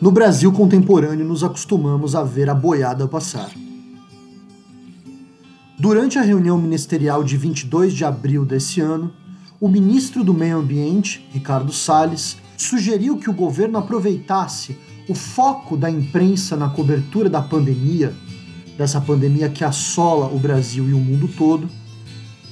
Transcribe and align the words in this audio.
No 0.00 0.12
Brasil 0.12 0.52
contemporâneo, 0.52 1.26
nos 1.26 1.42
acostumamos 1.42 2.14
a 2.14 2.22
ver 2.22 2.48
a 2.48 2.54
boiada 2.54 3.08
passar. 3.08 3.50
Durante 5.76 6.16
a 6.20 6.22
reunião 6.22 6.56
ministerial 6.56 7.24
de 7.24 7.36
22 7.36 7.92
de 7.92 8.04
abril 8.04 8.44
desse 8.44 8.80
ano, 8.80 9.12
o 9.60 9.68
ministro 9.68 10.22
do 10.22 10.32
Meio 10.32 10.58
Ambiente, 10.58 11.28
Ricardo 11.32 11.72
Salles, 11.72 12.36
sugeriu 12.56 13.18
que 13.18 13.28
o 13.28 13.32
governo 13.32 13.76
aproveitasse 13.76 14.78
o 15.08 15.16
foco 15.16 15.76
da 15.76 15.90
imprensa 15.90 16.56
na 16.56 16.68
cobertura 16.68 17.28
da 17.28 17.42
pandemia, 17.42 18.14
dessa 18.76 19.00
pandemia 19.00 19.48
que 19.48 19.64
assola 19.64 20.26
o 20.32 20.38
Brasil 20.38 20.88
e 20.88 20.92
o 20.92 21.00
mundo 21.00 21.26
todo, 21.26 21.68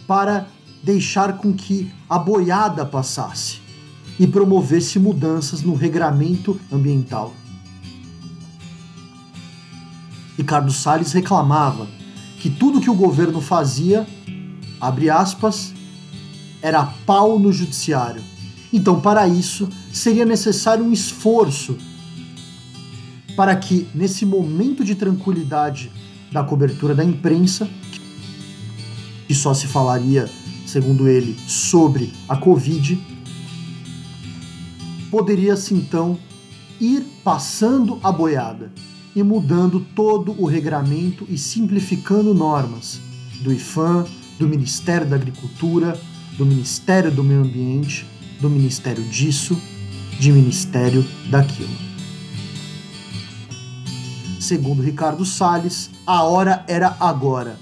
para 0.05 0.49
deixar 0.83 1.39
com 1.39 1.53
que 1.53 1.93
a 2.11 2.19
boiada 2.19 2.85
passasse 2.85 3.66
e 4.19 4.27
promovesse 4.27 4.99
mudanças 4.99 5.63
no 5.63 5.75
regramento 5.75 6.59
ambiental. 6.73 7.35
Ricardo 10.37 10.71
Salles 10.73 11.13
reclamava 11.13 11.87
que 12.39 12.51
tudo 12.51 12.81
que 12.81 12.91
o 12.91 12.95
governo 12.95 13.41
fazia, 13.41 14.07
abre 14.81 15.09
aspas, 15.09 15.73
era 16.61 16.85
pau 17.07 17.39
no 17.39 17.53
judiciário. 17.53 18.23
Então, 18.73 19.01
para 19.01 19.27
isso, 19.27 19.69
seria 19.93 20.25
necessário 20.25 20.85
um 20.85 20.93
esforço 20.93 21.77
para 23.35 23.55
que, 23.57 23.87
nesse 23.95 24.27
momento 24.27 24.85
de 24.85 24.95
tranquilidade 24.95 25.91
da 26.33 26.43
cobertura 26.43 26.95
da 26.95 27.05
imprensa, 27.05 27.69
que 29.27 29.35
só 29.35 29.55
se 29.55 29.67
falaria, 29.67 30.29
segundo 30.67 31.09
ele, 31.09 31.37
sobre 31.47 32.13
a 32.29 32.37
Covid, 32.37 32.99
poderia-se 35.11 35.75
então 35.75 36.19
ir 36.81 37.03
passando 37.25 37.99
a 38.03 38.13
boiada 38.13 38.73
e 39.15 39.23
mudando 39.23 39.81
todo 39.95 40.35
o 40.41 40.47
regramento 40.47 41.27
e 41.29 41.39
simplificando 41.39 42.35
normas 42.35 43.01
do 43.41 43.53
IFAM, 43.53 44.05
do 44.39 44.47
Ministério 44.47 45.07
da 45.07 45.17
Agricultura, 45.17 45.99
do 46.37 46.45
Ministério 46.45 47.11
do 47.11 47.25
Meio 47.25 47.41
Ambiente, 47.41 48.07
do 48.41 48.51
Ministério 48.51 49.03
disso, 49.05 49.59
de 50.19 50.31
Ministério 50.31 51.05
daquilo. 51.31 51.75
Segundo 54.39 54.83
Ricardo 54.83 55.25
Salles, 55.25 55.91
a 56.07 56.23
hora 56.23 56.65
era 56.69 56.97
agora, 57.01 57.59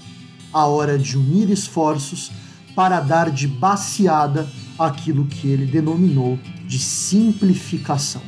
a 0.51 0.65
hora 0.65 0.99
de 0.99 1.17
unir 1.17 1.49
esforços 1.49 2.31
para 2.75 2.99
dar 2.99 3.31
de 3.31 3.47
baseada 3.47 4.47
aquilo 4.77 5.25
que 5.25 5.47
ele 5.47 5.65
denominou 5.65 6.37
de 6.67 6.79
simplificação. 6.79 8.21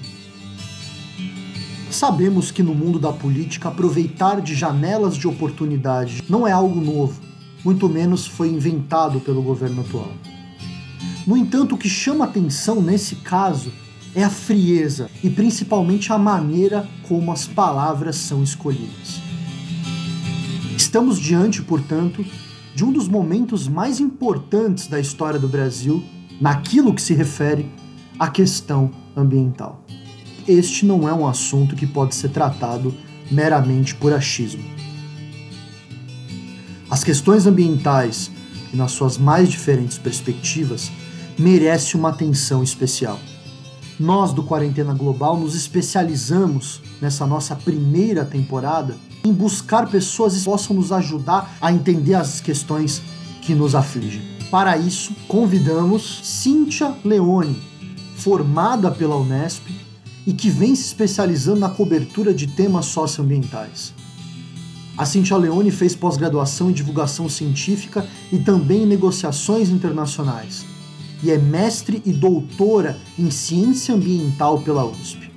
Sabemos 1.90 2.52
que 2.52 2.62
no 2.62 2.76
mundo 2.76 3.00
da 3.00 3.12
política 3.12 3.70
aproveitar 3.70 4.42
de 4.42 4.54
janelas 4.54 5.16
de 5.16 5.28
oportunidade 5.28 6.24
não 6.30 6.48
é 6.48 6.52
algo 6.52 6.80
novo, 6.80 7.22
muito 7.64 7.90
menos 7.90 8.28
foi 8.28 8.50
inventado 8.50 9.20
pelo 9.20 9.42
governo 9.42 9.82
atual. 9.82 10.12
No 11.26 11.36
entanto, 11.36 11.76
o 11.76 11.78
que 11.78 11.90
chama 11.90 12.26
atenção 12.26 12.82
nesse 12.82 13.18
caso 13.18 13.72
é 14.16 14.24
a 14.24 14.30
frieza 14.30 15.10
e 15.24 15.30
principalmente 15.30 16.12
a 16.14 16.18
maneira 16.18 16.88
como 17.08 17.32
as 17.32 17.48
palavras 17.48 18.16
são 18.16 18.44
escolhidas. 18.44 19.22
Estamos 20.76 21.20
diante, 21.20 21.62
portanto, 21.62 22.26
de 22.74 22.86
um 22.86 22.92
dos 22.92 23.08
momentos 23.08 23.68
mais 23.68 24.00
importantes 24.00 24.88
da 24.88 25.00
história 25.00 25.40
do 25.40 25.48
Brasil 25.48 26.04
naquilo 26.40 26.94
que 26.94 27.02
se 27.02 27.14
refere 27.14 27.66
à 28.20 28.28
questão 28.30 28.92
ambiental. 29.16 29.84
Este 30.48 30.86
não 30.86 31.08
é 31.08 31.14
um 31.14 31.28
assunto 31.28 31.76
que 31.76 31.86
pode 31.86 32.16
ser 32.16 32.30
tratado 32.30 32.94
meramente 33.30 33.94
por 33.96 34.14
achismo. 34.14 34.64
As 36.90 37.04
questões 37.04 37.46
ambientais, 37.46 38.32
nas 38.74 38.92
suas 38.92 39.18
mais 39.18 39.50
diferentes 39.50 39.98
perspectivas, 39.98 40.90
merecem 41.38 42.00
uma 42.00 42.10
atenção 42.10 42.64
especial. 42.64 43.20
Nós 44.00 44.32
do 44.32 44.44
Quarentena 44.44 44.94
Global 44.94 45.38
nos 45.38 45.56
especializamos 45.56 46.82
nessa 47.02 47.26
nossa 47.26 47.56
primeira 47.56 48.24
temporada 48.24 48.96
em 49.24 49.34
buscar 49.34 49.90
pessoas 49.90 50.38
que 50.38 50.46
possam 50.46 50.76
nos 50.76 50.92
ajudar 50.92 51.58
a 51.60 51.74
entender 51.74 52.14
as 52.14 52.40
questões 52.40 53.02
que 53.42 53.54
nos 53.54 53.76
afligem. 53.76 54.22
Para 54.50 54.78
isso, 54.78 55.14
convidamos 55.28 56.22
Cíntia 56.24 56.96
Leone, 57.04 57.62
formada 58.18 58.90
pela 58.90 59.16
Unesp 59.16 59.68
e 60.26 60.34
que 60.34 60.50
vem 60.50 60.76
se 60.76 60.88
especializando 60.88 61.60
na 61.60 61.70
cobertura 61.70 62.34
de 62.34 62.48
temas 62.48 62.88
socioambientais. 62.88 63.94
A 64.98 65.06
Cíntia 65.06 65.38
Leone 65.38 65.70
fez 65.70 65.96
pós-graduação 65.96 66.72
em 66.72 66.74
divulgação 66.74 67.30
científica 67.30 68.06
e 68.32 68.40
também 68.40 68.84
em 68.84 68.88
negociações 68.88 69.70
internacionais, 69.70 70.66
e 71.22 71.30
é 71.30 71.38
mestre 71.38 72.02
e 72.04 72.12
doutora 72.12 72.98
em 73.18 73.30
ciência 73.30 73.94
ambiental 73.94 74.60
pela 74.62 74.84
USP. 74.84 75.32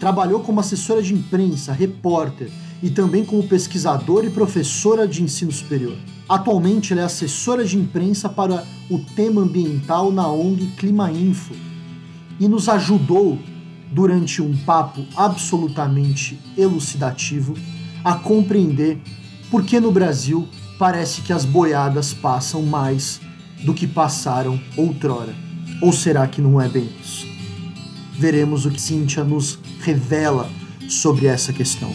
Trabalhou 0.00 0.40
como 0.40 0.58
assessora 0.58 1.00
de 1.00 1.14
imprensa, 1.14 1.72
repórter 1.72 2.50
e 2.82 2.90
também 2.90 3.24
como 3.24 3.46
pesquisadora 3.46 4.26
e 4.26 4.30
professora 4.30 5.06
de 5.06 5.22
ensino 5.22 5.52
superior. 5.52 5.96
Atualmente 6.28 6.92
ela 6.92 7.02
é 7.02 7.04
assessora 7.04 7.64
de 7.64 7.78
imprensa 7.78 8.28
para 8.28 8.66
o 8.90 8.98
tema 8.98 9.42
ambiental 9.42 10.10
na 10.10 10.26
ONG 10.26 10.66
Clima 10.76 11.12
Info 11.12 11.69
e 12.40 12.48
nos 12.48 12.68
ajudou 12.68 13.38
durante 13.92 14.40
um 14.40 14.56
papo 14.56 15.04
absolutamente 15.14 16.40
elucidativo 16.56 17.54
a 18.02 18.14
compreender 18.14 18.98
por 19.50 19.62
que 19.64 19.78
no 19.78 19.92
Brasil 19.92 20.48
parece 20.78 21.20
que 21.20 21.32
as 21.32 21.44
boiadas 21.44 22.14
passam 22.14 22.62
mais 22.62 23.20
do 23.62 23.74
que 23.74 23.86
passaram 23.86 24.58
outrora. 24.76 25.34
Ou 25.82 25.92
será 25.92 26.26
que 26.26 26.40
não 26.40 26.58
é 26.58 26.68
bem 26.68 26.88
isso? 27.00 27.26
Veremos 28.12 28.64
o 28.64 28.70
que 28.70 28.80
Cíntia 28.80 29.22
nos 29.22 29.58
revela 29.80 30.48
sobre 30.88 31.26
essa 31.26 31.52
questão. 31.52 31.92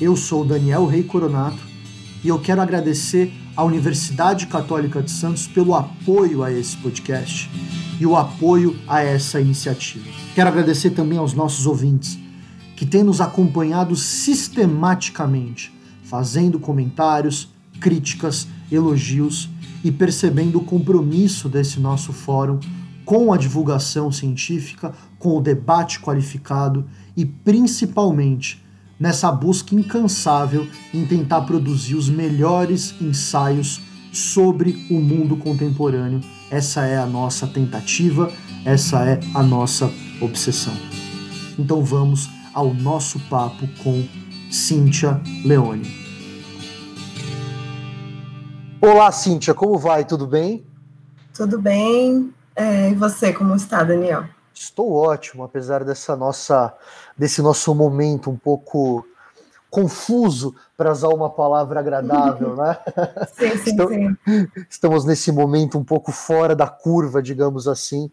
Eu 0.00 0.16
sou 0.16 0.44
Daniel 0.44 0.86
Rei 0.86 1.02
Coronato 1.02 1.62
e 2.22 2.28
eu 2.28 2.38
quero 2.38 2.60
agradecer 2.60 3.32
à 3.56 3.64
Universidade 3.64 4.46
Católica 4.46 5.02
de 5.02 5.10
Santos 5.10 5.46
pelo 5.46 5.74
apoio 5.74 6.42
a 6.42 6.50
esse 6.50 6.76
podcast 6.76 7.50
e 8.00 8.06
o 8.06 8.16
apoio 8.16 8.78
a 8.88 9.00
essa 9.00 9.40
iniciativa. 9.40 10.06
Quero 10.34 10.48
agradecer 10.48 10.90
também 10.90 11.18
aos 11.18 11.34
nossos 11.34 11.66
ouvintes 11.66 12.18
que 12.74 12.86
têm 12.86 13.02
nos 13.02 13.20
acompanhado 13.20 13.94
sistematicamente, 13.94 15.72
fazendo 16.02 16.58
comentários, 16.58 17.48
críticas, 17.80 18.48
elogios 18.70 19.48
e 19.84 19.92
percebendo 19.92 20.58
o 20.58 20.64
compromisso 20.64 21.48
desse 21.48 21.78
nosso 21.78 22.12
fórum 22.12 22.58
com 23.04 23.32
a 23.32 23.36
divulgação 23.36 24.10
científica, 24.10 24.94
com 25.18 25.36
o 25.36 25.40
debate 25.40 26.00
qualificado 26.00 26.86
e 27.16 27.26
principalmente 27.26 28.61
nessa 29.02 29.32
busca 29.32 29.74
incansável 29.74 30.68
em 30.94 31.04
tentar 31.04 31.40
produzir 31.40 31.96
os 31.96 32.08
melhores 32.08 32.94
ensaios 33.00 33.80
sobre 34.12 34.86
o 34.88 35.00
mundo 35.00 35.36
contemporâneo. 35.36 36.20
Essa 36.48 36.86
é 36.86 36.96
a 36.96 37.04
nossa 37.04 37.48
tentativa, 37.48 38.30
essa 38.64 39.04
é 39.04 39.18
a 39.34 39.42
nossa 39.42 39.92
obsessão. 40.20 40.72
Então 41.58 41.82
vamos 41.82 42.30
ao 42.54 42.72
nosso 42.72 43.18
papo 43.28 43.66
com 43.82 44.06
Cíntia 44.48 45.20
Leone. 45.44 45.90
Olá, 48.80 49.10
Cíntia, 49.10 49.52
como 49.52 49.76
vai? 49.78 50.04
Tudo 50.04 50.28
bem? 50.28 50.64
Tudo 51.34 51.60
bem. 51.60 52.32
É, 52.54 52.90
e 52.90 52.94
você, 52.94 53.32
como 53.32 53.56
está, 53.56 53.82
Daniel? 53.82 54.26
Estou 54.62 54.92
ótimo, 54.92 55.42
apesar 55.42 55.82
dessa 55.82 56.14
nossa, 56.14 56.72
desse 57.18 57.42
nosso 57.42 57.74
momento 57.74 58.30
um 58.30 58.36
pouco 58.36 59.04
confuso, 59.68 60.54
para 60.76 60.92
usar 60.92 61.08
uma 61.08 61.30
palavra 61.30 61.80
agradável, 61.80 62.54
né? 62.54 62.78
Sim, 63.34 63.56
sim, 63.56 63.88
sim. 63.88 64.48
Estamos 64.68 65.04
nesse 65.04 65.32
momento 65.32 65.78
um 65.78 65.84
pouco 65.84 66.12
fora 66.12 66.54
da 66.54 66.68
curva, 66.68 67.22
digamos 67.22 67.66
assim. 67.66 68.10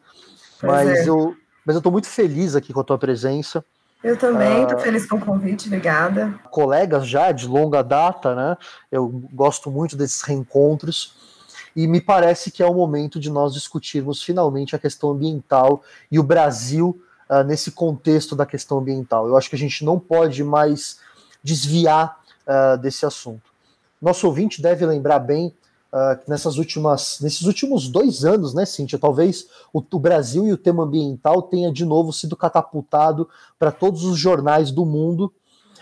mas 0.64 0.90
é. 0.90 1.10
eu, 1.10 1.36
mas 1.66 1.76
eu 1.76 1.80
estou 1.80 1.92
muito 1.92 2.08
feliz 2.08 2.56
aqui 2.56 2.72
com 2.72 2.80
a 2.80 2.84
tua 2.84 2.98
presença. 2.98 3.64
Eu 4.02 4.18
também, 4.18 4.64
estou 4.64 4.78
uh, 4.78 4.82
feliz 4.82 5.06
com 5.06 5.18
o 5.18 5.22
convite, 5.22 5.68
obrigada. 5.68 6.34
Colegas 6.50 7.06
já 7.06 7.32
de 7.34 7.46
longa 7.46 7.84
data, 7.84 8.34
né? 8.34 8.58
Eu 8.90 9.08
gosto 9.34 9.70
muito 9.70 9.98
desses 9.98 10.22
reencontros 10.22 11.19
e 11.76 11.88
me 11.88 12.02
parece 12.02 12.52
que 12.52 12.64
é 12.64 12.66
o 12.66 12.74
momento 12.74 13.20
de 13.20 13.30
nós 13.30 13.54
discutirmos 13.54 14.22
finalmente 14.24 14.76
a 14.76 14.80
questão 14.80 15.12
ambiental 15.12 15.84
e 16.12 16.20
o 16.20 16.24
Brasil 16.24 17.02
uh, 17.30 17.44
nesse 17.44 17.72
contexto 17.72 18.36
da 18.36 18.46
questão 18.46 18.80
ambiental. 18.80 19.28
Eu 19.28 19.38
acho 19.38 19.50
que 19.50 19.56
a 19.56 19.60
gente 19.60 19.86
não 19.86 20.00
pode 20.00 20.44
mais 20.44 21.00
desviar 21.44 22.20
uh, 22.46 22.78
desse 22.78 23.06
assunto. 23.06 23.50
Nosso 24.02 24.28
ouvinte 24.28 24.62
deve 24.62 24.86
lembrar 24.86 25.20
bem 25.20 25.54
uh, 25.94 26.20
nessas 26.28 26.58
últimas, 26.58 27.20
nesses 27.22 27.44
últimos 27.44 27.88
dois 27.88 28.26
anos, 28.26 28.54
né, 28.54 28.66
Cíntia? 28.66 28.98
Talvez 28.98 29.48
o, 29.74 29.84
o 29.92 30.00
Brasil 30.00 30.48
e 30.48 30.54
o 30.54 30.58
tema 30.58 30.84
ambiental 30.84 31.42
tenha 31.44 31.72
de 31.72 31.86
novo 31.86 32.12
sido 32.12 32.36
catapultado 32.36 33.30
para 33.58 33.72
todos 33.72 34.04
os 34.04 34.18
jornais 34.18 34.72
do 34.72 34.86
mundo, 34.86 35.32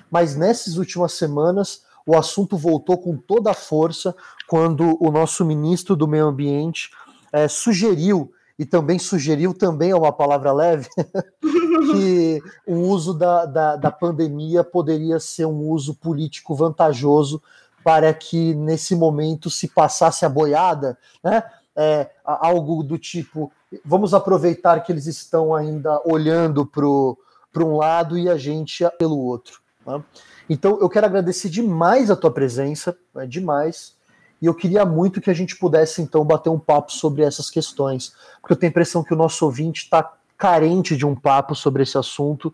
mas 0.10 0.36
nessas 0.36 0.78
últimas 0.78 1.14
semanas 1.14 1.82
o 2.08 2.16
assunto 2.16 2.58
voltou 2.58 2.98
com 2.98 3.18
toda 3.18 3.52
a 3.52 3.54
força 3.54 4.16
quando 4.48 4.98
o 5.04 5.12
nosso 5.12 5.44
ministro 5.44 5.94
do 5.94 6.08
Meio 6.08 6.28
Ambiente 6.28 6.90
é, 7.34 7.50
sugeriu 7.50 8.32
e 8.58 8.66
também 8.66 8.98
sugeriu 8.98 9.54
também 9.54 9.92
é 9.92 9.96
uma 9.96 10.14
palavra 10.14 10.54
leve 10.54 10.88
que 11.92 12.42
o 12.66 12.76
uso 12.76 13.14
da, 13.14 13.46
da, 13.46 13.76
da, 13.76 13.92
pandemia 13.92 14.64
poderia 14.64 15.20
ser 15.20 15.46
um 15.46 15.70
uso 15.70 15.94
político 15.94 16.56
vantajoso 16.56 17.44
para 17.84 18.14
que 18.14 18.56
nesse 18.56 18.96
momento 18.96 19.50
se 19.50 19.68
passasse 19.68 20.26
a 20.26 20.30
boiada, 20.30 20.98
né? 21.24 21.44
É, 21.80 22.10
algo 22.26 22.82
do 22.82 22.98
tipo, 22.98 23.52
vamos 23.86 24.12
aproveitar 24.12 24.80
que 24.80 24.92
eles 24.92 25.06
estão 25.06 25.54
ainda 25.54 26.02
olhando 26.04 26.66
para 26.66 27.64
um 27.64 27.78
lado 27.78 28.18
e 28.18 28.28
a 28.28 28.36
gente 28.36 28.84
pelo 28.98 29.20
outro. 29.20 29.60
Né? 29.86 30.04
Então 30.50 30.78
eu 30.80 30.90
quero 30.90 31.06
agradecer 31.06 31.50
demais 31.50 32.10
a 32.10 32.16
tua 32.16 32.32
presença, 32.32 32.98
né, 33.14 33.26
demais, 33.26 33.96
e 34.42 34.46
eu 34.46 34.54
queria 34.54 34.86
muito 34.86 35.20
que 35.20 35.30
a 35.30 35.34
gente 35.34 35.58
pudesse 35.58 36.02
então 36.02 36.24
bater 36.24 36.50
um 36.50 36.60
papo 36.60 36.92
sobre 36.92 37.24
essas 37.24 37.50
questões, 37.50 38.14
porque 38.40 38.54
eu 38.54 38.58
tenho 38.58 38.70
a 38.70 38.72
impressão 38.72 39.04
que 39.04 39.14
o 39.14 39.18
nosso 39.18 39.44
ouvinte 39.46 39.84
está 39.84 40.14
carente 40.38 40.96
de 40.96 41.06
um 41.06 41.16
papo 41.16 41.56
sobre 41.56 41.84
esse 41.84 41.98
assunto 41.98 42.54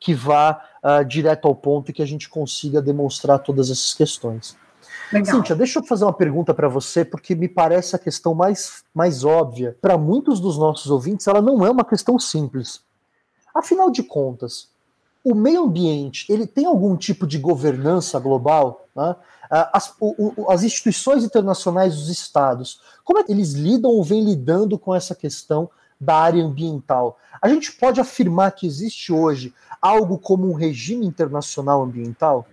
que 0.00 0.14
vá 0.14 0.62
uh, 0.82 1.04
direto 1.04 1.46
ao 1.46 1.54
ponto 1.54 1.90
e 1.90 1.94
que 1.94 2.02
a 2.02 2.06
gente 2.06 2.28
consiga 2.28 2.80
demonstrar 2.80 3.40
todas 3.40 3.70
essas 3.70 3.92
questões. 3.92 4.56
Legal. 5.12 5.36
Cíntia, 5.36 5.56
deixa 5.56 5.78
eu 5.78 5.84
fazer 5.84 6.04
uma 6.04 6.12
pergunta 6.12 6.54
para 6.54 6.68
você, 6.68 7.04
porque 7.04 7.34
me 7.34 7.48
parece 7.48 7.96
a 7.96 7.98
questão 7.98 8.34
mais, 8.34 8.84
mais 8.94 9.24
óbvia. 9.24 9.76
Para 9.80 9.98
muitos 9.98 10.38
dos 10.38 10.58
nossos 10.58 10.90
ouvintes, 10.90 11.26
ela 11.26 11.42
não 11.42 11.64
é 11.64 11.70
uma 11.70 11.84
questão 11.84 12.18
simples. 12.18 12.82
Afinal 13.54 13.90
de 13.90 14.02
contas, 14.02 14.68
o 15.24 15.34
meio 15.34 15.64
ambiente 15.64 16.30
ele 16.30 16.46
tem 16.46 16.66
algum 16.66 16.96
tipo 16.96 17.26
de 17.26 17.38
governança 17.38 18.18
global? 18.18 18.88
Né? 18.94 19.16
Ah, 19.50 19.70
as, 19.72 19.94
o, 20.00 20.50
as, 20.50 20.62
instituições 20.62 21.24
internacionais 21.24 21.96
dos 21.96 22.08
estados, 22.08 22.80
como 23.04 23.18
é 23.18 23.24
que 23.24 23.32
eles 23.32 23.52
lidam 23.52 23.90
ou 23.90 24.04
vêm 24.04 24.24
lidando 24.24 24.78
com 24.78 24.94
essa 24.94 25.14
questão 25.14 25.70
da 26.00 26.16
área 26.16 26.44
ambiental? 26.44 27.18
A 27.40 27.48
gente 27.48 27.72
pode 27.72 28.00
afirmar 28.00 28.52
que 28.52 28.66
existe 28.66 29.12
hoje 29.12 29.54
algo 29.80 30.18
como 30.18 30.50
um 30.50 30.54
regime 30.54 31.06
internacional 31.06 31.82
ambiental? 31.82 32.46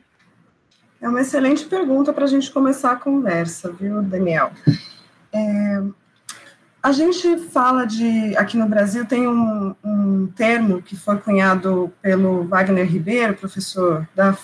É 1.01 1.09
uma 1.09 1.21
excelente 1.21 1.65
pergunta 1.65 2.13
para 2.13 2.25
a 2.25 2.27
gente 2.27 2.51
começar 2.51 2.93
a 2.93 2.95
conversa, 2.95 3.71
viu, 3.71 4.01
Daniel? 4.01 4.51
É, 5.33 5.83
a 6.85 6.91
gente 6.91 7.39
fala 7.49 7.83
de. 7.83 8.37
Aqui 8.37 8.55
no 8.55 8.67
Brasil 8.67 9.07
tem 9.07 9.27
um, 9.27 9.73
um 9.83 10.27
termo 10.27 10.83
que 10.83 10.95
foi 10.95 11.17
cunhado 11.17 11.91
pelo 11.99 12.43
Wagner 12.43 12.85
Ribeiro, 12.85 13.33
professor 13.33 14.07
da 14.13 14.37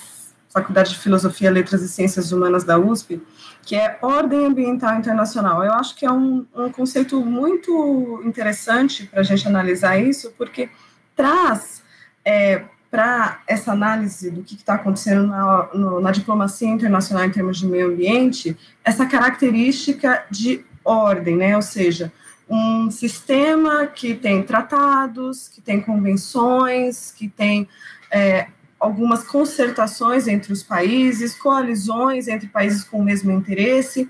Faculdade 0.50 0.90
de 0.90 0.98
Filosofia, 0.98 1.52
Letras 1.52 1.84
e 1.84 1.88
Ciências 1.88 2.32
Humanas 2.32 2.64
da 2.64 2.80
USP, 2.80 3.22
que 3.62 3.76
é 3.76 4.00
Ordem 4.02 4.44
Ambiental 4.44 4.98
Internacional. 4.98 5.64
Eu 5.64 5.72
acho 5.74 5.96
que 5.96 6.04
é 6.04 6.12
um, 6.12 6.44
um 6.56 6.72
conceito 6.72 7.24
muito 7.24 8.24
interessante 8.26 9.06
para 9.06 9.20
a 9.20 9.24
gente 9.24 9.48
analisar 9.48 10.00
isso, 10.00 10.34
porque 10.36 10.68
traz 11.16 11.84
é, 12.26 12.64
para 12.90 13.40
essa 13.46 13.72
análise 13.72 14.32
do 14.32 14.42
que 14.42 14.56
está 14.56 14.74
acontecendo 14.74 15.28
na, 15.28 15.70
no, 15.76 16.02
na 16.02 16.10
diplomacia 16.10 16.68
internacional 16.68 17.24
em 17.24 17.30
termos 17.30 17.60
de 17.60 17.68
meio 17.68 17.90
ambiente, 17.90 18.58
essa 18.84 19.06
característica 19.06 20.26
de 20.32 20.66
ordem, 20.84 21.38
né? 21.38 21.56
Ou 21.56 21.62
seja, 21.62 22.12
um 22.52 22.92
sistema 22.92 23.88
que 23.88 24.14
tem 24.14 24.44
tratados, 24.44 25.48
que 25.48 25.62
tem 25.62 25.80
convenções, 25.80 27.12
que 27.12 27.30
tem 27.30 27.66
é, 28.12 28.48
algumas 28.78 29.24
concertações 29.24 30.28
entre 30.28 30.52
os 30.52 30.62
países, 30.62 31.34
coalizões 31.34 32.28
entre 32.28 32.50
países 32.50 32.84
com 32.84 33.00
o 33.00 33.04
mesmo 33.04 33.32
interesse. 33.32 34.10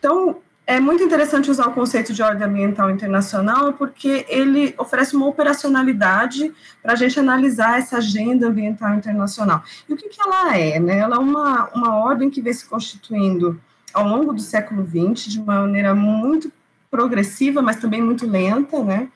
Então, 0.00 0.38
é 0.66 0.80
muito 0.80 1.04
interessante 1.04 1.48
usar 1.48 1.68
o 1.68 1.74
conceito 1.74 2.12
de 2.12 2.20
ordem 2.24 2.44
ambiental 2.44 2.90
internacional, 2.90 3.72
porque 3.74 4.26
ele 4.28 4.74
oferece 4.78 5.14
uma 5.14 5.28
operacionalidade 5.28 6.52
para 6.82 6.94
a 6.94 6.96
gente 6.96 7.20
analisar 7.20 7.78
essa 7.78 7.98
agenda 7.98 8.48
ambiental 8.48 8.94
internacional. 8.94 9.62
E 9.88 9.94
o 9.94 9.96
que, 9.96 10.08
que 10.08 10.20
ela 10.20 10.56
é? 10.56 10.80
Né? 10.80 10.98
Ela 10.98 11.16
é 11.16 11.18
uma, 11.20 11.68
uma 11.72 11.94
ordem 11.94 12.28
que 12.28 12.42
vem 12.42 12.52
se 12.52 12.66
constituindo 12.66 13.60
ao 13.94 14.08
longo 14.08 14.32
do 14.32 14.40
século 14.40 14.84
XX 14.84 15.30
de 15.30 15.40
uma 15.40 15.60
maneira 15.60 15.94
muito 15.94 16.50
progressiva, 16.90 17.62
mas 17.62 17.76
também 17.76 18.02
muito 18.02 18.26
lenta, 18.26 18.82
né? 18.82 19.08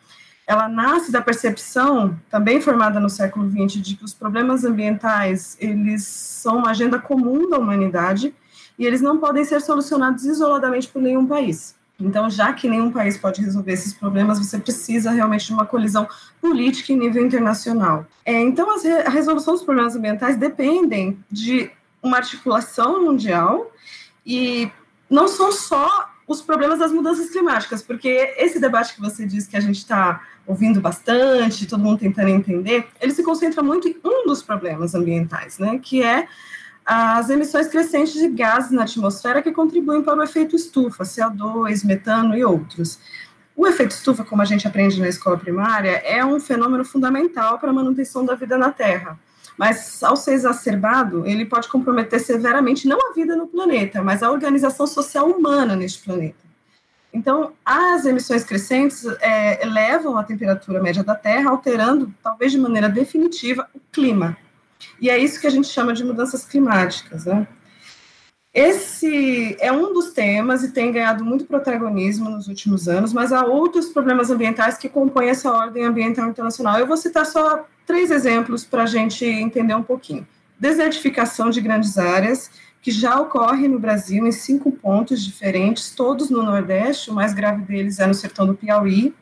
ela 0.51 0.69
nasce 0.69 1.13
da 1.13 1.23
percepção, 1.23 2.19
também 2.29 2.61
formada 2.61 2.99
no 2.99 3.09
século 3.09 3.49
XX, 3.49 3.81
de 3.81 3.95
que 3.95 4.05
os 4.05 4.13
problemas 4.13 4.65
ambientais, 4.65 5.57
eles 5.61 6.03
são 6.05 6.59
uma 6.59 6.71
agenda 6.71 6.99
comum 6.99 7.49
da 7.49 7.57
humanidade 7.57 8.35
e 8.77 8.85
eles 8.85 9.01
não 9.01 9.19
podem 9.19 9.45
ser 9.45 9.61
solucionados 9.61 10.25
isoladamente 10.25 10.89
por 10.89 11.01
nenhum 11.01 11.25
país. 11.25 11.77
Então, 12.01 12.29
já 12.29 12.53
que 12.53 12.69
nenhum 12.69 12.91
país 12.91 13.17
pode 13.17 13.41
resolver 13.41 13.71
esses 13.71 13.95
problemas, 13.95 14.41
você 14.41 14.59
precisa 14.59 15.13
realmente 15.13 15.47
de 15.47 15.53
uma 15.53 15.65
colisão 15.65 16.09
política 16.41 16.93
em 16.93 16.99
nível 16.99 17.25
internacional. 17.25 18.05
É, 18.25 18.33
então, 18.41 18.75
as, 18.75 18.85
a 18.85 19.09
resolução 19.09 19.55
dos 19.55 19.63
problemas 19.63 19.95
ambientais 19.95 20.37
dependem 20.37 21.17
de 21.31 21.71
uma 22.03 22.17
articulação 22.17 23.05
mundial 23.05 23.71
e 24.27 24.69
não 25.09 25.29
são 25.29 25.53
só 25.53 26.11
os 26.31 26.41
problemas 26.41 26.79
das 26.79 26.93
mudanças 26.93 27.29
climáticas, 27.29 27.83
porque 27.83 28.35
esse 28.37 28.61
debate 28.61 28.95
que 28.95 29.01
você 29.01 29.27
disse 29.27 29.49
que 29.49 29.57
a 29.57 29.61
gente 29.61 29.79
está 29.79 30.23
ouvindo 30.47 30.81
bastante, 30.81 31.67
todo 31.67 31.83
mundo 31.83 31.99
tentando 31.99 32.29
entender, 32.29 32.87
ele 33.01 33.13
se 33.13 33.25
concentra 33.25 33.65
muito 33.65 33.89
em 33.89 33.97
um 34.05 34.29
dos 34.29 34.41
problemas 34.41 34.95
ambientais, 34.95 35.59
né, 35.59 35.81
que 35.83 36.05
é 36.05 36.29
as 36.87 37.29
emissões 37.31 37.67
crescentes 37.67 38.15
de 38.15 38.29
gases 38.29 38.71
na 38.71 38.85
atmosfera 38.85 39.43
que 39.43 39.51
contribuem 39.51 40.03
para 40.03 40.21
o 40.21 40.23
efeito 40.23 40.55
estufa, 40.55 41.03
CO2, 41.03 41.85
metano 41.85 42.37
e 42.37 42.45
outros. 42.45 43.01
O 43.57 43.67
efeito 43.67 43.91
estufa, 43.91 44.25
como 44.25 44.41
a 44.41 44.45
gente 44.45 44.69
aprende 44.69 45.01
na 45.01 45.09
escola 45.09 45.37
primária, 45.37 46.01
é 46.05 46.25
um 46.25 46.39
fenômeno 46.39 46.85
fundamental 46.85 47.59
para 47.59 47.71
a 47.71 47.73
manutenção 47.73 48.25
da 48.25 48.37
vida 48.37 48.57
na 48.57 48.71
Terra. 48.71 49.19
Mas, 49.61 50.03
ao 50.03 50.17
ser 50.17 50.33
exacerbado, 50.33 51.27
ele 51.27 51.45
pode 51.45 51.69
comprometer 51.69 52.19
severamente 52.19 52.89
não 52.89 52.97
a 53.11 53.13
vida 53.13 53.37
no 53.37 53.47
planeta, 53.47 54.03
mas 54.03 54.23
a 54.23 54.31
organização 54.31 54.87
social 54.87 55.29
humana 55.29 55.77
neste 55.77 56.03
planeta. 56.03 56.39
Então, 57.13 57.53
as 57.63 58.07
emissões 58.07 58.43
crescentes 58.43 59.05
é, 59.21 59.63
elevam 59.63 60.17
a 60.17 60.25
temperatura 60.25 60.81
média 60.81 61.05
da 61.05 61.15
Terra, 61.15 61.51
alterando, 61.51 62.11
talvez 62.23 62.53
de 62.53 62.59
maneira 62.59 62.89
definitiva, 62.89 63.69
o 63.75 63.81
clima. 63.93 64.35
E 64.99 65.11
é 65.11 65.19
isso 65.19 65.39
que 65.39 65.47
a 65.47 65.51
gente 65.51 65.69
chama 65.69 65.93
de 65.93 66.05
mudanças 66.05 66.43
climáticas. 66.47 67.27
Né? 67.27 67.47
Esse 68.55 69.59
é 69.61 69.71
um 69.71 69.93
dos 69.93 70.15
temas 70.15 70.65
e 70.65 70.73
tem 70.73 70.91
ganhado 70.91 71.23
muito 71.23 71.45
protagonismo 71.45 72.31
nos 72.31 72.49
últimos 72.49 72.89
anos, 72.89 73.13
mas 73.13 73.31
há 73.31 73.45
outros 73.45 73.91
problemas 73.91 74.31
ambientais 74.31 74.79
que 74.79 74.89
compõem 74.89 75.29
essa 75.29 75.53
ordem 75.53 75.85
ambiental 75.85 76.31
internacional. 76.31 76.79
Eu 76.79 76.87
vou 76.87 76.97
citar 76.97 77.27
só 77.27 77.67
três 77.91 78.13
exemplos 78.13 78.65
para 78.65 78.85
a 78.85 78.87
gente 78.87 79.25
entender 79.25 79.75
um 79.75 79.83
pouquinho. 79.83 80.25
Desertificação 80.57 81.51
de 81.51 81.61
grandes 81.61 81.99
áreas, 81.99 82.49
que 82.81 82.93
já 82.93 83.19
ocorre 83.21 83.67
no 83.67 83.81
Brasil 83.81 84.25
em 84.29 84.31
cinco 84.31 84.71
pontos 84.71 85.25
diferentes, 85.25 85.91
todos 85.91 86.31
no 86.31 86.41
Nordeste, 86.41 87.11
o 87.11 87.15
mais 87.15 87.35
grave 87.35 87.63
deles 87.63 87.99
é 87.99 88.07
no 88.07 88.15
sertão 88.15 88.47
do 88.47 88.55
Piauí. 88.55 89.13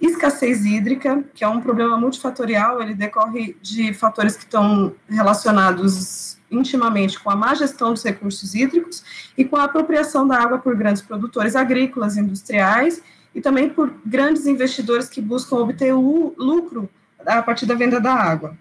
Escassez 0.00 0.64
hídrica, 0.64 1.24
que 1.34 1.42
é 1.42 1.48
um 1.48 1.60
problema 1.60 1.96
multifatorial, 1.96 2.80
ele 2.80 2.94
decorre 2.94 3.56
de 3.60 3.92
fatores 3.92 4.36
que 4.36 4.44
estão 4.44 4.94
relacionados 5.08 6.38
intimamente 6.48 7.18
com 7.18 7.28
a 7.28 7.34
má 7.34 7.56
gestão 7.56 7.92
dos 7.92 8.04
recursos 8.04 8.54
hídricos 8.54 9.02
e 9.36 9.44
com 9.44 9.56
a 9.56 9.64
apropriação 9.64 10.28
da 10.28 10.40
água 10.40 10.58
por 10.58 10.76
grandes 10.76 11.02
produtores 11.02 11.56
agrícolas, 11.56 12.16
industriais 12.16 13.02
e 13.34 13.40
também 13.40 13.68
por 13.68 13.92
grandes 14.06 14.46
investidores 14.46 15.08
que 15.08 15.20
buscam 15.20 15.56
obter 15.56 15.92
lucro 15.92 16.88
a 17.24 17.42
partir 17.42 17.66
da 17.66 17.74
venda 17.74 18.00
da 18.00 18.12
água, 18.12 18.56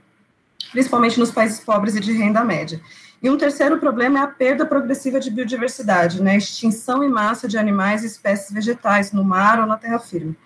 principalmente 0.72 1.20
nos 1.20 1.32
países 1.32 1.60
pobres 1.60 1.96
e 1.96 2.00
de 2.00 2.12
renda 2.14 2.44
média. 2.44 2.80
E 3.22 3.30
um 3.30 3.38
terceiro 3.38 3.80
problema 3.80 4.20
é 4.20 4.22
a 4.22 4.28
perda 4.28 4.66
progressiva 4.66 5.20
de 5.20 5.32
biodiversidade, 5.32 6.22
né? 6.22 6.38
Extinção 6.38 7.04
em 7.04 7.10
massa 7.10 7.48
de 7.48 7.58
animais 7.58 8.04
e 8.04 8.08
espécies 8.08 8.52
vegetais 8.52 9.12
no 9.12 9.24
mar 9.24 9.60
ou 9.60 9.66
na 9.66 9.78
terra 9.78 9.98
firme. 9.98 10.38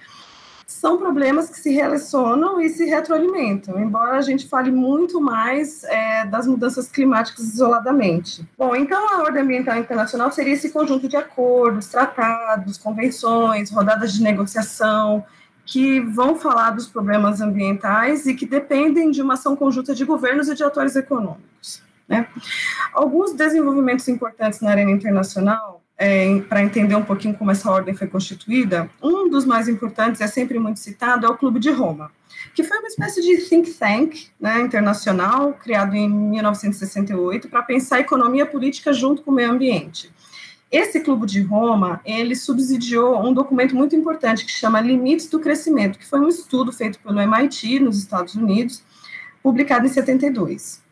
São 0.66 0.98
problemas 0.98 1.50
que 1.50 1.60
se 1.60 1.72
relacionam 1.72 2.62
e 2.62 2.70
se 2.70 2.86
retroalimentam, 2.86 3.80
embora 3.80 4.18
a 4.18 4.22
gente 4.22 4.48
fale 4.48 4.72
muito 4.72 5.20
mais 5.20 5.84
é, 5.84 6.26
das 6.28 6.46
mudanças 6.46 6.88
climáticas 6.88 7.44
isoladamente. 7.44 8.48
Bom, 8.58 8.76
então 8.76 9.14
a 9.14 9.24
ordem 9.24 9.42
ambiental 9.42 9.78
internacional 9.78 10.32
seria 10.32 10.54
esse 10.54 10.70
conjunto 10.70 11.10
de 11.10 11.18
acordos, 11.18 11.88
tratados, 11.88 12.78
convenções, 12.78 13.72
rodadas 13.72 14.14
de 14.14 14.24
negociação, 14.24 15.26
que 15.70 16.00
vão 16.00 16.36
falar 16.36 16.72
dos 16.72 16.88
problemas 16.88 17.42
ambientais 17.42 18.26
e 18.26 18.34
que 18.34 18.46
dependem 18.46 19.12
de 19.12 19.22
uma 19.22 19.36
ação 19.36 19.56
conjunta 19.56 19.94
de 19.94 20.04
governos 20.04 20.50
e 20.50 20.56
de 20.56 20.64
atores 20.64 20.96
econômicos. 20.96 21.84
Né? 22.08 22.28
Alguns 22.92 23.34
desenvolvimentos 23.34 24.08
importantes 24.08 24.62
na 24.62 24.72
arena 24.72 24.90
internacional 24.90 25.84
é, 25.96 26.40
para 26.42 26.64
entender 26.64 26.96
um 26.96 27.04
pouquinho 27.04 27.36
como 27.36 27.52
essa 27.52 27.70
ordem 27.70 27.94
foi 27.94 28.08
constituída, 28.08 28.90
um 29.04 29.30
dos 29.30 29.46
mais 29.46 29.68
importantes, 29.68 30.22
é 30.22 30.28
sempre 30.28 30.58
muito 30.58 30.80
citado, 30.80 31.26
é 31.26 31.30
o 31.30 31.38
Clube 31.38 31.60
de 31.60 31.70
Roma, 31.70 32.10
que 32.56 32.64
foi 32.64 32.80
uma 32.80 32.88
espécie 32.88 33.22
de 33.22 33.38
think 33.48 33.72
tank 33.74 34.28
né, 34.40 34.62
internacional, 34.62 35.54
criado 35.54 35.94
em 35.94 36.10
1968, 36.10 37.48
para 37.48 37.62
pensar 37.62 37.98
a 37.98 38.00
economia 38.00 38.46
política 38.46 38.92
junto 38.92 39.22
com 39.22 39.30
o 39.30 39.34
meio 39.36 39.52
ambiente. 39.52 40.10
Esse 40.72 41.00
Clube 41.00 41.26
de 41.26 41.42
Roma, 41.42 42.00
ele 42.06 42.36
subsidiou 42.36 43.26
um 43.26 43.34
documento 43.34 43.76
muito 43.76 43.96
importante 43.96 44.46
que 44.46 44.52
chama 44.52 44.80
Limites 44.80 45.28
do 45.28 45.40
Crescimento, 45.40 45.98
que 45.98 46.06
foi 46.06 46.20
um 46.20 46.28
estudo 46.28 46.72
feito 46.72 47.00
pelo 47.00 47.20
MIT, 47.20 47.80
nos 47.80 47.98
Estados 47.98 48.36
Unidos, 48.36 48.84
publicado 49.42 49.88
em 49.88 49.90
72. 49.90 50.84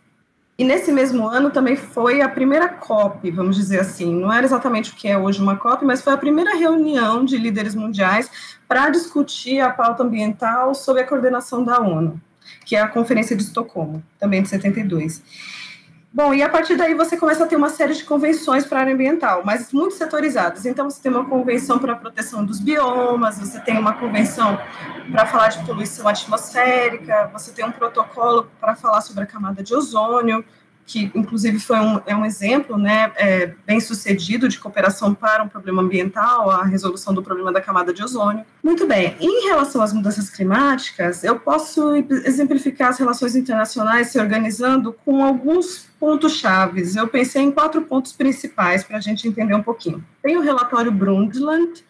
E 0.57 0.63
nesse 0.63 0.91
mesmo 0.91 1.27
ano 1.27 1.51
também 1.51 1.75
foi 1.75 2.21
a 2.21 2.27
primeira 2.27 2.67
COP, 2.67 3.29
vamos 3.29 3.55
dizer 3.55 3.79
assim. 3.79 4.15
Não 4.15 4.33
era 4.33 4.43
exatamente 4.43 4.91
o 4.91 4.95
que 4.95 5.07
é 5.07 5.15
hoje 5.15 5.39
uma 5.39 5.55
COP, 5.55 5.85
mas 5.85 6.01
foi 6.01 6.13
a 6.13 6.17
primeira 6.17 6.55
reunião 6.55 7.23
de 7.23 7.37
líderes 7.37 7.75
mundiais 7.75 8.57
para 8.67 8.89
discutir 8.89 9.59
a 9.59 9.69
pauta 9.69 10.01
ambiental 10.01 10.73
sob 10.73 10.99
a 10.99 11.05
coordenação 11.05 11.63
da 11.63 11.79
ONU, 11.79 12.19
que 12.65 12.75
é 12.75 12.81
a 12.81 12.87
Conferência 12.87 13.35
de 13.35 13.43
Estocolmo, 13.43 14.03
também 14.19 14.41
de 14.41 14.49
72. 14.49 15.21
Bom, 16.17 16.33
e 16.33 16.41
a 16.41 16.49
partir 16.49 16.75
daí 16.75 16.95
você 16.95 17.15
começa 17.15 17.43
a 17.43 17.47
ter 17.47 17.55
uma 17.55 17.69
série 17.69 17.93
de 17.93 18.03
convenções 18.03 18.65
para 18.65 18.79
a 18.79 18.81
área 18.81 18.93
ambiental, 18.95 19.43
mas 19.45 19.71
muito 19.71 19.93
setorizadas. 19.93 20.65
Então, 20.65 20.89
você 20.89 20.99
tem 20.99 21.11
uma 21.11 21.25
convenção 21.25 21.77
para 21.77 21.93
a 21.93 21.95
proteção 21.95 22.43
dos 22.43 22.59
biomas, 22.59 23.37
você 23.37 23.59
tem 23.59 23.77
uma 23.77 23.93
convenção 23.93 24.59
para 25.11 25.27
falar 25.27 25.49
de 25.49 25.63
poluição 25.63 26.07
atmosférica, 26.07 27.29
você 27.31 27.51
tem 27.51 27.63
um 27.63 27.71
protocolo 27.71 28.49
para 28.59 28.75
falar 28.75 29.01
sobre 29.01 29.25
a 29.25 29.27
camada 29.27 29.61
de 29.61 29.75
ozônio, 29.75 30.43
que 30.87 31.11
inclusive 31.13 31.59
foi 31.59 31.77
um, 31.79 31.99
é 32.05 32.15
um 32.15 32.25
exemplo 32.25 32.77
né, 32.77 33.11
é, 33.17 33.53
bem 33.65 33.77
sucedido 33.81 34.47
de 34.47 34.57
cooperação 34.57 35.13
para 35.13 35.43
um 35.43 35.47
problema 35.49 35.81
ambiental, 35.81 36.49
a 36.49 36.63
resolução 36.63 37.13
do 37.13 37.21
problema 37.21 37.51
da 37.51 37.59
camada 37.59 37.93
de 37.93 38.01
ozônio. 38.01 38.45
Muito 38.63 38.87
bem, 38.87 39.17
em 39.19 39.47
relação 39.47 39.81
às 39.81 39.91
mudanças 39.91 40.29
climáticas, 40.29 41.25
eu 41.25 41.37
posso 41.37 41.93
exemplificar 42.25 42.89
as 42.89 42.97
relações 42.97 43.35
internacionais 43.35 44.07
se 44.07 44.17
organizando 44.17 44.93
com 44.93 45.25
alguns 45.25 45.89
pontos 45.99 46.37
chaves. 46.37 46.95
Eu 46.95 47.09
pensei 47.09 47.41
em 47.41 47.51
quatro 47.51 47.81
pontos 47.81 48.13
principais 48.13 48.85
para 48.85 48.97
a 48.97 49.01
gente 49.01 49.27
entender 49.27 49.55
um 49.55 49.63
pouquinho. 49.63 50.01
Tem 50.23 50.37
o 50.37 50.41
relatório 50.41 50.91
Brundtland, 50.91 51.83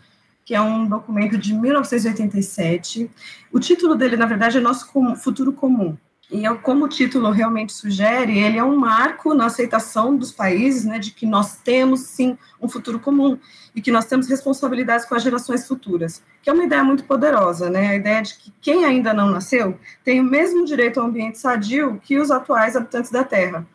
que 0.44 0.56
é 0.56 0.62
um 0.62 0.88
documento 0.88 1.38
de 1.38 1.54
1987. 1.54 3.12
O 3.51 3.60
título 3.60 3.94
dele, 3.94 4.18
na 4.18 4.25
verdade, 4.25 4.58
é 4.58 4.62
Nosso 4.62 4.89
Futuro 5.18 5.54
Comum. 5.54 5.96
E 6.30 6.44
eu, 6.44 6.58
como 6.58 6.86
o 6.86 6.90
título 6.90 7.32
realmente 7.32 7.72
sugere, 7.72 8.38
ele 8.38 8.58
é 8.58 8.64
um 8.64 8.76
marco 8.76 9.34
na 9.34 9.46
aceitação 9.46 10.16
dos 10.18 10.30
países, 10.30 10.84
né, 10.84 11.00
de 11.00 11.12
que 11.12 11.26
nós 11.26 11.56
temos 11.58 12.02
sim 12.02 12.38
um 12.62 12.68
futuro 12.68 13.00
comum 13.00 13.40
e 13.74 13.82
que 13.82 13.92
nós 13.92 14.06
temos 14.06 14.28
responsabilidades 14.28 15.06
com 15.06 15.16
as 15.16 15.24
gerações 15.24 15.66
futuras, 15.66 16.22
que 16.42 16.50
é 16.50 16.54
uma 16.54 16.66
ideia 16.66 16.84
muito 16.84 17.06
poderosa, 17.06 17.70
né, 17.70 17.92
a 17.92 17.96
ideia 17.96 18.22
de 18.22 18.34
que 18.34 18.54
quem 18.60 18.84
ainda 18.84 19.14
não 19.14 19.30
nasceu 19.30 19.80
tem 20.04 20.20
o 20.20 20.24
mesmo 20.24 20.66
direito 20.66 21.00
ao 21.00 21.06
ambiente 21.06 21.40
sadio 21.40 21.98
que 22.04 22.20
os 22.20 22.30
atuais 22.30 22.76
habitantes 22.76 23.10
da 23.10 23.24
Terra. 23.24 23.66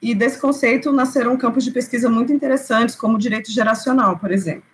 E 0.00 0.14
desse 0.14 0.38
conceito 0.38 0.92
nasceram 0.92 1.36
campos 1.38 1.64
de 1.64 1.70
pesquisa 1.70 2.10
muito 2.10 2.32
interessantes, 2.32 2.94
como 2.94 3.14
o 3.14 3.18
direito 3.18 3.50
geracional, 3.50 4.18
por 4.18 4.32
exemplo. 4.32 4.64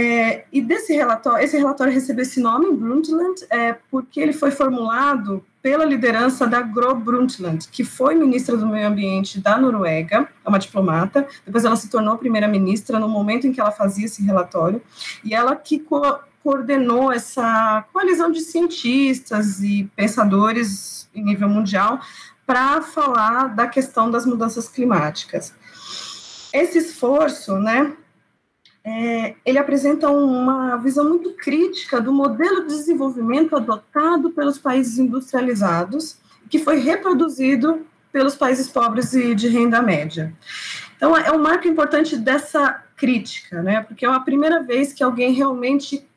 É, 0.00 0.44
e 0.52 0.60
desse 0.60 0.94
relatório, 0.94 1.44
esse 1.44 1.58
relatório 1.58 1.92
recebeu 1.92 2.22
esse 2.22 2.38
nome, 2.38 2.72
Brundtland, 2.72 3.44
é, 3.50 3.72
porque 3.90 4.20
ele 4.20 4.32
foi 4.32 4.52
formulado 4.52 5.44
pela 5.60 5.84
liderança 5.84 6.46
da 6.46 6.62
Gro 6.62 6.94
Brundtland, 6.94 7.66
que 7.66 7.82
foi 7.82 8.14
ministra 8.14 8.56
do 8.56 8.64
Meio 8.64 8.86
Ambiente 8.86 9.40
da 9.40 9.58
Noruega, 9.58 10.28
é 10.44 10.48
uma 10.48 10.60
diplomata, 10.60 11.26
depois 11.44 11.64
ela 11.64 11.74
se 11.74 11.90
tornou 11.90 12.16
primeira-ministra 12.16 13.00
no 13.00 13.08
momento 13.08 13.48
em 13.48 13.52
que 13.52 13.60
ela 13.60 13.72
fazia 13.72 14.06
esse 14.06 14.22
relatório, 14.22 14.80
e 15.24 15.34
ela 15.34 15.56
que 15.56 15.80
co 15.80 16.00
coordenou 16.44 17.10
essa 17.10 17.84
coalizão 17.92 18.30
de 18.30 18.40
cientistas 18.40 19.60
e 19.60 19.90
pensadores 19.96 21.10
em 21.12 21.24
nível 21.24 21.48
mundial 21.48 22.00
para 22.46 22.80
falar 22.82 23.48
da 23.48 23.66
questão 23.66 24.08
das 24.08 24.24
mudanças 24.24 24.68
climáticas. 24.68 25.52
Esse 26.52 26.78
esforço, 26.78 27.58
né, 27.58 27.92
é, 28.88 29.34
ele 29.44 29.58
apresenta 29.58 30.10
uma 30.10 30.76
visão 30.76 31.06
muito 31.06 31.34
crítica 31.34 32.00
do 32.00 32.10
modelo 32.10 32.62
de 32.62 32.68
desenvolvimento 32.68 33.54
adotado 33.54 34.30
pelos 34.30 34.58
países 34.58 34.98
industrializados, 34.98 36.16
que 36.48 36.58
foi 36.58 36.78
reproduzido 36.78 37.86
pelos 38.10 38.34
países 38.34 38.66
pobres 38.68 39.12
e 39.12 39.34
de 39.34 39.48
renda 39.48 39.82
média. 39.82 40.32
Então, 40.96 41.14
é 41.14 41.30
um 41.30 41.38
marco 41.38 41.68
importante 41.68 42.16
dessa 42.16 42.82
crítica, 42.96 43.62
né? 43.62 43.82
Porque 43.82 44.06
é 44.06 44.08
a 44.08 44.20
primeira 44.20 44.62
vez 44.62 44.94
que 44.94 45.04
alguém 45.04 45.34
realmente 45.34 46.08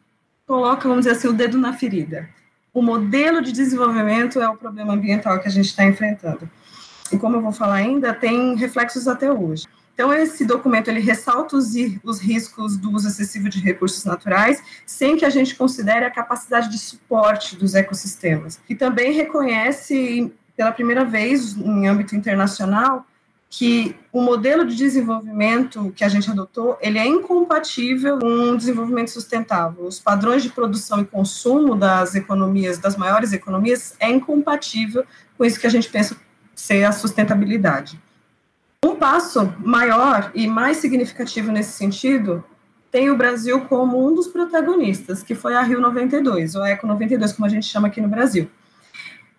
coloca, 0.48 0.88
vamos 0.88 1.06
dizer 1.06 1.18
assim, 1.18 1.28
o 1.28 1.34
dedo 1.34 1.58
na 1.58 1.74
ferida. 1.74 2.30
O 2.74 2.82
modelo 2.82 3.42
de 3.42 3.52
desenvolvimento 3.52 4.42
é 4.42 4.48
o 4.48 4.56
problema 4.56 4.94
ambiental 4.94 5.40
que 5.40 5.48
a 5.48 5.52
gente 5.52 5.66
está 5.66 5.84
enfrentando. 5.84 6.50
E 7.12 7.18
como 7.18 7.36
eu 7.36 7.42
vou 7.42 7.52
falar 7.52 7.76
ainda, 7.76 8.14
tem 8.14 8.56
reflexos 8.56 9.10
até 9.10 9.30
hoje. 9.30 9.68
Então, 10.02 10.12
esse 10.12 10.44
documento 10.46 10.88
ele 10.88 11.00
ressalta 11.00 11.56
os, 11.56 11.74
os 12.04 12.20
riscos 12.20 12.76
do 12.76 12.90
uso 12.90 13.08
excessivo 13.08 13.48
de 13.48 13.60
recursos 13.60 14.04
naturais, 14.04 14.60
sem 14.84 15.16
que 15.16 15.24
a 15.24 15.30
gente 15.30 15.54
considere 15.54 16.04
a 16.04 16.10
capacidade 16.10 16.72
de 16.72 16.80
suporte 16.80 17.56
dos 17.56 17.76
ecossistemas. 17.76 18.60
E 18.68 18.74
também 18.74 19.14
reconhece, 19.14 20.34
pela 20.58 20.72
primeira 20.72 21.06
vez 21.06 21.56
em 21.56 21.88
âmbito 21.88 22.16
internacional, 22.16 23.06
que 23.48 23.96
o 24.12 24.24
modelo 24.24 24.66
de 24.66 24.76
desenvolvimento 24.76 25.94
que 25.96 26.04
a 26.04 26.10
gente 26.10 26.32
adotou, 26.32 26.80
ele 26.82 26.98
é 26.98 27.06
incompatível 27.06 28.18
com 28.18 28.26
um 28.26 28.58
desenvolvimento 28.58 29.12
sustentável. 29.12 29.86
Os 29.86 30.00
padrões 30.00 30.42
de 30.42 30.50
produção 30.50 31.02
e 31.02 31.06
consumo 31.06 31.76
das 31.76 32.16
economias, 32.16 32.80
das 32.80 32.98
maiores 32.98 33.34
economias, 33.34 33.94
é 34.00 34.10
incompatível 34.10 35.06
com 35.38 35.46
isso 35.46 35.60
que 35.60 35.68
a 35.68 35.72
gente 35.72 35.90
pensa 35.90 36.18
ser 36.56 36.86
a 36.86 36.92
sustentabilidade. 36.92 38.00
Um 38.84 38.96
passo 38.96 39.54
maior 39.60 40.32
e 40.34 40.48
mais 40.48 40.78
significativo 40.78 41.52
nesse 41.52 41.74
sentido 41.74 42.44
tem 42.90 43.12
o 43.12 43.16
Brasil 43.16 43.62
como 43.66 44.04
um 44.04 44.16
dos 44.16 44.28
protagonistas, 44.28 45.22
que 45.22 45.36
foi 45.36 45.54
a 45.54 45.62
Rio 45.62 45.80
92, 45.80 46.56
ou 46.56 46.66
Eco 46.66 46.88
92, 46.88 47.32
como 47.34 47.46
a 47.46 47.50
gente 47.50 47.68
chama 47.68 47.90
aqui 47.90 48.02
no 48.02 48.08
Brasil. 48.08 48.50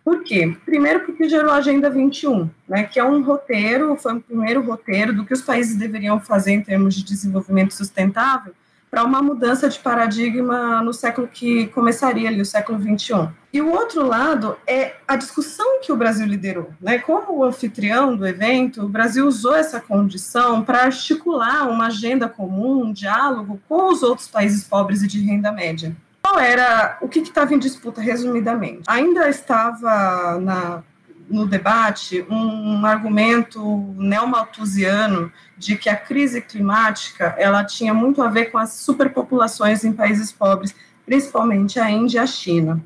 Por 0.04 0.22
quê? 0.22 0.56
Primeiro 0.64 1.00
porque 1.00 1.28
gerou 1.28 1.50
a 1.50 1.56
Agenda 1.56 1.90
21, 1.90 2.48
né, 2.68 2.84
que 2.84 3.00
é 3.00 3.04
um 3.04 3.20
roteiro, 3.22 3.96
foi 3.96 4.14
o 4.14 4.20
primeiro 4.20 4.62
roteiro 4.62 5.12
do 5.12 5.24
que 5.24 5.34
os 5.34 5.42
países 5.42 5.76
deveriam 5.76 6.20
fazer 6.20 6.52
em 6.52 6.62
termos 6.62 6.94
de 6.94 7.04
desenvolvimento 7.04 7.74
sustentável 7.74 8.54
para 8.92 9.04
uma 9.04 9.22
mudança 9.22 9.70
de 9.70 9.78
paradigma 9.78 10.82
no 10.82 10.92
século 10.92 11.26
que 11.26 11.66
começaria 11.68 12.28
ali, 12.28 12.42
o 12.42 12.44
século 12.44 12.78
21. 12.78 13.30
E 13.50 13.58
o 13.62 13.70
outro 13.70 14.06
lado 14.06 14.54
é 14.66 14.96
a 15.08 15.16
discussão 15.16 15.80
que 15.80 15.90
o 15.90 15.96
Brasil 15.96 16.26
liderou. 16.26 16.68
Né? 16.78 16.98
Como 16.98 17.38
o 17.38 17.42
anfitrião 17.42 18.14
do 18.14 18.26
evento, 18.26 18.82
o 18.82 18.88
Brasil 18.90 19.26
usou 19.26 19.56
essa 19.56 19.80
condição 19.80 20.62
para 20.62 20.82
articular 20.82 21.70
uma 21.70 21.86
agenda 21.86 22.28
comum, 22.28 22.84
um 22.84 22.92
diálogo 22.92 23.58
com 23.66 23.90
os 23.90 24.02
outros 24.02 24.28
países 24.28 24.62
pobres 24.62 25.02
e 25.02 25.06
de 25.06 25.22
renda 25.22 25.50
média. 25.50 25.96
Qual 26.22 26.38
era 26.38 26.98
o 27.00 27.08
que 27.08 27.20
estava 27.20 27.54
em 27.54 27.58
disputa, 27.58 27.98
resumidamente? 28.02 28.82
Ainda 28.86 29.26
estava 29.26 30.38
na 30.38 30.82
no 31.28 31.46
debate 31.46 32.24
um 32.28 32.84
argumento 32.84 33.60
neomalthusiano 33.96 35.32
de 35.56 35.76
que 35.76 35.88
a 35.88 35.96
crise 35.96 36.40
climática 36.40 37.34
ela 37.38 37.64
tinha 37.64 37.94
muito 37.94 38.22
a 38.22 38.28
ver 38.28 38.46
com 38.46 38.58
as 38.58 38.74
superpopulações 38.74 39.84
em 39.84 39.92
países 39.92 40.32
pobres, 40.32 40.74
principalmente 41.06 41.80
a 41.80 41.90
Índia 41.90 42.18
e 42.18 42.22
a 42.22 42.26
China. 42.26 42.84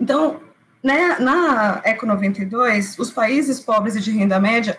Então, 0.00 0.40
né, 0.82 1.18
na 1.18 1.80
Eco 1.84 2.06
92, 2.06 2.98
os 2.98 3.10
países 3.10 3.60
pobres 3.60 3.96
e 3.96 4.00
de 4.00 4.10
renda 4.10 4.38
média 4.38 4.78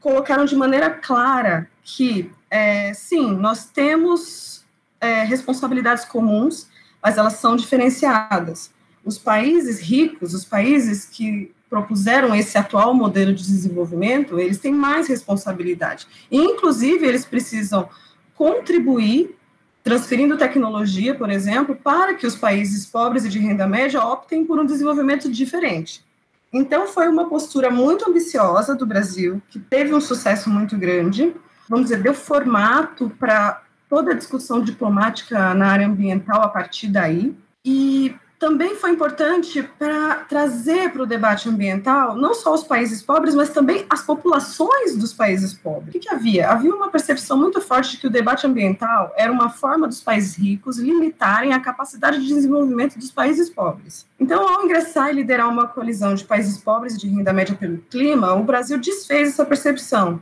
colocaram 0.00 0.44
de 0.44 0.54
maneira 0.54 0.90
clara 0.90 1.68
que, 1.82 2.30
é, 2.50 2.92
sim, 2.94 3.34
nós 3.34 3.66
temos 3.66 4.64
é, 5.00 5.22
responsabilidades 5.22 6.04
comuns, 6.04 6.68
mas 7.02 7.16
elas 7.16 7.34
são 7.34 7.56
diferenciadas. 7.56 8.70
Os 9.04 9.16
países 9.16 9.80
ricos, 9.80 10.34
os 10.34 10.44
países 10.44 11.04
que 11.04 11.54
propuseram 11.68 12.34
esse 12.34 12.56
atual 12.56 12.94
modelo 12.94 13.32
de 13.32 13.44
desenvolvimento, 13.44 14.38
eles 14.38 14.58
têm 14.58 14.72
mais 14.72 15.06
responsabilidade. 15.08 16.06
E, 16.30 16.38
inclusive, 16.38 17.06
eles 17.06 17.24
precisam 17.24 17.88
contribuir, 18.34 19.36
transferindo 19.82 20.38
tecnologia, 20.38 21.14
por 21.14 21.30
exemplo, 21.30 21.76
para 21.76 22.14
que 22.14 22.26
os 22.26 22.36
países 22.36 22.86
pobres 22.86 23.24
e 23.24 23.28
de 23.28 23.38
renda 23.38 23.66
média 23.66 24.04
optem 24.04 24.44
por 24.44 24.58
um 24.58 24.64
desenvolvimento 24.64 25.30
diferente. 25.30 26.04
Então, 26.52 26.86
foi 26.86 27.08
uma 27.08 27.28
postura 27.28 27.70
muito 27.70 28.08
ambiciosa 28.08 28.74
do 28.74 28.86
Brasil, 28.86 29.42
que 29.50 29.58
teve 29.58 29.94
um 29.94 30.00
sucesso 30.00 30.48
muito 30.48 30.76
grande, 30.78 31.34
vamos 31.68 31.86
dizer, 31.86 32.02
deu 32.02 32.14
formato 32.14 33.10
para 33.18 33.62
toda 33.88 34.12
a 34.12 34.14
discussão 34.14 34.62
diplomática 34.62 35.54
na 35.54 35.68
área 35.68 35.86
ambiental 35.86 36.42
a 36.42 36.48
partir 36.48 36.88
daí. 36.88 37.36
E 37.64 38.14
também 38.38 38.76
foi 38.76 38.92
importante 38.92 39.62
para 39.78 40.16
trazer 40.28 40.92
para 40.92 41.02
o 41.02 41.06
debate 41.06 41.48
ambiental 41.48 42.14
não 42.14 42.34
só 42.34 42.54
os 42.54 42.62
países 42.62 43.02
pobres, 43.02 43.34
mas 43.34 43.50
também 43.50 43.84
as 43.90 44.02
populações 44.02 44.96
dos 44.96 45.12
países 45.12 45.52
pobres. 45.52 45.94
O 45.94 45.98
que, 45.98 46.08
havia? 46.08 46.48
Havia 46.48 46.74
uma 46.74 46.88
percepção 46.88 47.36
muito 47.36 47.60
forte 47.60 47.92
de 47.92 47.96
que 47.98 48.06
o 48.06 48.10
debate 48.10 48.46
ambiental 48.46 49.12
era 49.16 49.32
uma 49.32 49.50
forma 49.50 49.88
dos 49.88 50.00
países 50.00 50.36
ricos 50.36 50.78
limitarem 50.78 51.52
a 51.52 51.60
capacidade 51.60 52.20
de 52.20 52.28
desenvolvimento 52.28 52.98
dos 52.98 53.10
países 53.10 53.50
pobres. 53.50 54.06
Então, 54.20 54.46
ao 54.48 54.64
ingressar 54.64 55.10
e 55.10 55.14
liderar 55.14 55.48
uma 55.48 55.66
colisão 55.66 56.14
de 56.14 56.24
países 56.24 56.58
pobres 56.58 56.96
de 56.96 57.08
renda 57.08 57.32
média 57.32 57.56
pelo 57.56 57.78
clima, 57.90 58.34
o 58.34 58.44
Brasil 58.44 58.78
desfez 58.78 59.30
essa 59.30 59.44
percepção 59.44 60.20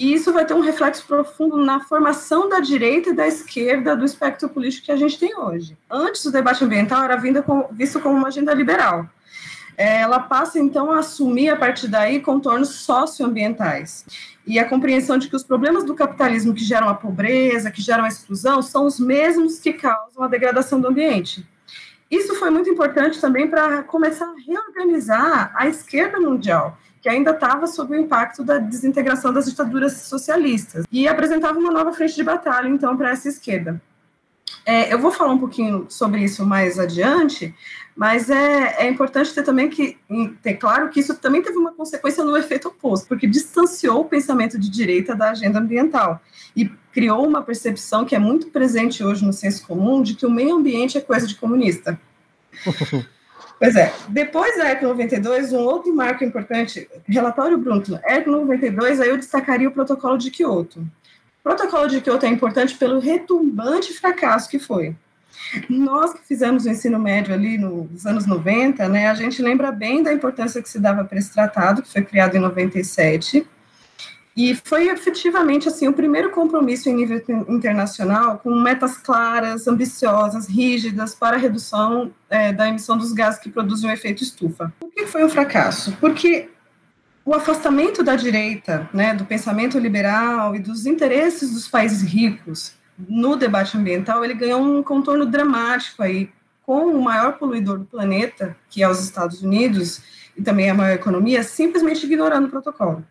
e 0.00 0.14
isso 0.14 0.32
vai 0.32 0.46
ter 0.46 0.54
um 0.54 0.60
reflexo 0.60 1.04
profundo 1.06 1.58
na 1.58 1.80
formação 1.80 2.48
da 2.48 2.58
direita 2.58 3.10
e 3.10 3.12
da 3.12 3.28
esquerda 3.28 3.94
do 3.94 4.02
espectro 4.02 4.48
político 4.48 4.86
que 4.86 4.92
a 4.92 4.96
gente 4.96 5.18
tem 5.18 5.36
hoje. 5.36 5.76
Antes, 5.90 6.24
o 6.24 6.32
debate 6.32 6.64
ambiental 6.64 7.04
era 7.04 7.20
visto 7.70 8.00
como 8.00 8.16
uma 8.16 8.28
agenda 8.28 8.54
liberal. 8.54 9.06
É, 9.76 10.00
ela 10.00 10.18
passa, 10.18 10.58
então, 10.58 10.90
a 10.90 11.00
assumir, 11.00 11.50
a 11.50 11.56
partir 11.56 11.86
daí, 11.86 12.18
contornos 12.18 12.70
socioambientais. 12.76 14.06
E 14.46 14.58
a 14.58 14.66
compreensão 14.66 15.18
de 15.18 15.28
que 15.28 15.36
os 15.36 15.44
problemas 15.44 15.84
do 15.84 15.94
capitalismo 15.94 16.54
que 16.54 16.64
geram 16.64 16.88
a 16.88 16.94
pobreza, 16.94 17.70
que 17.70 17.82
geram 17.82 18.04
a 18.04 18.08
exclusão, 18.08 18.62
são 18.62 18.86
os 18.86 18.98
mesmos 18.98 19.58
que 19.58 19.74
causam 19.74 20.22
a 20.22 20.28
degradação 20.28 20.80
do 20.80 20.88
ambiente. 20.88 21.46
Isso 22.10 22.34
foi 22.36 22.48
muito 22.48 22.70
importante 22.70 23.20
também 23.20 23.48
para 23.48 23.82
começar 23.82 24.24
a 24.24 24.34
reorganizar 24.46 25.52
a 25.54 25.68
esquerda 25.68 26.18
mundial 26.18 26.78
que 27.00 27.08
ainda 27.08 27.30
estava 27.30 27.66
sob 27.66 27.94
o 27.94 27.98
impacto 27.98 28.44
da 28.44 28.58
desintegração 28.58 29.32
das 29.32 29.46
ditaduras 29.46 29.92
socialistas, 29.94 30.84
e 30.92 31.08
apresentava 31.08 31.58
uma 31.58 31.70
nova 31.70 31.92
frente 31.92 32.14
de 32.14 32.22
batalha, 32.22 32.68
então, 32.68 32.96
para 32.96 33.10
essa 33.10 33.28
esquerda. 33.28 33.80
É, 34.66 34.92
eu 34.92 34.98
vou 34.98 35.10
falar 35.10 35.32
um 35.32 35.38
pouquinho 35.38 35.86
sobre 35.88 36.22
isso 36.22 36.44
mais 36.44 36.78
adiante, 36.78 37.54
mas 37.96 38.28
é, 38.30 38.84
é 38.84 38.88
importante 38.88 39.32
ter 39.32 39.42
também 39.42 39.68
que 39.68 39.96
ter 40.42 40.54
claro 40.54 40.88
que 40.90 41.00
isso 41.00 41.14
também 41.16 41.42
teve 41.42 41.56
uma 41.56 41.72
consequência 41.72 42.24
no 42.24 42.36
efeito 42.36 42.68
oposto, 42.68 43.06
porque 43.08 43.26
distanciou 43.26 44.00
o 44.00 44.04
pensamento 44.04 44.58
de 44.58 44.68
direita 44.68 45.14
da 45.14 45.30
agenda 45.30 45.58
ambiental 45.58 46.20
e 46.54 46.68
criou 46.92 47.26
uma 47.26 47.42
percepção 47.42 48.04
que 48.04 48.14
é 48.14 48.18
muito 48.18 48.48
presente 48.48 49.02
hoje 49.02 49.24
no 49.24 49.32
senso 49.32 49.66
comum 49.66 50.02
de 50.02 50.14
que 50.14 50.26
o 50.26 50.30
meio 50.30 50.56
ambiente 50.56 50.98
é 50.98 51.00
coisa 51.00 51.26
de 51.26 51.36
comunista. 51.36 51.98
Pois 53.58 53.76
é. 53.76 53.92
Depois 54.08 54.56
da 54.56 54.70
ECO 54.70 54.86
92, 54.86 55.52
um 55.52 55.58
outro 55.58 55.94
marco 55.94 56.24
importante, 56.24 56.88
relatório 57.06 57.58
Brundtland, 57.58 58.02
ECO 58.06 58.30
92, 58.30 59.00
aí 59.00 59.08
eu 59.08 59.16
destacaria 59.16 59.68
o 59.68 59.72
protocolo 59.72 60.16
de 60.16 60.30
Kyoto. 60.30 60.80
O 60.80 61.42
protocolo 61.42 61.88
de 61.88 62.00
Kyoto 62.00 62.26
é 62.26 62.28
importante 62.28 62.76
pelo 62.76 62.98
retumbante 62.98 63.92
fracasso 63.92 64.48
que 64.48 64.58
foi. 64.58 64.94
Nós 65.68 66.12
que 66.12 66.26
fizemos 66.26 66.64
o 66.64 66.70
ensino 66.70 66.98
médio 66.98 67.34
ali 67.34 67.58
nos 67.58 68.06
anos 68.06 68.26
90, 68.26 68.88
né, 68.88 69.08
a 69.08 69.14
gente 69.14 69.42
lembra 69.42 69.72
bem 69.72 70.02
da 70.02 70.12
importância 70.12 70.62
que 70.62 70.68
se 70.68 70.78
dava 70.78 71.04
para 71.04 71.18
esse 71.18 71.32
tratado, 71.32 71.82
que 71.82 71.90
foi 71.90 72.02
criado 72.02 72.36
em 72.36 72.40
97, 72.40 73.46
e 74.40 74.54
foi 74.54 74.88
efetivamente 74.88 75.68
assim 75.68 75.86
o 75.86 75.92
primeiro 75.92 76.30
compromisso 76.30 76.88
em 76.88 76.94
nível 76.94 77.22
internacional 77.46 78.38
com 78.38 78.54
metas 78.54 78.96
claras, 78.96 79.68
ambiciosas, 79.68 80.48
rígidas 80.48 81.14
para 81.14 81.36
a 81.36 81.38
redução 81.38 82.10
é, 82.30 82.50
da 82.50 82.66
emissão 82.66 82.96
dos 82.96 83.12
gases 83.12 83.38
que 83.38 83.50
produzem 83.50 83.90
o 83.90 83.92
efeito 83.92 84.22
estufa. 84.22 84.72
Por 84.80 84.90
que 84.90 85.06
foi 85.06 85.22
um 85.22 85.28
fracasso? 85.28 85.94
Porque 86.00 86.48
o 87.22 87.34
afastamento 87.34 88.02
da 88.02 88.16
direita, 88.16 88.88
né, 88.94 89.12
do 89.12 89.26
pensamento 89.26 89.78
liberal 89.78 90.56
e 90.56 90.58
dos 90.58 90.86
interesses 90.86 91.52
dos 91.52 91.68
países 91.68 92.00
ricos 92.00 92.72
no 92.96 93.36
debate 93.36 93.76
ambiental, 93.76 94.24
ele 94.24 94.34
ganhou 94.34 94.62
um 94.62 94.82
contorno 94.82 95.26
dramático 95.26 96.02
aí 96.02 96.30
com 96.64 96.86
o 96.86 97.02
maior 97.02 97.36
poluidor 97.36 97.78
do 97.78 97.84
planeta, 97.84 98.56
que 98.70 98.82
é 98.82 98.88
os 98.88 99.04
Estados 99.04 99.42
Unidos, 99.42 100.00
e 100.34 100.42
também 100.42 100.70
a 100.70 100.74
maior 100.74 100.94
economia, 100.94 101.42
simplesmente 101.42 102.06
ignorando 102.06 102.46
o 102.46 102.50
protocolo. 102.50 103.04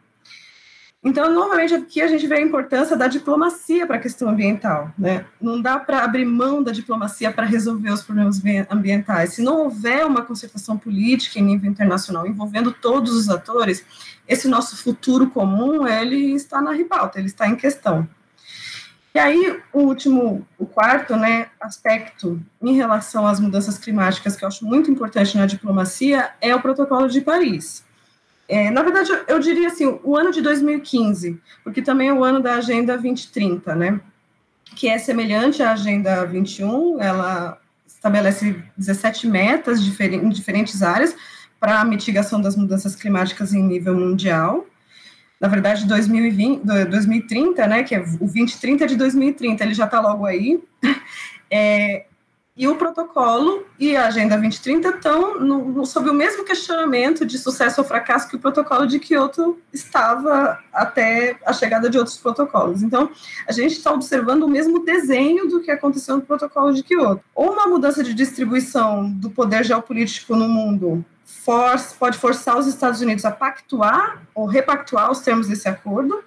Então, 1.02 1.34
novamente, 1.34 1.74
aqui 1.74 2.02
a 2.02 2.08
gente 2.08 2.28
vê 2.28 2.36
a 2.36 2.42
importância 2.42 2.96
da 2.98 3.08
diplomacia 3.08 3.88
para 3.88 3.96
a 3.96 4.00
questão 4.00 4.28
ambiental. 4.28 4.92
Né? 4.98 5.26
Não 5.40 5.62
dá 5.62 5.80
para 5.80 6.04
abrir 6.04 6.26
mão 6.26 6.62
da 6.62 6.74
diplomacia 6.74 7.32
para 7.32 7.46
resolver 7.46 7.90
os 7.90 8.04
problemas 8.04 8.42
ambientais. 8.70 9.34
Se 9.34 9.42
não 9.42 9.62
houver 9.62 10.06
uma 10.06 10.24
concertação 10.24 10.78
política 10.78 11.40
em 11.40 11.44
nível 11.44 11.72
internacional 11.72 12.28
envolvendo 12.28 12.74
todos 12.74 13.14
os 13.14 13.30
atores, 13.30 13.86
esse 14.28 14.50
nosso 14.50 14.76
futuro 14.76 15.30
comum 15.30 15.88
ele 15.88 16.34
está 16.34 16.62
na 16.62 16.74
ribalta, 16.74 17.18
ele 17.18 17.28
está 17.28 17.48
em 17.48 17.56
questão. 17.56 18.06
E 19.16 19.18
aí, 19.18 19.60
o 19.74 19.80
último, 19.80 20.46
o 20.58 20.66
quarto 20.66 21.16
né, 21.16 21.48
aspecto 21.62 22.40
em 22.62 22.76
relação 22.76 23.26
às 23.26 23.40
mudanças 23.40 23.78
climáticas 23.78 24.36
que 24.36 24.44
eu 24.44 24.48
acho 24.48 24.66
muito 24.66 24.92
importante 24.92 25.38
na 25.38 25.46
diplomacia 25.46 26.32
é 26.42 26.54
o 26.54 26.62
Protocolo 26.62 27.08
de 27.08 27.22
Paris. 27.22 27.88
É, 28.50 28.72
na 28.72 28.82
verdade, 28.82 29.12
eu 29.28 29.40
diria 29.40 29.68
assim, 29.68 30.00
o 30.04 30.18
ano 30.18 30.32
de 30.32 30.42
2015, 30.42 31.40
porque 31.64 31.84
também 31.84 32.10
é 32.10 32.14
o 32.14 32.24
ano 32.24 32.40
da 32.40 32.56
Agenda 32.56 32.94
2030, 32.94 33.76
né? 33.76 34.02
Que 34.76 34.90
é 34.90 34.98
semelhante 34.98 35.62
à 35.62 35.74
Agenda 35.74 36.26
21, 36.26 37.00
ela 37.00 37.60
estabelece 37.86 38.56
17 38.76 39.28
metas 39.28 39.80
em 39.80 40.30
diferentes 40.30 40.82
áreas 40.82 41.16
para 41.60 41.80
a 41.80 41.86
mitigação 41.86 42.42
das 42.42 42.56
mudanças 42.56 42.96
climáticas 42.96 43.54
em 43.54 43.62
nível 43.62 43.94
mundial. 43.94 44.66
Na 45.40 45.48
verdade, 45.48 45.86
2020, 45.86 46.66
2030, 46.66 47.68
né, 47.68 47.84
que 47.84 47.94
é 47.94 48.00
o 48.00 48.18
2030 48.18 48.88
de 48.88 48.96
2030, 48.96 49.64
ele 49.64 49.74
já 49.76 49.86
está 49.86 50.02
logo 50.02 50.26
aí. 50.26 50.60
É, 51.52 52.06
e 52.60 52.68
o 52.68 52.76
protocolo 52.76 53.66
e 53.80 53.96
a 53.96 54.08
Agenda 54.08 54.36
2030 54.36 54.90
estão 54.90 55.40
no, 55.40 55.64
no, 55.64 55.86
sob 55.86 56.10
o 56.10 56.14
mesmo 56.14 56.44
questionamento 56.44 57.26
de 57.26 57.38
sucesso 57.38 57.80
ou 57.80 57.88
fracasso 57.88 58.28
que 58.28 58.36
o 58.36 58.40
protocolo 58.40 58.86
de 58.86 59.00
Kyoto 59.00 59.58
estava 59.72 60.60
até 60.74 61.38
a 61.46 61.54
chegada 61.54 61.90
de 61.90 61.98
outros 61.98 62.18
protocolos. 62.18 62.84
Então, 62.84 63.10
a 63.48 63.54
gente 63.54 63.78
está 63.78 63.94
observando 63.94 64.44
o 64.44 64.48
mesmo 64.50 64.84
desenho 64.84 65.48
do 65.48 65.62
que 65.62 65.72
aconteceu 65.72 66.18
no 66.18 66.22
protocolo 66.22 66.74
de 66.74 66.84
Kyoto. 66.84 67.24
Ou 67.34 67.54
uma 67.54 67.66
mudança 67.66 68.04
de 68.04 68.14
distribuição 68.14 69.10
do 69.10 69.30
poder 69.30 69.64
geopolítico 69.64 70.36
no 70.36 70.50
mundo 70.50 71.06
pode 71.98 72.18
forçar 72.18 72.58
os 72.58 72.68
Estados 72.68 73.00
Unidos 73.02 73.24
a 73.24 73.32
pactuar 73.32 74.22
ou 74.36 74.46
repactuar 74.46 75.10
os 75.10 75.20
termos 75.20 75.48
desse 75.48 75.68
acordo, 75.68 76.22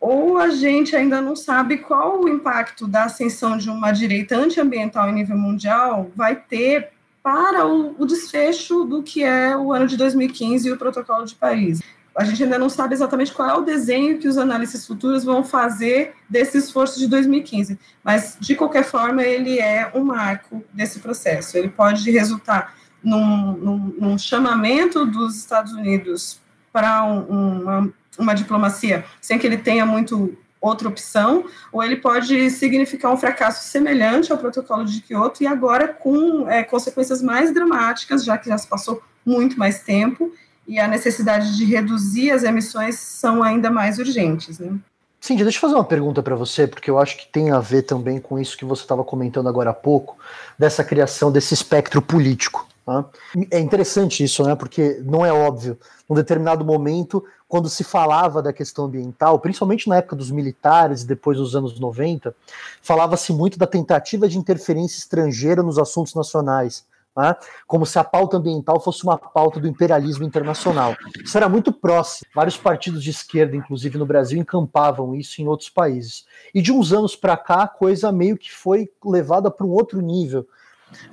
ou 0.00 0.38
a 0.38 0.48
gente 0.48 0.96
ainda 0.96 1.20
não 1.20 1.36
sabe 1.36 1.76
qual 1.76 2.22
o 2.22 2.28
impacto 2.28 2.88
da 2.88 3.04
ascensão 3.04 3.58
de 3.58 3.68
uma 3.68 3.92
direita 3.92 4.34
antiambiental 4.34 5.10
em 5.10 5.12
nível 5.12 5.36
mundial 5.36 6.10
vai 6.16 6.34
ter 6.34 6.88
para 7.22 7.66
o, 7.66 7.94
o, 7.98 8.06
desfecho 8.06 8.84
do 8.84 9.02
que 9.02 9.22
é 9.22 9.54
o 9.54 9.74
ano 9.74 9.86
de 9.86 9.98
2015 9.98 10.66
e 10.66 10.72
o 10.72 10.78
Protocolo 10.78 11.26
de 11.26 11.34
Paris. 11.34 11.82
A 12.16 12.24
gente 12.24 12.42
ainda 12.42 12.58
não 12.58 12.70
sabe 12.70 12.94
exatamente 12.94 13.32
qual 13.32 13.48
é 13.48 13.54
o 13.54 13.60
desenho 13.60 14.18
que 14.18 14.26
os 14.26 14.38
analistas 14.38 14.86
futuros 14.86 15.22
vão 15.22 15.44
fazer 15.44 16.14
desse 16.28 16.56
esforço 16.56 16.98
de 16.98 17.06
2015, 17.06 17.78
mas 18.02 18.38
de 18.40 18.56
qualquer 18.56 18.84
forma 18.84 19.22
ele 19.22 19.58
é 19.58 19.90
um 19.94 20.02
marco 20.02 20.64
desse 20.72 20.98
processo. 20.98 21.58
Ele 21.58 21.68
pode 21.68 22.10
resultar 22.10 22.74
num, 23.04 23.52
num, 23.52 23.94
num 23.98 24.18
chamamento 24.18 25.04
dos 25.04 25.36
Estados 25.36 25.72
Unidos 25.72 26.40
para 26.72 27.04
um, 27.04 27.60
uma 27.60 27.92
uma 28.18 28.34
diplomacia 28.34 29.04
sem 29.20 29.38
que 29.38 29.46
ele 29.46 29.58
tenha 29.58 29.86
muito 29.86 30.36
outra 30.60 30.88
opção, 30.88 31.46
ou 31.72 31.82
ele 31.82 31.96
pode 31.96 32.50
significar 32.50 33.10
um 33.12 33.16
fracasso 33.16 33.68
semelhante 33.68 34.30
ao 34.30 34.36
protocolo 34.36 34.84
de 34.84 35.00
Kyoto 35.00 35.42
e 35.42 35.46
agora 35.46 35.88
com 35.88 36.48
é, 36.48 36.62
consequências 36.62 37.22
mais 37.22 37.52
dramáticas, 37.52 38.24
já 38.24 38.36
que 38.36 38.48
já 38.48 38.58
se 38.58 38.66
passou 38.66 39.02
muito 39.24 39.58
mais 39.58 39.80
tempo 39.80 40.32
e 40.68 40.78
a 40.78 40.86
necessidade 40.86 41.56
de 41.56 41.64
reduzir 41.64 42.30
as 42.30 42.44
emissões 42.44 42.98
são 42.98 43.42
ainda 43.42 43.70
mais 43.70 43.98
urgentes. 43.98 44.58
Né? 44.58 44.78
Cindy, 45.20 45.42
deixa 45.42 45.58
eu 45.58 45.60
fazer 45.62 45.74
uma 45.74 45.84
pergunta 45.84 46.22
para 46.22 46.36
você, 46.36 46.66
porque 46.66 46.90
eu 46.90 46.98
acho 46.98 47.16
que 47.16 47.26
tem 47.26 47.50
a 47.50 47.58
ver 47.58 47.82
também 47.82 48.20
com 48.20 48.38
isso 48.38 48.56
que 48.56 48.64
você 48.64 48.82
estava 48.82 49.02
comentando 49.02 49.48
agora 49.48 49.70
há 49.70 49.74
pouco, 49.74 50.16
dessa 50.58 50.84
criação 50.84 51.32
desse 51.32 51.54
espectro 51.54 52.00
político. 52.00 52.66
Tá? 52.90 53.04
É 53.52 53.60
interessante 53.60 54.24
isso, 54.24 54.42
né? 54.42 54.56
Porque 54.56 55.00
não 55.04 55.24
é 55.24 55.32
óbvio. 55.32 55.78
Num 56.08 56.16
determinado 56.16 56.64
momento, 56.64 57.24
quando 57.46 57.68
se 57.68 57.84
falava 57.84 58.42
da 58.42 58.52
questão 58.52 58.86
ambiental, 58.86 59.38
principalmente 59.38 59.88
na 59.88 59.98
época 59.98 60.16
dos 60.16 60.32
militares 60.32 61.02
e 61.02 61.06
depois 61.06 61.38
dos 61.38 61.54
anos 61.54 61.78
90, 61.78 62.34
falava-se 62.82 63.32
muito 63.32 63.56
da 63.56 63.66
tentativa 63.66 64.28
de 64.28 64.36
interferência 64.36 64.98
estrangeira 64.98 65.62
nos 65.62 65.78
assuntos 65.78 66.16
nacionais. 66.16 66.84
Né? 67.16 67.36
Como 67.64 67.86
se 67.86 67.96
a 67.96 68.02
pauta 68.02 68.38
ambiental 68.38 68.80
fosse 68.80 69.04
uma 69.04 69.16
pauta 69.16 69.60
do 69.60 69.68
imperialismo 69.68 70.24
internacional. 70.24 70.96
Isso 71.24 71.36
era 71.36 71.48
muito 71.48 71.72
próximo. 71.72 72.28
Vários 72.34 72.56
partidos 72.56 73.04
de 73.04 73.10
esquerda, 73.10 73.54
inclusive 73.54 73.98
no 73.98 74.06
Brasil, 74.06 74.40
encampavam 74.40 75.14
isso 75.14 75.40
em 75.40 75.46
outros 75.46 75.70
países. 75.70 76.24
E 76.52 76.60
de 76.60 76.72
uns 76.72 76.92
anos 76.92 77.14
para 77.14 77.36
cá, 77.36 77.62
a 77.62 77.68
coisa 77.68 78.10
meio 78.10 78.36
que 78.36 78.52
foi 78.52 78.90
levada 79.04 79.48
para 79.48 79.64
um 79.64 79.70
outro 79.70 80.00
nível 80.00 80.44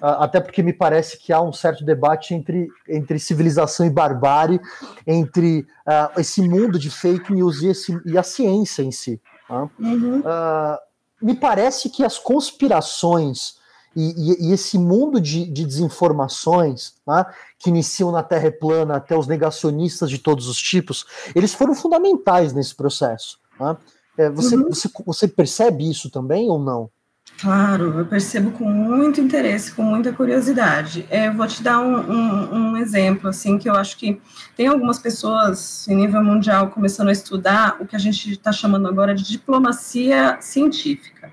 até 0.01 0.39
porque 0.39 0.63
me 0.63 0.73
parece 0.73 1.17
que 1.17 1.31
há 1.31 1.41
um 1.41 1.53
certo 1.53 1.83
debate 1.83 2.33
entre, 2.33 2.69
entre 2.87 3.19
civilização 3.19 3.85
e 3.85 3.89
barbárie, 3.89 4.59
entre 5.05 5.67
uh, 5.87 6.19
esse 6.19 6.41
mundo 6.41 6.79
de 6.79 6.89
fake 6.89 7.33
news 7.33 7.61
e, 7.61 7.67
esse, 7.67 7.99
e 8.05 8.17
a 8.17 8.23
ciência 8.23 8.81
em 8.81 8.91
si. 8.91 9.21
Tá? 9.47 9.69
Uhum. 9.79 10.19
Uh, 10.19 10.77
me 11.21 11.35
parece 11.35 11.89
que 11.89 12.03
as 12.03 12.17
conspirações 12.17 13.57
e, 13.95 14.13
e, 14.15 14.49
e 14.49 14.53
esse 14.53 14.77
mundo 14.77 15.19
de, 15.19 15.45
de 15.45 15.65
desinformações 15.65 16.93
né, 17.07 17.25
que 17.57 17.69
iniciam 17.69 18.11
na 18.11 18.21
Terra 18.21 18.51
plana 18.51 18.97
até 18.97 19.17
os 19.17 19.25
negacionistas 19.25 20.09
de 20.11 20.19
todos 20.19 20.47
os 20.47 20.57
tipos, 20.61 21.05
eles 21.35 21.53
foram 21.53 21.73
fundamentais 21.73 22.53
nesse 22.53 22.75
processo. 22.75 23.39
Né? 23.59 23.75
É, 24.17 24.29
você, 24.29 24.55
uhum. 24.55 24.69
você, 24.69 24.89
você 25.03 25.27
percebe 25.27 25.89
isso 25.89 26.11
também 26.11 26.47
ou 26.47 26.59
não? 26.59 26.91
Claro, 27.39 27.99
eu 27.99 28.05
percebo 28.05 28.49
com 28.49 28.65
muito 28.65 29.21
interesse, 29.21 29.71
com 29.71 29.83
muita 29.83 30.11
curiosidade. 30.11 31.05
É, 31.07 31.27
eu 31.27 31.33
vou 31.35 31.45
te 31.45 31.61
dar 31.61 31.79
um, 31.79 31.95
um, 31.95 32.55
um, 32.55 32.77
exemplo, 32.77 33.29
assim, 33.29 33.59
que 33.59 33.69
eu 33.69 33.75
acho 33.75 33.95
que 33.95 34.19
tem 34.55 34.65
algumas 34.65 34.97
pessoas 34.97 35.87
em 35.87 35.95
nível 35.95 36.23
mundial 36.23 36.71
começando 36.71 37.09
a 37.09 37.11
estudar 37.11 37.77
o 37.79 37.85
que 37.85 37.95
a 37.95 37.99
gente 37.99 38.31
está 38.31 38.51
chamando 38.51 38.87
agora 38.87 39.13
de 39.13 39.23
diplomacia 39.23 40.37
científica, 40.41 41.29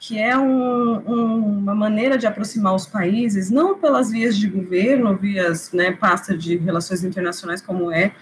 que 0.00 0.18
é 0.18 0.36
um, 0.36 0.96
uma 0.96 1.74
maneira 1.74 2.16
de 2.16 2.26
aproximar 2.26 2.74
os 2.74 2.86
países, 2.86 3.50
não 3.50 3.78
pelas 3.78 4.10
vias 4.10 4.38
de 4.38 4.48
governo, 4.48 5.14
vias, 5.14 5.72
né, 5.72 5.92
pasta 5.92 6.34
de 6.34 6.56
relações 6.56 7.04
internacionais 7.04 7.60
como 7.60 7.92
é 7.92 8.12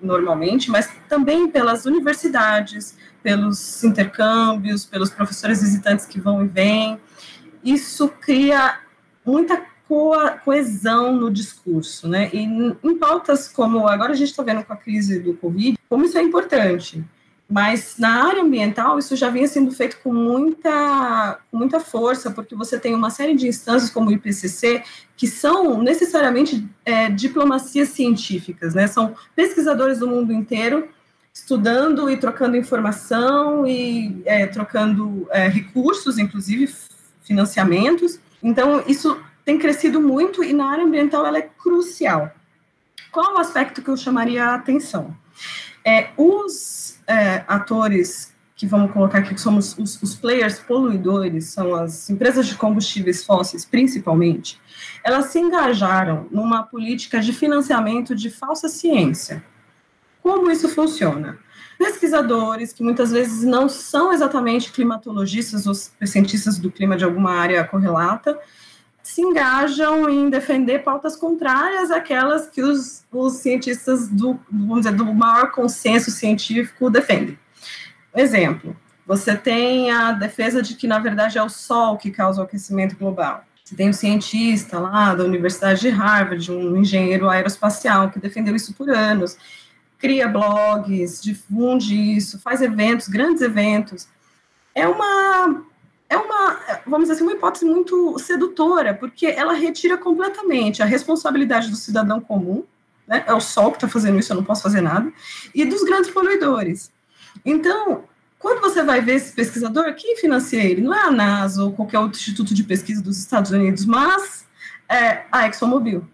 normalmente, 0.00 0.70
mas 0.70 0.88
também 1.08 1.48
pelas 1.50 1.86
universidades, 1.86 2.96
pelos 3.22 3.82
intercâmbios, 3.84 4.84
pelos 4.84 5.10
professores 5.10 5.62
visitantes 5.62 6.06
que 6.06 6.20
vão 6.20 6.44
e 6.44 6.48
vêm. 6.48 6.98
Isso 7.64 8.08
cria 8.08 8.78
muita 9.24 9.62
co 9.88 10.12
coesão 10.44 11.14
no 11.14 11.30
discurso, 11.30 12.08
né? 12.08 12.30
E 12.32 12.38
em 12.38 12.96
pautas 12.98 13.48
como 13.48 13.88
agora 13.88 14.12
a 14.12 14.16
gente 14.16 14.30
está 14.30 14.42
vendo 14.42 14.64
com 14.64 14.72
a 14.72 14.76
crise 14.76 15.18
do 15.18 15.34
Covid, 15.34 15.78
como 15.88 16.04
isso 16.04 16.18
é 16.18 16.22
importante. 16.22 17.04
Mas 17.50 17.96
na 17.98 18.26
área 18.26 18.42
ambiental, 18.42 18.98
isso 18.98 19.16
já 19.16 19.30
vinha 19.30 19.48
sendo 19.48 19.70
feito 19.70 19.98
com 20.02 20.12
muita, 20.12 21.38
com 21.50 21.56
muita 21.56 21.80
força, 21.80 22.30
porque 22.30 22.54
você 22.54 22.78
tem 22.78 22.94
uma 22.94 23.08
série 23.08 23.34
de 23.34 23.48
instâncias, 23.48 23.90
como 23.90 24.10
o 24.10 24.12
IPCC, 24.12 24.82
que 25.16 25.26
são 25.26 25.82
necessariamente 25.82 26.68
é, 26.84 27.08
diplomacias 27.08 27.88
científicas, 27.88 28.74
né? 28.74 28.86
São 28.86 29.14
pesquisadores 29.34 29.98
do 29.98 30.06
mundo 30.06 30.30
inteiro 30.30 30.90
estudando 31.40 32.10
e 32.10 32.16
trocando 32.16 32.56
informação 32.56 33.66
e 33.66 34.22
é, 34.24 34.46
trocando 34.46 35.26
é, 35.30 35.48
recursos, 35.48 36.18
inclusive 36.18 36.72
financiamentos. 37.22 38.18
Então, 38.42 38.82
isso 38.86 39.20
tem 39.44 39.58
crescido 39.58 40.00
muito 40.00 40.42
e 40.42 40.52
na 40.52 40.68
área 40.68 40.84
ambiental 40.84 41.24
ela 41.24 41.38
é 41.38 41.42
crucial. 41.42 42.30
Qual 43.10 43.36
o 43.36 43.38
aspecto 43.38 43.80
que 43.80 43.88
eu 43.88 43.96
chamaria 43.96 44.44
a 44.44 44.54
atenção? 44.54 45.16
É, 45.84 46.10
os 46.16 46.98
é, 47.06 47.44
atores 47.46 48.36
que 48.54 48.66
vamos 48.66 48.90
colocar 48.90 49.18
aqui, 49.18 49.34
que 49.34 49.40
somos 49.40 49.78
os, 49.78 50.02
os, 50.02 50.16
players 50.16 50.58
poluidores, 50.58 51.46
são 51.46 51.76
as 51.76 52.10
empresas 52.10 52.44
de 52.48 52.56
combustíveis 52.56 53.24
fósseis, 53.24 53.64
principalmente, 53.64 54.60
elas 55.04 55.26
se 55.26 55.38
engajaram 55.38 56.26
numa 56.32 56.64
política 56.64 57.20
de 57.20 57.32
financiamento 57.32 58.16
de 58.16 58.28
falsa 58.28 58.68
ciência. 58.68 59.44
Como 60.28 60.50
isso 60.50 60.68
funciona? 60.68 61.38
Pesquisadores, 61.78 62.70
que 62.74 62.82
muitas 62.82 63.10
vezes 63.10 63.44
não 63.44 63.66
são 63.66 64.12
exatamente 64.12 64.70
climatologistas 64.70 65.66
ou 65.66 65.72
cientistas 65.74 66.58
do 66.58 66.70
clima 66.70 66.98
de 66.98 67.04
alguma 67.04 67.30
área 67.30 67.64
correlata, 67.64 68.38
se 69.02 69.22
engajam 69.22 70.06
em 70.06 70.28
defender 70.28 70.80
pautas 70.80 71.16
contrárias 71.16 71.90
àquelas 71.90 72.46
que 72.46 72.60
os, 72.60 73.06
os 73.10 73.32
cientistas 73.36 74.06
do, 74.06 74.38
vamos 74.52 74.82
dizer, 74.82 74.94
do 74.94 75.06
maior 75.06 75.50
consenso 75.50 76.10
científico 76.10 76.90
defendem. 76.90 77.38
Exemplo, 78.14 78.76
você 79.06 79.34
tem 79.34 79.90
a 79.90 80.12
defesa 80.12 80.60
de 80.60 80.74
que, 80.74 80.86
na 80.86 80.98
verdade, 80.98 81.38
é 81.38 81.42
o 81.42 81.48
Sol 81.48 81.96
que 81.96 82.10
causa 82.10 82.42
o 82.42 82.44
aquecimento 82.44 82.98
global. 82.98 83.44
Você 83.64 83.74
tem 83.74 83.88
um 83.88 83.94
cientista 83.94 84.78
lá 84.78 85.14
da 85.14 85.24
Universidade 85.24 85.80
de 85.80 85.88
Harvard, 85.88 86.52
um 86.52 86.76
engenheiro 86.76 87.30
aeroespacial, 87.30 88.10
que 88.10 88.18
defendeu 88.18 88.54
isso 88.54 88.74
por 88.74 88.90
anos 88.90 89.38
cria 89.98 90.28
blogs, 90.28 91.20
difunde 91.22 91.94
isso, 91.94 92.38
faz 92.38 92.62
eventos, 92.62 93.08
grandes 93.08 93.42
eventos. 93.42 94.08
É 94.74 94.86
uma, 94.86 95.64
é 96.08 96.16
uma, 96.16 96.60
vamos 96.86 97.08
dizer 97.08 97.14
assim, 97.14 97.24
uma 97.24 97.32
hipótese 97.32 97.64
muito 97.64 98.18
sedutora, 98.18 98.94
porque 98.94 99.26
ela 99.26 99.52
retira 99.52 99.98
completamente 99.98 100.82
a 100.82 100.86
responsabilidade 100.86 101.68
do 101.68 101.76
cidadão 101.76 102.20
comum, 102.20 102.64
né? 103.06 103.24
é 103.26 103.34
o 103.34 103.40
sol 103.40 103.70
que 103.70 103.78
está 103.78 103.88
fazendo 103.88 104.18
isso, 104.18 104.32
eu 104.32 104.36
não 104.36 104.44
posso 104.44 104.62
fazer 104.62 104.80
nada, 104.80 105.12
e 105.54 105.64
dos 105.64 105.82
grandes 105.82 106.10
poluidores. 106.10 106.92
Então, 107.44 108.04
quando 108.38 108.60
você 108.60 108.84
vai 108.84 109.00
ver 109.00 109.16
esse 109.16 109.32
pesquisador, 109.32 109.94
quem 109.94 110.16
financia 110.16 110.62
ele? 110.62 110.80
Não 110.80 110.94
é 110.94 111.02
a 111.02 111.10
NASA 111.10 111.64
ou 111.64 111.72
qualquer 111.72 111.98
outro 111.98 112.18
instituto 112.18 112.54
de 112.54 112.62
pesquisa 112.62 113.02
dos 113.02 113.18
Estados 113.18 113.50
Unidos, 113.50 113.84
mas 113.84 114.46
é 114.88 115.24
a 115.32 115.48
ExxonMobil 115.48 116.06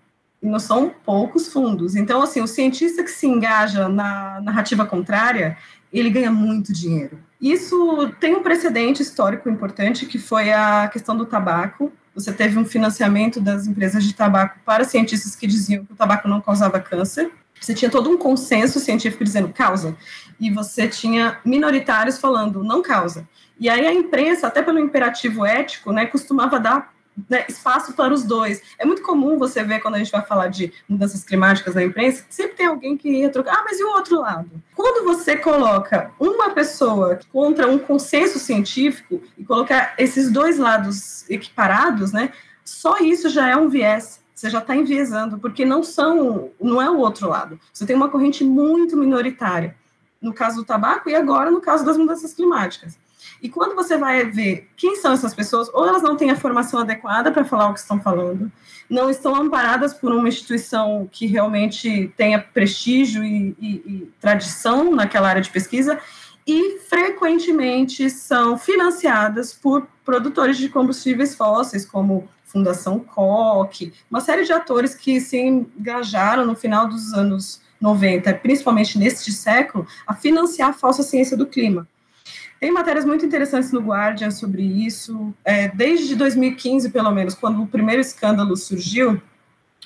não 0.47 0.59
são 0.59 0.93
poucos 1.05 1.49
fundos. 1.49 1.97
Então, 1.97 2.23
assim, 2.23 2.41
o 2.41 2.47
cientista 2.47 3.03
que 3.03 3.11
se 3.11 3.27
engaja 3.27 3.89
na 3.89 4.41
narrativa 4.43 4.85
contrária, 4.85 5.57
ele 5.93 6.11
ganha 6.11 6.31
muito 6.31 6.73
dinheiro. 6.73 7.19
Isso 7.41 8.13
tem 8.21 8.35
um 8.35 8.43
precedente 8.43 9.03
histórico 9.03 9.49
importante, 9.49 10.07
que 10.07 10.19
foi 10.19 10.53
a 10.53 10.89
questão 10.89 11.17
do 11.17 11.27
tabaco. 11.27 11.93
Você 12.15 12.33
teve 12.33 12.59
um 12.59 12.65
financiamento 12.65 13.41
das 13.41 13.67
empresas 13.67 14.05
de 14.05 14.15
tabaco 14.15 14.59
para 14.65 14.85
cientistas 14.85 15.35
que 15.35 15.47
diziam 15.47 15.85
que 15.85 15.93
o 15.93 15.97
tabaco 15.97 16.29
não 16.29 16.41
causava 16.41 16.81
câncer. 16.81 17.31
Você 17.61 17.75
tinha 17.75 17.91
todo 17.91 18.11
um 18.11 18.19
consenso 18.19 18.79
científico 18.81 19.25
dizendo 19.25 19.49
causa, 19.49 19.97
e 20.39 20.51
você 20.51 20.87
tinha 20.89 21.39
minoritários 21.45 22.19
falando 22.19 22.63
não 22.63 22.83
causa. 22.83 23.27
E 23.59 23.71
aí 23.71 23.87
a 23.87 23.95
imprensa, 23.95 24.47
até 24.47 24.61
pelo 24.63 24.79
imperativo 24.79 25.47
ético, 25.47 25.93
né, 25.93 26.07
costumava 26.07 26.59
dar 26.59 26.94
né, 27.29 27.45
espaço 27.49 27.93
para 27.93 28.13
os 28.13 28.25
dois. 28.25 28.61
É 28.79 28.85
muito 28.85 29.03
comum 29.03 29.39
você 29.39 29.63
ver 29.63 29.81
quando 29.81 29.95
a 29.95 29.99
gente 29.99 30.11
vai 30.11 30.23
falar 30.23 30.49
de 30.49 30.73
mudanças 30.89 31.25
climáticas 31.25 31.75
na 31.75 31.83
imprensa, 31.83 32.25
sempre 32.29 32.57
tem 32.57 32.67
alguém 32.67 32.97
que 32.97 33.09
ia 33.09 33.31
trocar, 33.31 33.59
ah, 33.59 33.65
mas 33.65 33.79
e 33.79 33.85
o 33.85 33.89
outro 33.89 34.21
lado? 34.21 34.51
Quando 34.75 35.05
você 35.05 35.37
coloca 35.37 36.11
uma 36.19 36.51
pessoa 36.51 37.19
contra 37.33 37.69
um 37.69 37.79
consenso 37.79 38.39
científico 38.39 39.23
e 39.39 39.45
colocar 39.45 39.95
esses 39.99 40.31
dois 40.31 40.59
lados 40.59 41.29
equiparados, 41.31 42.13
né, 42.13 42.33
só 42.65 42.99
isso 42.99 43.29
já 43.29 43.49
é 43.49 43.57
um 43.57 43.69
viés. 43.69 44.23
Você 44.35 44.51
já 44.51 44.59
está 44.59 44.75
enviesando, 44.75 45.39
porque 45.39 45.65
não 45.65 45.83
são, 45.83 46.51
não 46.61 46.83
é 46.83 46.91
o 46.91 46.99
outro 46.99 47.29
lado. 47.29 47.59
Você 47.73 47.87
tem 47.87 47.95
uma 47.95 48.09
corrente 48.09 48.43
muito 48.43 48.97
minoritária, 48.97 49.77
no 50.21 50.35
caso 50.35 50.57
do 50.57 50.65
tabaco 50.65 51.09
e 51.09 51.15
agora 51.15 51.51
no 51.51 51.61
caso 51.61 51.85
das 51.85 51.97
mudanças 51.97 52.35
climáticas. 52.35 52.99
E 53.45 53.49
quando 53.51 53.75
você 53.75 53.99
vai 53.99 54.25
ver 54.25 54.71
quem 54.75 54.97
são 54.97 55.13
essas 55.13 55.35
pessoas, 55.35 55.69
ou 55.75 55.87
elas 55.87 56.01
não 56.01 56.17
têm 56.17 56.31
a 56.31 56.37
formação 56.37 56.81
adequada 56.81 57.31
para 57.31 57.45
falar 57.45 57.69
o 57.69 57.75
que 57.75 57.81
estão 57.81 58.01
falando, 58.01 58.51
não 58.89 59.11
estão 59.11 59.35
amparadas 59.37 59.93
por 59.93 60.15
uma 60.15 60.27
instituição 60.27 61.07
que 61.13 61.27
realmente 61.27 62.11
tenha 62.17 62.39
prestígio 62.39 63.23
e, 63.23 63.55
e, 63.61 63.69
e 63.69 64.13
tradição 64.19 64.91
naquela 64.95 65.29
área 65.29 65.43
de 65.43 65.51
pesquisa, 65.51 66.01
e 66.47 66.79
frequentemente 66.89 68.09
são 68.09 68.57
financiadas 68.57 69.53
por 69.53 69.87
produtores 70.03 70.57
de 70.57 70.71
combustíveis 70.71 71.35
fósseis, 71.35 71.85
como 71.85 72.27
Fundação 72.47 72.99
Koch, 72.99 73.93
uma 74.11 74.23
série 74.23 74.45
de 74.45 74.55
atores 74.55 74.95
que 74.95 75.21
se 75.21 75.39
engajaram 75.39 76.47
no 76.47 76.57
final 76.57 76.89
dos 76.89 77.13
anos 77.13 77.61
90, 77.79 78.33
principalmente 78.37 78.99
neste 78.99 79.31
século, 79.33 79.87
a 80.07 80.15
financiar 80.15 80.71
a 80.71 80.73
falsa 80.73 81.03
ciência 81.03 81.37
do 81.37 81.45
clima. 81.45 81.87
Tem 82.65 82.73
matérias 82.73 83.05
muito 83.05 83.27
interessantes 83.27 83.71
no 83.73 83.81
Guardian 83.81 84.31
sobre 84.31 84.63
isso, 84.63 85.35
é, 85.45 85.69
desde 85.69 86.17
2015, 86.17 86.89
pelo 86.89 87.11
menos, 87.11 87.35
quando 87.35 87.63
o 87.63 87.67
primeiro 87.67 88.01
escândalo 88.01 88.57
surgiu, 88.57 89.21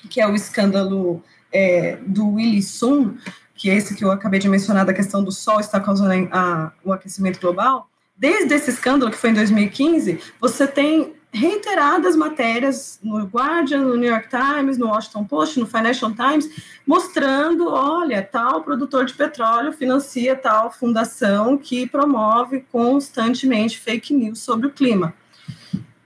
que 0.09 0.21
é 0.21 0.25
o 0.25 0.33
escândalo 0.33 1.21
é, 1.51 1.97
do 2.07 2.35
Willy 2.35 2.63
Sun, 2.63 3.17
que 3.53 3.69
é 3.69 3.75
esse 3.75 3.93
que 3.95 4.05
eu 4.05 4.09
acabei 4.09 4.39
de 4.39 4.47
mencionar, 4.47 4.85
da 4.85 4.93
questão 4.93 5.21
do 5.21 5.29
Sol 5.29 5.59
estar 5.59 5.81
causando 5.81 6.29
a, 6.31 6.71
o 6.81 6.93
aquecimento 6.93 7.41
global. 7.41 7.89
Desde 8.15 8.53
esse 8.53 8.69
escândalo, 8.69 9.11
que 9.11 9.17
foi 9.17 9.31
em 9.31 9.33
2015, 9.33 10.17
você 10.39 10.65
tem 10.65 11.15
reiteradas 11.31 12.15
matérias 12.15 12.99
no 13.03 13.25
Guardian, 13.25 13.81
no 13.81 13.95
New 13.95 14.09
York 14.09 14.29
Times, 14.29 14.77
no 14.77 14.87
Washington 14.87 15.25
Post, 15.25 15.59
no 15.59 15.67
Financial 15.67 16.11
Times, 16.11 16.49
mostrando, 16.85 17.69
olha, 17.69 18.21
tal 18.21 18.63
produtor 18.63 19.05
de 19.05 19.13
petróleo 19.13 19.71
financia 19.71 20.35
tal 20.35 20.71
fundação 20.71 21.57
que 21.57 21.87
promove 21.87 22.65
constantemente 22.71 23.79
fake 23.79 24.13
news 24.13 24.39
sobre 24.39 24.67
o 24.67 24.71
clima. 24.71 25.13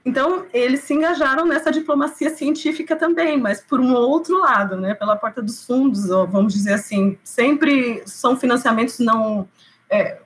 Então, 0.04 0.44
eles 0.52 0.80
se 0.80 0.92
engajaram 0.92 1.46
nessa 1.46 1.72
diplomacia 1.72 2.28
científica 2.28 2.94
também, 2.94 3.40
mas 3.40 3.62
por 3.62 3.80
um 3.80 3.94
outro 3.94 4.38
lado, 4.38 4.76
né, 4.76 4.92
pela 4.92 5.16
porta 5.16 5.40
dos 5.40 5.64
fundos, 5.64 6.10
ou 6.10 6.26
vamos 6.26 6.52
dizer 6.52 6.74
assim, 6.74 7.16
sempre 7.24 8.02
são 8.04 8.36
financiamentos 8.36 8.98
não 8.98 9.48
é, 9.88 10.18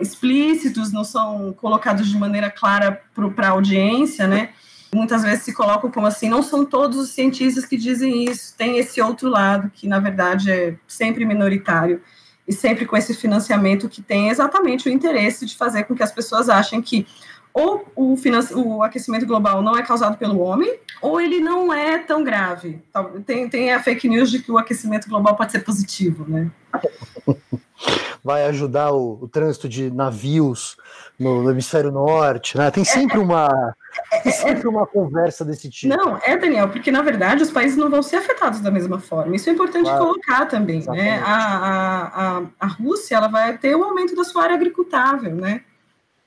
explícitos, 0.00 0.92
não 0.92 1.04
são 1.04 1.52
colocados 1.52 2.08
de 2.08 2.16
maneira 2.16 2.50
clara 2.50 3.02
para 3.34 3.48
a 3.48 3.50
audiência, 3.50 4.26
né? 4.26 4.50
Muitas 4.94 5.22
vezes 5.22 5.44
se 5.44 5.52
colocam 5.52 5.90
como 5.90 6.06
assim, 6.06 6.28
não 6.28 6.42
são 6.42 6.64
todos 6.64 6.98
os 6.98 7.10
cientistas 7.10 7.66
que 7.66 7.76
dizem 7.76 8.24
isso, 8.24 8.54
tem 8.56 8.78
esse 8.78 9.00
outro 9.00 9.28
lado 9.28 9.70
que, 9.74 9.86
na 9.86 9.98
verdade, 9.98 10.50
é 10.50 10.76
sempre 10.86 11.24
minoritário 11.24 12.00
e 12.46 12.52
sempre 12.52 12.86
com 12.86 12.96
esse 12.96 13.14
financiamento 13.14 13.88
que 13.88 14.00
tem 14.00 14.30
exatamente 14.30 14.88
o 14.88 14.92
interesse 14.92 15.44
de 15.44 15.54
fazer 15.56 15.84
com 15.84 15.94
que 15.94 16.02
as 16.02 16.12
pessoas 16.12 16.48
achem 16.48 16.80
que 16.80 17.06
ou 17.52 17.90
o, 17.96 18.14
o, 18.54 18.82
aquecimento 18.82 19.26
global 19.26 19.62
não 19.62 19.76
é 19.76 19.82
causado 19.82 20.16
pelo 20.16 20.38
homem, 20.38 20.78
ou 21.02 21.20
ele 21.20 21.40
não 21.40 21.72
é 21.72 21.98
tão 21.98 22.22
grave. 22.22 22.80
Tem, 23.26 23.48
tem 23.48 23.72
a 23.72 23.82
fake 23.82 24.08
news 24.08 24.30
de 24.30 24.38
que 24.40 24.52
o 24.52 24.58
aquecimento 24.58 25.08
global 25.08 25.34
pode 25.34 25.50
ser 25.50 25.60
positivo, 25.60 26.24
né? 26.28 26.50
Vai 28.22 28.46
ajudar 28.46 28.92
o, 28.92 29.18
o 29.22 29.28
trânsito 29.28 29.68
de 29.68 29.90
navios 29.90 30.76
no, 31.18 31.42
no, 31.42 31.50
hemisfério 31.50 31.90
norte, 31.90 32.56
né? 32.56 32.70
Tem 32.70 32.84
sempre 32.84 33.18
uma 33.18 33.74
tem 34.22 34.32
sempre 34.32 34.68
uma 34.68 34.86
conversa 34.86 35.44
desse 35.44 35.70
tipo. 35.70 35.96
Não, 35.96 36.18
é 36.22 36.36
Daniel, 36.36 36.68
porque 36.68 36.90
na 36.90 37.02
verdade 37.02 37.42
os 37.42 37.50
países 37.50 37.76
não 37.76 37.88
vão 37.88 38.02
ser 38.02 38.16
afetados 38.16 38.60
da 38.60 38.70
mesma 38.70 38.98
forma. 38.98 39.34
Isso 39.34 39.48
é 39.48 39.52
importante 39.52 39.84
claro. 39.84 40.04
colocar 40.04 40.46
também, 40.46 40.76
né? 40.76 40.82
Exatamente. 40.82 41.10
né? 41.10 41.22
A, 41.24 41.34
a, 41.34 42.38
a, 42.38 42.42
a 42.60 42.66
Rússia 42.66 43.16
ela 43.16 43.28
vai 43.28 43.56
ter 43.56 43.76
um 43.76 43.84
aumento 43.84 44.14
da 44.14 44.24
sua 44.24 44.44
área 44.44 44.56
agricultável, 44.56 45.34
né? 45.34 45.62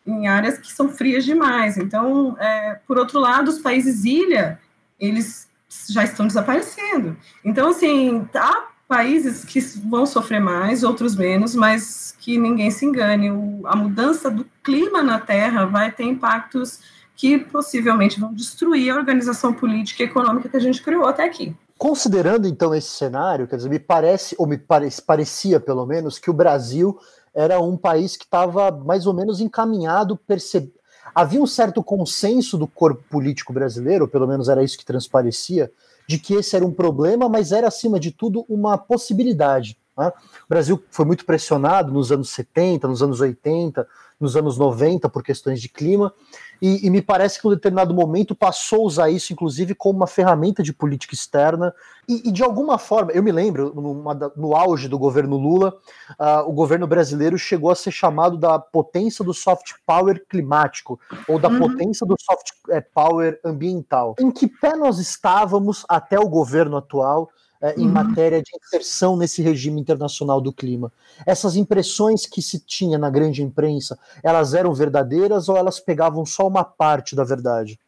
em 0.06 0.28
áreas 0.28 0.58
que 0.58 0.72
são 0.72 0.90
frias 0.90 1.24
demais. 1.24 1.78
Então, 1.78 2.36
é, 2.40 2.80
por 2.88 2.98
outro 2.98 3.20
lado, 3.20 3.50
os 3.50 3.60
países 3.60 4.04
ilha, 4.04 4.60
eles 5.00 5.48
já 5.90 6.04
estão 6.04 6.28
desaparecendo. 6.28 7.16
Então, 7.44 7.70
assim, 7.70 8.28
há 8.34 8.71
países 8.92 9.46
que 9.46 9.62
vão 9.88 10.06
sofrer 10.06 10.42
mais, 10.42 10.84
outros 10.84 11.16
menos, 11.16 11.56
mas 11.56 12.14
que 12.20 12.38
ninguém 12.38 12.70
se 12.70 12.86
engane, 12.86 13.32
o, 13.32 13.62
a 13.64 13.74
mudança 13.74 14.30
do 14.30 14.46
clima 14.62 15.02
na 15.02 15.18
Terra 15.18 15.66
vai 15.66 15.94
ter 15.94 16.04
impactos 16.04 16.80
que 17.16 17.40
possivelmente 17.40 18.20
vão 18.20 18.34
destruir 18.34 18.92
a 18.92 18.98
organização 18.98 19.54
política 19.54 20.04
e 20.04 20.08
econômica 20.08 20.50
que 20.50 20.58
a 20.58 20.60
gente 20.60 20.84
criou 20.84 21.06
até 21.06 21.24
aqui. 21.24 21.56
Considerando 21.78 22.46
então 22.50 22.76
esse 22.76 22.90
cenário, 22.90 23.48
quer 23.48 23.56
dizer, 23.56 23.70
me 23.70 23.80
parece, 23.80 24.36
ou 24.38 24.46
me 24.46 24.58
parece, 24.58 25.02
parecia 25.02 25.58
pelo 25.58 25.86
menos, 25.86 26.20
que 26.20 26.30
o 26.30 26.34
Brasil 26.34 27.00
era 27.34 27.62
um 27.62 27.78
país 27.78 28.18
que 28.18 28.26
estava 28.26 28.72
mais 28.72 29.08
ou 29.08 29.14
menos 29.14 29.40
encaminhado, 29.40 30.18
percebe... 30.18 30.74
havia 31.16 31.42
um 31.42 31.48
certo 31.48 31.82
consenso 31.82 32.58
do 32.58 32.68
corpo 32.68 33.02
político 33.10 33.54
brasileiro, 33.54 34.04
ou 34.04 34.10
pelo 34.10 34.28
menos 34.28 34.50
era 34.50 34.62
isso 34.62 34.78
que 34.78 34.84
transparecia, 34.84 35.72
de 36.12 36.20
que 36.20 36.34
esse 36.34 36.58
era 36.58 36.66
um 36.66 36.74
problema, 36.74 37.30
mas 37.30 37.54
era 37.54 37.70
acima 37.70 37.98
de 37.98 38.12
tudo 38.12 38.46
uma 38.50 38.78
possibilidade. 38.78 39.78
Né? 39.98 40.12
O 40.44 40.50
Brasil 40.50 40.84
foi 40.92 41.06
muito 41.06 41.26
pressionado 41.26 41.90
nos 41.90 42.12
anos 42.12 42.30
70, 42.32 42.86
nos 42.86 43.02
anos 43.02 43.22
80, 43.22 43.88
nos 44.22 44.38
anos 44.38 44.58
90 44.58 45.10
por 45.10 45.24
questões 45.24 45.60
de 45.60 45.68
clima, 45.68 46.14
e, 46.62 46.86
e, 46.86 46.90
me 46.92 47.02
parece 47.02 47.42
que 47.42 47.48
em 47.48 47.50
um 47.50 47.54
determinado 47.56 47.92
momento 47.92 48.36
passou 48.36 48.82
a 48.82 48.86
usar 48.86 49.10
isso, 49.10 49.34
inclusive, 49.34 49.74
como 49.74 49.98
uma 49.98 50.06
ferramenta 50.06 50.62
de 50.62 50.72
política 50.72 51.16
externa, 51.16 51.74
e, 52.08 52.30
e 52.30 52.32
de 52.32 52.44
alguma 52.44 52.78
forma, 52.78 53.12
eu 53.12 53.24
me 53.24 53.32
lembro, 53.32 53.74
numa, 53.74 54.14
no 54.36 54.56
auge 54.56 54.88
do 54.88 55.00
governo 55.00 55.38
Lula, 55.38 55.76
uh, 56.20 56.48
o 56.48 56.54
governo 56.54 56.86
brasileiro 56.86 57.36
chegou 57.38 57.72
a 57.72 57.76
ser 57.76 57.92
chamado 57.92 58.38
da 58.38 58.60
potência 58.60 59.26
do 59.26 59.34
soft 59.34 59.74
power 59.88 60.24
climático, 60.30 61.00
ou 61.28 61.40
da 61.40 61.50
uhum. 61.50 61.60
potência 61.60 62.06
do 62.06 62.16
soft 62.20 62.52
é, 62.70 62.80
power 62.80 63.40
ambiental. 63.44 64.16
Em 64.20 64.30
que 64.30 64.48
pé 64.48 64.76
nós 64.76 65.00
estávamos 65.00 65.84
até 65.90 66.20
o 66.20 66.30
governo 66.30 66.78
atual? 66.78 67.32
É, 67.62 67.76
em 67.80 67.86
uhum. 67.86 67.92
matéria 67.92 68.42
de 68.42 68.50
inserção 68.56 69.16
nesse 69.16 69.42
regime 69.42 69.80
internacional 69.80 70.42
do 70.42 70.52
clima. 70.52 70.92
Essas 71.26 71.56
impressões 71.56 72.26
que 72.26 72.42
se 72.42 72.60
tinha 72.60 72.98
na 72.98 73.10
grande 73.10 73.44
imprensa, 73.44 74.00
elas 74.24 74.54
eram 74.54 74.74
verdadeiras 74.74 75.48
ou 75.48 75.56
elas 75.56 75.80
pegavam 75.80 76.26
só 76.26 76.48
uma 76.48 76.64
parte 76.64 77.16
da 77.16 77.24
verdade? 77.24 77.80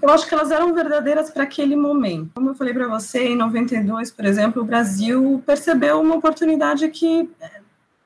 Eu 0.00 0.10
acho 0.10 0.26
que 0.26 0.34
elas 0.34 0.50
eram 0.50 0.72
verdadeiras 0.72 1.30
para 1.30 1.42
aquele 1.42 1.76
momento. 1.76 2.30
Como 2.34 2.50
eu 2.50 2.54
falei 2.54 2.72
para 2.72 2.86
você, 2.88 3.28
em 3.28 3.36
92, 3.36 4.10
por 4.10 4.24
exemplo, 4.24 4.62
o 4.62 4.64
Brasil 4.64 5.42
percebeu 5.44 6.00
uma 6.00 6.16
oportunidade 6.16 6.88
que 6.88 7.28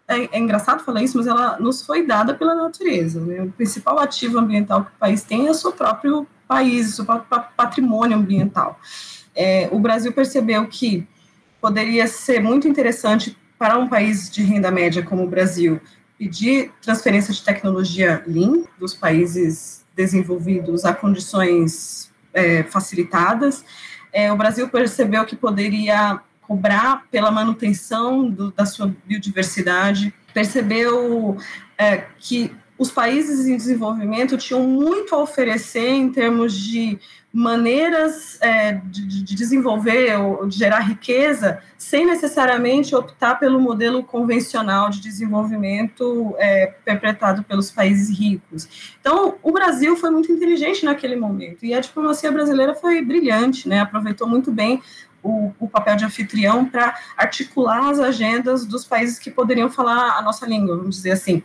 é, 0.08 0.36
é, 0.36 0.38
engraçado 0.38 0.82
falar 0.82 1.02
isso, 1.02 1.16
mas 1.16 1.26
ela 1.26 1.58
nos 1.60 1.84
foi 1.84 2.06
dada 2.06 2.34
pela 2.34 2.54
natureza. 2.54 3.20
Né? 3.20 3.42
O 3.42 3.52
principal 3.52 3.98
ativo 3.98 4.38
ambiental 4.38 4.84
que 4.84 4.90
o 4.90 4.98
país 4.98 5.22
tem 5.22 5.46
é 5.46 5.50
o 5.50 5.54
seu 5.54 5.70
próprio 5.70 6.26
país, 6.48 6.92
o 6.92 6.96
seu 6.96 7.04
próprio 7.04 7.44
patrimônio 7.56 8.16
ambiental 8.16 8.78
é, 9.34 9.68
o 9.72 9.78
Brasil 9.78 10.12
percebeu 10.12 10.66
que 10.66 11.06
poderia 11.60 12.06
ser 12.06 12.42
muito 12.42 12.66
interessante 12.66 13.36
para 13.58 13.78
um 13.78 13.88
país 13.88 14.30
de 14.30 14.42
renda 14.42 14.70
média 14.70 15.02
como 15.02 15.22
o 15.22 15.28
Brasil 15.28 15.80
pedir 16.18 16.72
transferência 16.80 17.32
de 17.32 17.42
tecnologia 17.42 18.22
Lean 18.26 18.64
dos 18.78 18.94
países 18.94 19.84
desenvolvidos 19.94 20.84
a 20.84 20.92
condições 20.92 22.10
é, 22.32 22.62
facilitadas. 22.64 23.64
É, 24.12 24.32
o 24.32 24.36
Brasil 24.36 24.68
percebeu 24.68 25.24
que 25.24 25.36
poderia 25.36 26.20
cobrar 26.42 27.04
pela 27.10 27.30
manutenção 27.30 28.28
do, 28.28 28.50
da 28.50 28.66
sua 28.66 28.94
biodiversidade, 29.06 30.12
percebeu 30.34 31.36
é, 31.78 32.04
que 32.18 32.54
os 32.82 32.90
países 32.90 33.46
em 33.46 33.56
desenvolvimento 33.56 34.36
tinham 34.36 34.64
muito 34.64 35.14
a 35.14 35.18
oferecer 35.18 35.88
em 35.88 36.10
termos 36.10 36.52
de 36.52 36.98
maneiras 37.32 38.36
é, 38.42 38.72
de, 38.72 39.22
de, 39.22 39.34
desenvolver 39.36 40.18
ou 40.18 40.46
de 40.46 40.58
gerar 40.58 40.80
riqueza 40.80 41.60
sem 41.78 42.04
necessariamente 42.04 42.94
optar 42.94 43.36
pelo 43.36 43.60
modelo 43.60 44.02
convencional 44.02 44.90
de 44.90 45.00
desenvolvimento 45.00 46.34
é, 46.38 46.74
perpetrado 46.84 47.44
pelos 47.44 47.70
países 47.70 48.10
ricos. 48.18 48.68
Então, 49.00 49.36
o 49.42 49.52
Brasil 49.52 49.96
foi 49.96 50.10
muito 50.10 50.30
inteligente 50.30 50.84
naquele 50.84 51.14
momento 51.14 51.64
e 51.64 51.72
a 51.72 51.80
diplomacia 51.80 52.32
brasileira 52.32 52.74
foi 52.74 53.00
brilhante, 53.00 53.68
né? 53.68 53.80
aproveitou 53.80 54.28
muito 54.28 54.50
bem 54.50 54.82
o, 55.22 55.52
o, 55.60 55.68
papel 55.68 55.94
de 55.94 56.04
anfitrião 56.04 56.64
para 56.64 56.96
articular 57.16 57.90
as 57.90 58.00
agendas 58.00 58.66
dos 58.66 58.84
países 58.84 59.20
que 59.20 59.30
poderiam 59.30 59.70
falar 59.70 60.18
a 60.18 60.22
nossa 60.22 60.44
língua, 60.44 60.76
vamos 60.76 60.96
dizer 60.96 61.12
assim 61.12 61.44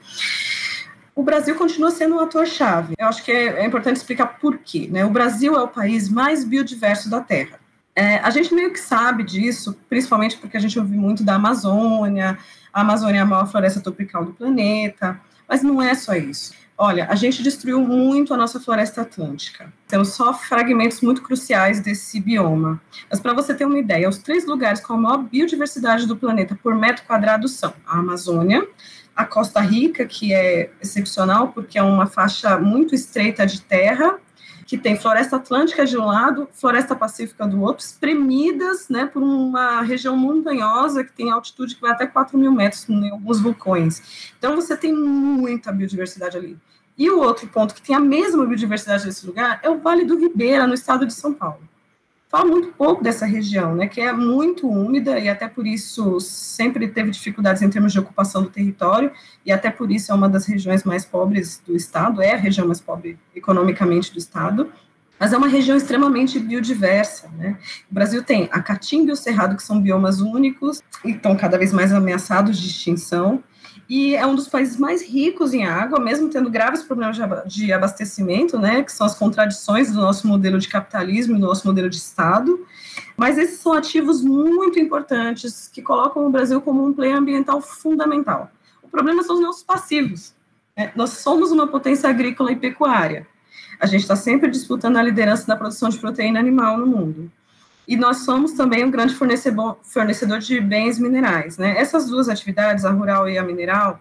o 1.18 1.24
Brasil 1.24 1.56
continua 1.56 1.90
sendo 1.90 2.16
um 2.16 2.20
ator-chave. 2.20 2.94
Eu 2.96 3.08
acho 3.08 3.24
que 3.24 3.32
é, 3.32 3.62
é, 3.62 3.66
importante 3.66 3.98
explicar 3.98 4.38
por 4.40 4.60
quê. 4.60 4.88
Né? 4.90 5.04
O 5.04 5.10
Brasil 5.10 5.56
é 5.56 5.64
o 5.64 5.68
país 5.68 6.08
mais 6.10 6.44
biodiverso 6.44 7.10
da 7.10 7.20
Terra. 7.20 7.60
É, 7.96 8.20
a 8.20 8.30
gente 8.30 8.54
meio 8.54 8.72
que 8.72 8.80
sabe 8.80 9.24
disso, 9.24 9.76
principalmente 9.90 10.38
porque 10.38 10.56
a 10.56 10.60
gente 10.60 10.78
ouve 10.78 10.96
muito 10.96 11.24
da 11.24 11.34
Amazônia, 11.34 12.38
a 12.72 12.82
Amazônia 12.82 13.18
é 13.18 13.22
a 13.22 13.26
maior 13.26 13.48
floresta 13.48 13.82
tropical 13.82 14.24
do 14.24 14.34
planeta, 14.34 15.20
mas 15.50 15.64
não 15.64 15.82
é 15.82 15.96
só 15.96 16.14
isso. 16.14 16.54
Olha, 16.78 17.08
a 17.10 17.16
gente 17.16 17.42
destruiu 17.42 17.80
muito 17.80 18.32
a 18.32 18.38
nossa 18.38 18.60
floresta 18.60 19.02
atlântica. 19.02 19.74
Temos 19.88 20.10
só 20.10 20.32
fragmentos 20.32 21.02
muito 21.02 21.24
cruciais 21.24 21.80
desse 21.80 22.20
bioma. 22.20 22.80
Mas 23.10 23.20
para 23.20 23.34
você 23.34 23.56
ter 23.56 23.66
uma 23.66 23.80
ideia, 23.80 24.08
os 24.08 24.20
três 24.20 24.46
lugares 24.46 24.80
com 24.80 24.94
a 24.94 24.98
maior 24.98 25.18
biodiversidade 25.18 26.06
do 26.06 26.16
planeta 26.16 26.56
por 26.62 26.76
metro 26.76 27.04
quadrado 27.06 27.48
são 27.48 27.74
a 27.84 27.98
Amazônia, 27.98 28.64
a 29.18 29.26
Costa 29.26 29.60
Rica, 29.60 30.06
que 30.06 30.32
é 30.32 30.70
excepcional 30.80 31.48
porque 31.48 31.80
é 31.80 31.82
uma 31.82 32.06
faixa 32.06 32.60
muito 32.60 32.94
estreita 32.94 33.48
de 33.48 33.60
terra, 33.60 34.20
que 34.68 34.78
tem 34.78 34.96
floresta 34.96 35.38
atlântica 35.38 35.86
de 35.86 35.98
um 35.98 36.06
lado, 36.06 36.48
floresta 36.52 36.96
pacífica 36.96 37.48
do 37.48 37.60
outro, 37.62 37.84
espremidas 37.84 38.90
né, 38.90 39.08
por 39.08 39.24
uma 39.24 39.82
região 39.82 40.16
montanhosa 40.16 41.04
que 41.04 41.14
tem 41.14 41.32
altitude 41.32 41.74
que 41.74 41.82
vai 41.82 41.92
até 41.92 42.06
4 42.06 42.38
mil 42.38 42.52
metros 42.52 42.88
em 42.88 43.10
alguns 43.10 43.40
vulcões. 43.40 44.32
Então 44.38 44.56
você 44.56 44.78
tem 44.78 44.94
muita 44.94 45.72
biodiversidade 45.72 46.38
ali. 46.38 46.56
E 46.96 47.10
o 47.10 47.20
outro 47.20 47.48
ponto 47.48 47.74
que 47.74 47.82
tem 47.82 47.96
a 47.96 48.00
mesma 48.00 48.46
biodiversidade 48.46 49.06
nesse 49.06 49.26
lugar 49.26 49.60
é 49.64 49.70
o 49.70 49.80
Vale 49.80 50.06
do 50.06 50.18
Ribeira, 50.18 50.68
no 50.68 50.74
estado 50.74 51.08
de 51.08 51.14
São 51.14 51.34
Paulo 51.34 51.62
fala 52.30 52.46
muito 52.46 52.70
pouco 52.70 53.04
dessa 53.04 53.26
região, 53.26 53.74
né, 53.76 53.88
que 53.88 54.02
é 54.02 54.12
muito 54.12 54.68
úmida 54.70 55.18
e 55.18 55.30
até 55.30 55.48
por 55.48 55.66
isso 55.66 56.20
sempre 56.20 56.88
teve 56.88 57.12
dificuldades 57.12 57.62
em 57.62 57.70
termos 57.70 57.94
de 57.94 58.00
ocupação 58.00 58.44
do 58.44 58.50
território 58.50 59.12
e 59.46 59.52
até 59.52 59.72
por 59.72 59.92
isso 59.92 60.12
é 60.12 60.16
uma 60.16 60.28
das 60.28 60.46
regiões 60.46 60.84
mais 60.84 61.06
pobres 61.06 61.62
do 61.66 61.76
estado, 61.76 62.22
é 62.22 62.34
a 62.34 62.38
região 62.38 62.68
mais 62.68 62.82
pobre 62.82 63.18
economicamente 63.34 64.12
do 64.12 64.20
estado, 64.20 64.70
mas 65.20 65.34
é 65.34 65.38
uma 65.38 65.48
região 65.48 65.76
extremamente 65.76 66.40
biodiversa, 66.40 67.30
né? 67.38 67.58
O 67.90 67.94
Brasil 67.94 68.22
tem 68.22 68.48
a 68.52 68.62
caatinga 68.62 69.10
e 69.10 69.14
o 69.14 69.16
cerrado, 69.16 69.56
que 69.56 69.64
são 69.64 69.82
biomas 69.82 70.22
únicos 70.22 70.84
e 71.04 71.12
estão 71.12 71.36
cada 71.36 71.58
vez 71.58 71.74
mais 71.74 71.92
ameaçados 71.92 72.60
de 72.60 72.68
extinção, 72.68 73.44
e 73.90 74.16
é 74.16 74.26
um 74.26 74.36
dos 74.36 74.50
países 74.50 74.78
mais 74.78 75.02
ricos 75.02 75.54
em 75.54 75.66
água, 75.66 76.00
mesmo 76.00 76.30
tendo 76.30 76.50
graves 76.50 76.84
problemas 76.84 77.18
de 77.46 77.72
abastecimento, 77.72 78.60
né, 78.60 78.84
que 78.84 78.92
são 78.92 79.08
as 79.08 79.16
contradições 79.16 79.92
do 79.92 80.02
nosso 80.02 80.28
modelo 80.28 80.60
de 80.60 80.68
capitalismo 80.68 81.36
e 81.36 81.40
do 81.40 81.48
nosso 81.48 81.66
modelo 81.66 81.90
de 81.90 81.96
Estado. 81.96 82.66
Mas 83.16 83.38
esses 83.38 83.60
são 83.60 83.74
ativos 83.74 84.22
muito 84.22 84.78
importantes 84.78 85.70
que 85.72 85.82
colocam 85.82 86.26
o 86.28 86.30
Brasil 86.30 86.62
como 86.62 86.86
um 86.86 86.92
player 86.92 87.16
ambiental 87.16 87.62
fundamental. 87.62 88.52
O 88.84 88.90
problema 88.90 89.24
são 89.24 89.36
os 89.36 89.42
nossos 89.42 89.64
passivos. 89.64 90.34
Né? 90.76 90.92
Nós 90.96 91.12
somos 91.12 91.52
uma 91.52 91.68
potência 91.68 92.10
agrícola 92.10 92.52
e 92.52 92.58
pecuária. 92.58 93.26
A 93.80 93.86
gente 93.86 94.02
está 94.02 94.16
sempre 94.16 94.50
disputando 94.50 94.98
a 94.98 95.04
liderança 95.04 95.48
da 95.48 95.56
produção 95.56 95.88
de 95.88 95.98
proteína 95.98 96.40
animal 96.40 96.78
no 96.78 96.88
mundo 96.88 97.32
e 97.88 97.96
nós 97.96 98.18
somos 98.18 98.52
também 98.52 98.84
um 98.84 98.92
grande 98.92 99.16
fornecedor, 99.16 99.78
de 100.40 100.60
bens 100.60 101.00
minerais. 101.00 101.58
Né? 101.58 101.78
Essas 101.78 102.10
duas 102.10 102.28
atividades, 102.28 102.84
a 102.84 102.92
rural 102.92 103.30
e 103.30 103.38
a 103.38 103.44
mineral, 103.44 104.00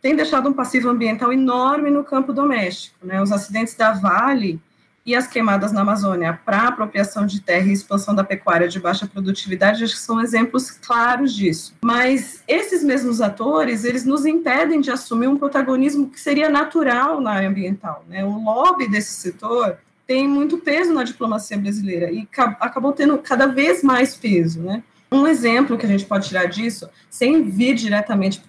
têm 0.00 0.16
deixado 0.16 0.48
um 0.48 0.52
passivo 0.52 0.88
ambiental 0.88 1.32
enorme 1.32 1.90
no 1.90 2.02
campo 2.02 2.32
doméstico. 2.32 2.96
Né? 3.04 3.20
Os 3.20 3.30
acidentes 3.30 3.74
da 3.74 3.92
Vale 3.92 4.58
e 5.04 5.14
as 5.14 5.26
queimadas 5.26 5.72
na 5.72 5.82
Amazônia 5.82 6.38
para 6.44 6.68
apropriação 6.68 7.26
de 7.26 7.40
terra 7.40 7.66
e 7.66 7.72
expansão 7.72 8.14
da 8.14 8.24
pecuária 8.24 8.68
de 8.68 8.78
baixa 8.78 9.06
produtividade, 9.06 9.84
acho 9.84 9.94
que 9.94 10.00
são 10.00 10.20
exemplos 10.20 10.70
claros 10.70 11.34
disso. 11.34 11.74
Mas 11.82 12.42
esses 12.46 12.82
mesmos 12.82 13.20
atores, 13.20 13.84
eles 13.84 14.04
nos 14.04 14.24
impedem 14.24 14.80
de 14.80 14.90
assumir 14.90 15.26
um 15.26 15.36
protagonismo 15.36 16.08
que 16.08 16.20
seria 16.20 16.48
natural 16.48 17.20
na 17.20 17.32
área 17.32 17.48
ambiental. 17.48 18.04
Né? 18.08 18.24
O 18.24 18.42
lobby 18.42 18.88
desse 18.88 19.12
setor 19.12 19.78
tem 20.08 20.26
muito 20.26 20.56
peso 20.56 20.94
na 20.94 21.04
diplomacia 21.04 21.58
brasileira 21.58 22.10
e 22.10 22.26
acabou 22.58 22.94
tendo 22.94 23.18
cada 23.18 23.46
vez 23.46 23.82
mais 23.82 24.16
peso, 24.16 24.62
né? 24.62 24.82
Um 25.12 25.26
exemplo 25.26 25.76
que 25.76 25.84
a 25.84 25.88
gente 25.88 26.06
pode 26.06 26.26
tirar 26.26 26.46
disso, 26.46 26.88
sem 27.10 27.44
vir 27.44 27.74
diretamente 27.74 28.42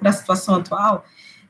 para 0.00 0.10
a 0.10 0.12
situação 0.12 0.56
atual, 0.56 1.04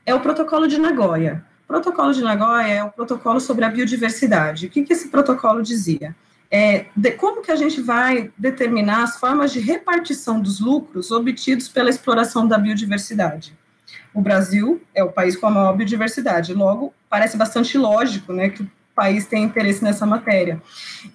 é 0.05 0.13
o 0.13 0.19
Protocolo 0.19 0.67
de 0.67 0.79
Nagoya. 0.79 1.43
O 1.63 1.67
protocolo 1.67 2.13
de 2.13 2.21
Nagoya 2.21 2.67
é 2.67 2.83
o 2.83 2.91
protocolo 2.91 3.39
sobre 3.39 3.65
a 3.65 3.69
biodiversidade. 3.69 4.67
O 4.67 4.69
que, 4.69 4.83
que 4.83 4.93
esse 4.93 5.07
protocolo 5.07 5.63
dizia? 5.63 6.15
É, 6.51 6.85
de, 6.95 7.11
como 7.11 7.41
que 7.41 7.51
a 7.51 7.55
gente 7.55 7.81
vai 7.81 8.31
determinar 8.37 9.01
as 9.01 9.19
formas 9.19 9.51
de 9.51 9.59
repartição 9.59 10.39
dos 10.39 10.59
lucros 10.59 11.09
obtidos 11.09 11.67
pela 11.67 11.89
exploração 11.89 12.47
da 12.47 12.59
biodiversidade? 12.59 13.57
O 14.13 14.21
Brasil 14.21 14.79
é 14.93 15.03
o 15.03 15.11
país 15.11 15.35
com 15.35 15.47
a 15.47 15.51
maior 15.51 15.75
biodiversidade, 15.75 16.53
logo 16.53 16.93
parece 17.09 17.35
bastante 17.35 17.77
lógico, 17.79 18.31
né, 18.31 18.49
que 18.49 18.67
país 18.95 19.25
tem 19.25 19.43
interesse 19.43 19.83
nessa 19.83 20.05
matéria. 20.05 20.61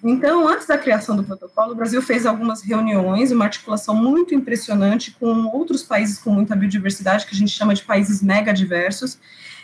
Então, 0.03 0.47
antes 0.47 0.67
da 0.67 0.77
criação 0.77 1.15
do 1.15 1.23
protocolo, 1.23 1.73
o 1.73 1.75
Brasil 1.75 2.01
fez 2.01 2.25
algumas 2.25 2.61
reuniões, 2.61 3.31
uma 3.31 3.45
articulação 3.45 3.95
muito 3.95 4.35
impressionante 4.35 5.11
com 5.11 5.47
outros 5.47 5.83
países 5.83 6.19
com 6.19 6.29
muita 6.29 6.55
biodiversidade, 6.55 7.25
que 7.25 7.35
a 7.35 7.37
gente 7.37 7.51
chama 7.51 7.73
de 7.73 7.83
países 7.83 8.21
mega 8.21 8.53
diversos, 8.53 9.19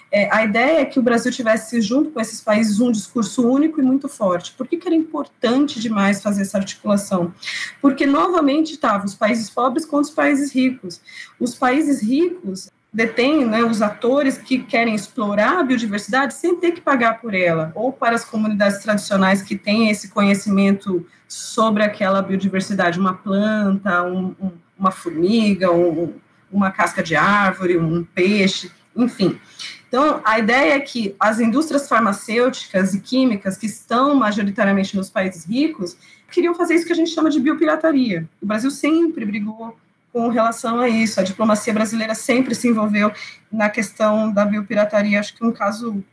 é, 0.10 0.34
a 0.34 0.44
ideia 0.44 0.82
é 0.82 0.86
que 0.86 1.00
o 1.00 1.02
Brasil 1.02 1.32
tivesse, 1.32 1.82
junto 1.82 2.12
com 2.12 2.22
esses 2.22 2.40
países, 2.40 2.80
um 2.80 2.92
discurso 2.92 3.46
único 3.46 3.82
e 3.82 3.84
muito 3.84 4.08
forte. 4.08 4.54
Por 4.54 4.68
que, 4.68 4.78
que 4.78 4.88
era 4.88 4.96
importante 4.96 5.80
demais 5.80 6.22
fazer 6.22 6.44
essa 6.44 6.58
articulação? 6.58 7.34
Porque, 7.82 8.06
novamente, 8.06 8.74
estavam 8.74 9.06
os 9.06 9.16
países 9.16 9.50
pobres 9.50 9.86
contra 9.86 10.10
os 10.10 10.16
países 10.16 10.54
ricos. 10.54 11.02
Os 11.40 11.56
países 11.56 12.02
ricos 12.02 12.70
detêm 12.94 13.46
né, 13.46 13.64
os 13.64 13.82
atores 13.82 14.38
que 14.38 14.60
querem 14.60 14.96
explorar 14.96 15.60
a 15.60 15.64
biodiversidade 15.64 16.34
sem 16.34 16.56
ter 16.56 16.72
que 16.72 16.82
pagar 16.82 17.20
por 17.20 17.34
ela, 17.34 17.72
ou 17.76 17.92
para 17.92 18.16
as 18.16 18.26
comunidades 18.26 18.80
tradicionais 18.80 19.42
que 19.42 19.56
têm 19.56 19.90
esse 19.90 20.10
conhecimento 20.10 21.06
sobre 21.28 21.84
aquela 21.84 22.22
biodiversidade, 22.22 23.00
uma 23.00 23.14
planta, 23.14 24.04
um, 24.04 24.36
um, 24.42 24.52
uma 24.78 24.92
formiga, 24.92 25.72
um, 25.72 26.14
uma 26.52 26.72
casca 26.72 27.04
de 27.04 27.16
árvore, 27.16 27.78
um 27.78 28.04
peixe, 28.04 28.72
enfim. 28.96 29.40
Então, 29.88 30.22
a 30.24 30.40
ideia 30.40 30.74
é 30.74 30.80
que 30.80 31.16
as 31.20 31.40
indústrias 31.40 31.88
farmacêuticas 31.88 32.94
e 32.94 33.00
químicas 33.00 33.58
que 33.58 33.66
estão 33.66 34.16
majoritariamente 34.16 34.96
nos 34.96 35.10
países 35.10 35.46
ricos 35.46 35.98
queriam 36.32 36.54
fazer 36.54 36.76
isso 36.76 36.86
que 36.86 36.94
a 36.94 36.96
gente 36.96 37.12
chama 37.12 37.30
de 37.30 37.40
biopirataria. 37.40 38.28
O 38.42 38.46
Brasil 38.46 38.70
sempre 38.70 39.26
brigou 39.26 39.78
com 40.12 40.30
relação 40.30 40.80
a 40.80 40.90
isso. 40.90 41.20
A 41.20 41.24
diplomacia 41.24 41.74
brasileira 41.74 42.16
sempre 42.16 42.56
se 42.56 42.68
envolveu 42.68 43.12
na 43.52 43.70
questão 43.70 44.32
da 44.32 44.46
biopirataria. 44.46 45.20
Acho 45.20 45.36
que 45.36 45.46
um 45.46 45.52
caso 45.52 46.04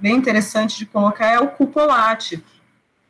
bem 0.00 0.16
interessante 0.16 0.78
de 0.78 0.86
colocar 0.86 1.26
é 1.26 1.38
o 1.38 1.48
cupolate. 1.48 2.42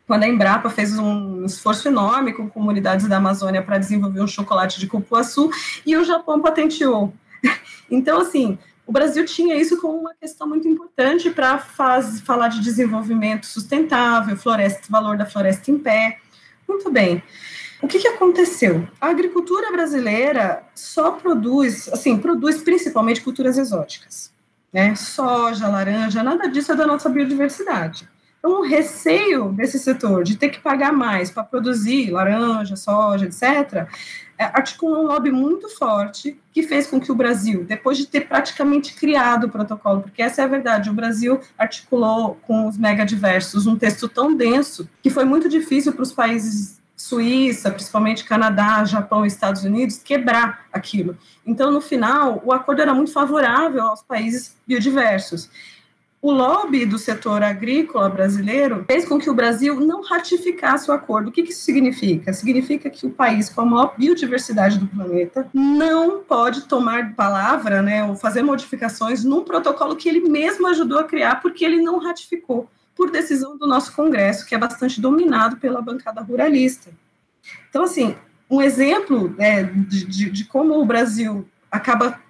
Quando 0.07 0.23
a 0.23 0.29
Embrapa 0.29 0.71
fez 0.71 0.99
um 0.99 1.45
esforço 1.45 1.87
enorme 1.87 2.33
com 2.33 2.49
comunidades 2.49 3.07
da 3.07 3.19
Amazônia 3.19 3.63
para 3.63 3.77
desenvolver 3.77 4.23
um 4.23 4.27
chocolate 4.27 4.81
de 4.81 4.87
cupuaçu 4.87 5.51
e 5.85 5.97
o 5.97 6.05
Japão 6.05 6.41
patenteou. 6.41 7.13
Então, 7.91 8.21
assim, 8.21 8.59
o 8.87 8.93
Brasil 8.93 9.25
tinha 9.25 9.55
isso 9.55 9.81
como 9.81 9.99
uma 9.99 10.15
questão 10.15 10.47
muito 10.47 10.69
importante 10.69 11.31
para 11.31 11.59
falar 11.59 12.49
de 12.49 12.61
desenvolvimento 12.61 13.47
sustentável, 13.47 14.37
floresta, 14.37 14.87
valor 14.91 15.17
da 15.17 15.25
floresta 15.25 15.71
em 15.71 15.79
pé. 15.79 16.19
Muito 16.67 16.91
bem. 16.91 17.23
O 17.81 17.87
que, 17.87 17.99
que 18.01 18.09
aconteceu? 18.09 18.89
A 19.01 19.09
agricultura 19.09 19.71
brasileira 19.71 20.65
só 20.75 21.13
produz, 21.13 21.89
assim, 21.93 22.19
produz 22.19 22.63
principalmente 22.63 23.21
culturas 23.21 23.57
exóticas, 23.57 24.33
né? 24.73 24.95
Soja, 24.97 25.69
laranja, 25.69 26.23
nada 26.23 26.49
disso 26.49 26.73
é 26.73 26.77
da 26.77 26.87
nossa 26.87 27.09
biodiversidade. 27.09 28.09
Então, 28.39 28.61
o 28.61 28.63
receio 28.63 29.53
desse 29.53 29.79
setor 29.79 30.25
de 30.25 30.37
ter 30.37 30.49
que 30.49 30.61
pagar 30.61 30.93
mais 30.93 31.31
para 31.31 31.43
produzir 31.43 32.11
laranja, 32.11 32.77
soja, 32.77 33.27
etc., 33.27 33.89
é, 34.39 34.45
articulou 34.45 35.03
um 35.03 35.07
lobby 35.09 35.33
muito 35.33 35.69
forte 35.69 36.39
que 36.53 36.63
fez 36.63 36.87
com 36.87 37.01
que 37.01 37.11
o 37.11 37.15
Brasil, 37.15 37.65
depois 37.65 37.99
de 37.99 38.07
ter 38.07 38.29
praticamente 38.29 38.95
criado 38.95 39.45
o 39.45 39.51
protocolo, 39.51 40.03
porque 40.03 40.23
essa 40.23 40.43
é 40.43 40.45
a 40.45 40.49
verdade, 40.49 40.89
o 40.89 40.95
Brasil 40.95 41.41
articulou 41.59 42.39
com 42.43 42.69
os 42.69 42.79
megadiversos 42.79 43.67
um 43.67 43.77
texto 43.77 44.09
tão 44.09 44.33
denso 44.37 44.89
que 45.03 45.11
foi 45.11 45.25
muito 45.25 45.49
difícil 45.49 45.93
para 45.93 46.03
os 46.03 46.13
países 46.13 46.78
Suíça, 47.09 47.71
principalmente 47.71 48.25
Canadá, 48.25 48.85
Japão 48.85 49.25
e 49.25 49.29
Estados 49.29 49.65
Unidos, 49.65 49.99
quebrar 49.99 50.67
aquilo. 50.73 51.17
Então, 51.47 51.71
no 51.71 51.81
final, 51.81 52.43
o 52.45 52.53
acordo 52.53 52.83
era 52.83 52.93
muito 52.93 53.13
favorável 53.13 53.83
aos 53.83 54.03
países 54.03 54.57
biodiversos 54.67 55.51
o 56.21 56.33
lobby 56.33 56.85
do 56.85 56.99
setor 56.99 57.43
agrícola 57.45 58.09
brasileiro 58.09 58.85
fez 58.91 59.07
com 59.07 59.19
que 59.19 59.31
o 59.31 59.35
Brasil 59.35 59.79
não 59.79 60.03
ratificasse 60.03 60.91
o 60.91 60.95
acordo. 60.95 61.29
O 61.29 61.33
que, 61.33 61.43
isso 61.43 61.63
significa? 61.63 62.33
Significa 62.33 62.91
que 62.91 63.07
o 63.07 63.11
país 63.11 63.49
com 63.49 63.61
a 63.61 63.65
maior 63.65 63.95
biodiversidade 63.97 64.79
do 64.79 64.87
planeta 64.87 65.49
não 65.55 66.21
pode 66.21 66.63
tomar 66.63 67.15
palavra, 67.15 67.83
né, 67.83 68.05
ou 68.05 68.17
fazer 68.17 68.43
modificações 68.43 69.23
num 69.23 69.45
protocolo 69.45 69.95
que 69.95 70.09
ele 70.09 70.29
mesmo 70.29 70.67
ajudou 70.67 70.99
a 70.99 71.05
criar, 71.05 71.37
porque 71.41 71.65
ele 71.65 71.81
não 71.81 72.01
ratificou, 72.01 72.69
por 72.99 73.13
decisão 73.13 73.57
do 73.57 73.65
nosso 73.65 73.93
Congresso, 73.93 74.45
que 74.45 74.57
é 74.57 74.59
bastante 74.59 75.01
dominado 75.01 75.57
pela 75.59 75.81
bancada 75.81 76.21
ruralista. 76.21 76.91
Então, 77.71 77.85
assim, 77.85 78.17
um 78.51 78.61
exemplo 78.61 79.33
né, 79.39 79.63
de, 79.63 80.05
de, 80.05 80.31
de 80.31 80.45
como 80.45 80.75
o 80.81 80.85
Brasil 80.85 81.49
acaba 81.71 82.21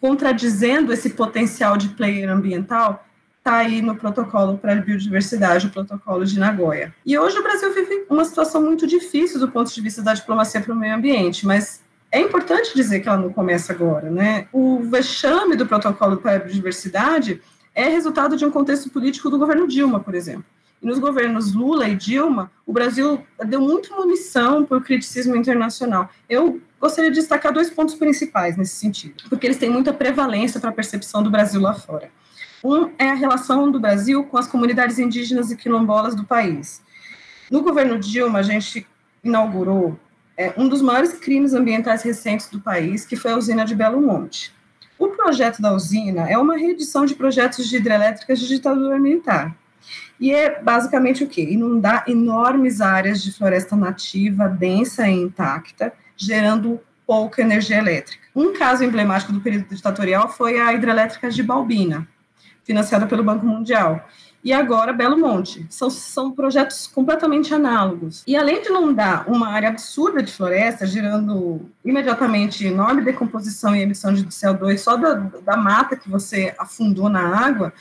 contradizendo 0.00 0.92
esse 0.92 1.10
potencial 1.10 1.76
de 1.76 1.90
player 1.90 2.28
ambiental 2.28 3.06
está 3.38 3.58
aí 3.58 3.80
no 3.80 3.94
protocolo 3.94 4.58
para 4.58 4.72
a 4.72 4.76
biodiversidade, 4.76 5.68
o 5.68 5.70
protocolo 5.70 6.24
de 6.24 6.36
Nagoya. 6.40 6.92
E 7.06 7.16
hoje 7.16 7.38
o 7.38 7.42
Brasil 7.44 7.72
vive 7.72 8.04
uma 8.10 8.24
situação 8.24 8.60
muito 8.60 8.84
difícil 8.84 9.38
do 9.38 9.48
ponto 9.48 9.72
de 9.72 9.80
vista 9.80 10.02
da 10.02 10.12
diplomacia 10.12 10.60
para 10.60 10.74
o 10.74 10.76
meio 10.76 10.96
ambiente, 10.96 11.46
mas 11.46 11.80
é 12.10 12.20
importante 12.20 12.74
dizer 12.74 12.98
que 12.98 13.08
ela 13.08 13.18
não 13.18 13.32
começa 13.32 13.72
agora, 13.72 14.10
né? 14.10 14.48
O 14.52 14.80
vexame 14.80 15.54
do 15.54 15.66
protocolo 15.66 16.16
para 16.16 16.34
a 16.34 16.38
biodiversidade 16.40 17.40
é 17.76 17.88
resultado 17.90 18.36
de 18.36 18.44
um 18.44 18.50
contexto 18.50 18.88
político 18.88 19.28
do 19.28 19.38
governo 19.38 19.68
Dilma, 19.68 20.00
por 20.00 20.14
exemplo. 20.14 20.46
E 20.82 20.86
nos 20.86 20.98
governos 20.98 21.52
Lula 21.52 21.86
e 21.86 21.94
Dilma, 21.94 22.50
o 22.64 22.72
Brasil 22.72 23.22
deu 23.46 23.60
muita 23.60 23.94
munição 23.94 24.64
para 24.64 24.78
o 24.78 24.80
criticismo 24.80 25.36
internacional. 25.36 26.10
Eu 26.28 26.60
gostaria 26.80 27.10
de 27.10 27.20
destacar 27.20 27.52
dois 27.52 27.68
pontos 27.68 27.94
principais 27.94 28.56
nesse 28.56 28.76
sentido, 28.76 29.24
porque 29.28 29.46
eles 29.46 29.58
têm 29.58 29.68
muita 29.68 29.92
prevalência 29.92 30.58
para 30.58 30.70
a 30.70 30.72
percepção 30.72 31.22
do 31.22 31.30
Brasil 31.30 31.60
lá 31.60 31.74
fora. 31.74 32.10
Um 32.64 32.90
é 32.98 33.10
a 33.10 33.14
relação 33.14 33.70
do 33.70 33.78
Brasil 33.78 34.24
com 34.24 34.38
as 34.38 34.48
comunidades 34.48 34.98
indígenas 34.98 35.50
e 35.50 35.56
quilombolas 35.56 36.14
do 36.14 36.24
país. 36.24 36.82
No 37.50 37.62
governo 37.62 37.98
Dilma, 37.98 38.38
a 38.38 38.42
gente 38.42 38.86
inaugurou 39.22 39.98
é, 40.36 40.52
um 40.56 40.66
dos 40.66 40.80
maiores 40.80 41.12
crimes 41.12 41.52
ambientais 41.52 42.02
recentes 42.02 42.48
do 42.48 42.58
país, 42.58 43.04
que 43.04 43.16
foi 43.16 43.32
a 43.32 43.36
usina 43.36 43.64
de 43.64 43.74
Belo 43.74 44.00
Monte. 44.00 44.55
O 44.98 45.08
projeto 45.08 45.60
da 45.60 45.72
usina 45.72 46.28
é 46.28 46.38
uma 46.38 46.56
reedição 46.56 47.04
de 47.04 47.14
projetos 47.14 47.68
de 47.68 47.76
hidrelétricas 47.76 48.38
de 48.38 48.48
ditadura 48.48 48.98
militar. 48.98 49.54
E 50.18 50.32
é 50.32 50.60
basicamente 50.62 51.22
o 51.22 51.28
quê? 51.28 51.42
Inundar 51.42 52.04
enormes 52.08 52.80
áreas 52.80 53.22
de 53.22 53.32
floresta 53.32 53.76
nativa, 53.76 54.48
densa 54.48 55.06
e 55.08 55.12
intacta, 55.12 55.92
gerando 56.16 56.80
pouca 57.06 57.42
energia 57.42 57.76
elétrica. 57.76 58.24
Um 58.34 58.52
caso 58.52 58.82
emblemático 58.82 59.32
do 59.32 59.40
período 59.40 59.68
ditatorial 59.68 60.28
foi 60.28 60.58
a 60.58 60.72
hidrelétrica 60.72 61.30
de 61.30 61.42
Balbina, 61.42 62.08
financiada 62.64 63.06
pelo 63.06 63.22
Banco 63.22 63.46
Mundial. 63.46 64.08
E 64.44 64.52
agora 64.52 64.92
Belo 64.92 65.18
Monte. 65.18 65.66
São, 65.68 65.90
são 65.90 66.30
projetos 66.30 66.86
completamente 66.86 67.52
análogos. 67.52 68.22
E 68.26 68.36
além 68.36 68.62
de 68.62 68.68
não 68.68 68.92
dar 68.92 69.28
uma 69.28 69.48
área 69.48 69.68
absurda 69.68 70.22
de 70.22 70.32
floresta, 70.32 70.86
gerando 70.86 71.68
imediatamente 71.84 72.64
enorme 72.64 73.02
decomposição 73.02 73.74
e 73.74 73.82
emissão 73.82 74.12
de 74.12 74.24
CO2 74.26 74.78
só 74.78 74.96
da, 74.96 75.14
da 75.14 75.56
mata 75.56 75.96
que 75.96 76.08
você 76.08 76.54
afundou 76.58 77.08
na 77.08 77.44
água, 77.44 77.72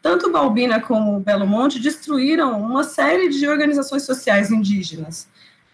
tanto 0.00 0.30
Balbina 0.30 0.80
como 0.80 1.20
Belo 1.20 1.46
Monte 1.46 1.78
destruíram 1.78 2.60
uma 2.60 2.84
série 2.84 3.28
de 3.28 3.48
organizações 3.48 4.04
sociais 4.04 4.50
indígenas. 4.50 5.28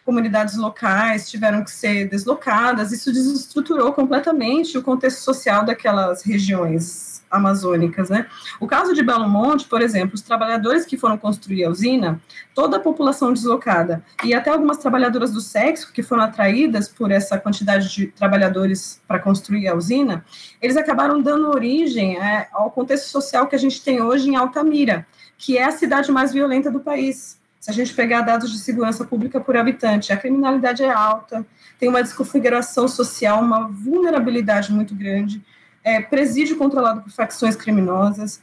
Comunidades 0.05 0.57
locais 0.57 1.31
tiveram 1.31 1.63
que 1.65 1.71
ser 1.71 2.09
deslocadas, 2.09 2.93
isso 2.93 3.13
desestruturou 3.13 3.93
completamente 3.93 4.77
o 4.79 4.83
contexto 4.83 5.21
social 5.21 5.65
daquelas 5.65 6.23
regiões 6.23 7.18
amazônicas, 7.31 8.09
né? 8.11 8.27
O 8.61 8.67
caso 8.67 8.95
de 8.95 9.03
Belo 9.03 9.29
Monte, 9.29 9.67
por 9.67 9.83
exemplo, 9.83 10.15
os 10.15 10.23
trabalhadores 10.23 10.85
que 10.85 10.97
foram 10.97 11.17
construir 11.17 11.65
a 11.65 11.71
usina, 11.71 12.21
toda 12.55 12.77
a 12.77 12.81
população 12.81 13.33
deslocada 13.33 14.03
e 14.25 14.35
até 14.35 14.51
algumas 14.51 14.79
trabalhadoras 14.79 15.33
do 15.33 15.41
sexo 15.41 15.93
que 15.93 16.03
foram 16.03 16.23
atraídas 16.23 16.89
por 16.89 17.11
essa 17.11 17.39
quantidade 17.39 17.93
de 17.95 18.07
trabalhadores 18.09 19.01
para 19.07 19.19
construir 19.19 19.69
a 19.69 19.75
usina, 19.75 20.25
eles 20.61 20.77
acabaram 20.77 21.21
dando 21.21 21.49
origem 21.49 22.19
é, 22.19 22.49
ao 22.53 22.71
contexto 22.71 23.09
social 23.09 23.47
que 23.47 23.57
a 23.57 23.59
gente 23.59 23.83
tem 23.83 24.01
hoje 24.01 24.29
em 24.29 24.37
Altamira, 24.37 25.07
que 25.37 25.57
é 25.57 25.65
a 25.65 25.73
cidade 25.73 26.11
mais 26.11 26.33
violenta 26.33 26.71
do 26.71 26.81
país. 26.81 27.39
Se 27.61 27.71
a 27.71 27.75
gente 27.75 27.93
pegar 27.93 28.23
dados 28.23 28.51
de 28.51 28.59
segurança 28.59 29.05
pública 29.05 29.41
por 29.41 29.57
habitante, 29.57 30.13
a 30.13 30.17
criminalidade 30.17 30.83
é 30.83 30.91
alta, 30.91 31.45
tem 31.79 31.89
uma 31.89 32.03
desconfiguração 32.03 32.89
social, 32.89 33.41
uma 33.41 33.69
vulnerabilidade 33.69 34.73
muito 34.73 34.95
grande, 34.95 35.43
é, 35.83 36.01
presídio 36.01 36.57
controlado 36.57 37.03
por 37.03 37.11
facções 37.11 37.57
criminosas. 37.57 38.43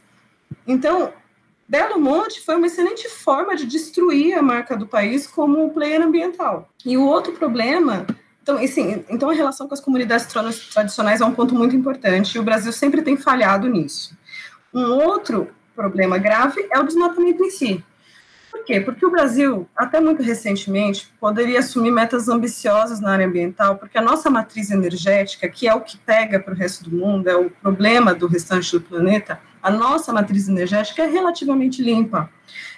Então, 0.66 1.12
Belo 1.68 2.00
Monte 2.00 2.40
foi 2.44 2.56
uma 2.56 2.66
excelente 2.66 3.08
forma 3.08 3.56
de 3.56 3.66
destruir 3.66 4.34
a 4.34 4.42
marca 4.42 4.76
do 4.76 4.86
país 4.86 5.26
como 5.26 5.70
player 5.70 6.00
ambiental. 6.00 6.68
E 6.84 6.96
o 6.96 7.04
outro 7.04 7.32
problema 7.32 8.06
então, 8.46 8.62
assim, 8.62 9.04
então, 9.10 9.28
a 9.28 9.32
relação 9.32 9.66
com 9.66 9.74
as 9.74 9.80
comunidades 9.80 10.28
tradicionais 10.72 11.20
é 11.20 11.24
um 11.24 11.34
ponto 11.34 11.52
muito 11.52 11.74
importante 11.74 12.36
e 12.36 12.38
o 12.38 12.44
Brasil 12.44 12.72
sempre 12.72 13.02
tem 13.02 13.16
falhado 13.16 13.68
nisso. 13.68 14.16
Um 14.72 14.84
outro 14.84 15.48
problema 15.74 16.16
grave 16.16 16.64
é 16.70 16.78
o 16.78 16.84
desmatamento 16.84 17.44
em 17.44 17.50
si. 17.50 17.84
Por 18.56 18.64
quê? 18.64 18.80
Porque 18.80 19.04
o 19.04 19.10
Brasil, 19.10 19.68
até 19.76 20.00
muito 20.00 20.22
recentemente, 20.22 21.12
poderia 21.20 21.58
assumir 21.58 21.90
metas 21.90 22.26
ambiciosas 22.26 23.00
na 23.00 23.12
área 23.12 23.26
ambiental, 23.26 23.76
porque 23.76 23.98
a 23.98 24.02
nossa 24.02 24.30
matriz 24.30 24.70
energética, 24.70 25.46
que 25.46 25.68
é 25.68 25.74
o 25.74 25.82
que 25.82 25.98
pega 25.98 26.40
para 26.40 26.54
o 26.54 26.56
resto 26.56 26.88
do 26.88 26.96
mundo, 26.96 27.28
é 27.28 27.36
o 27.36 27.50
problema 27.50 28.14
do 28.14 28.26
restante 28.26 28.72
do 28.72 28.80
planeta, 28.80 29.38
a 29.62 29.70
nossa 29.70 30.10
matriz 30.12 30.48
energética 30.48 31.02
é 31.02 31.06
relativamente 31.06 31.82
limpa. 31.82 32.30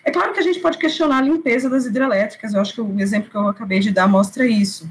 É 0.04 0.10
claro 0.10 0.32
que 0.32 0.40
a 0.40 0.42
gente 0.42 0.58
pode 0.58 0.78
questionar 0.78 1.18
a 1.18 1.22
limpeza 1.22 1.70
das 1.70 1.86
hidrelétricas, 1.86 2.52
eu 2.52 2.60
acho 2.60 2.74
que 2.74 2.80
o 2.80 3.00
exemplo 3.00 3.30
que 3.30 3.36
eu 3.36 3.48
acabei 3.48 3.78
de 3.78 3.92
dar 3.92 4.08
mostra 4.08 4.44
isso. 4.44 4.90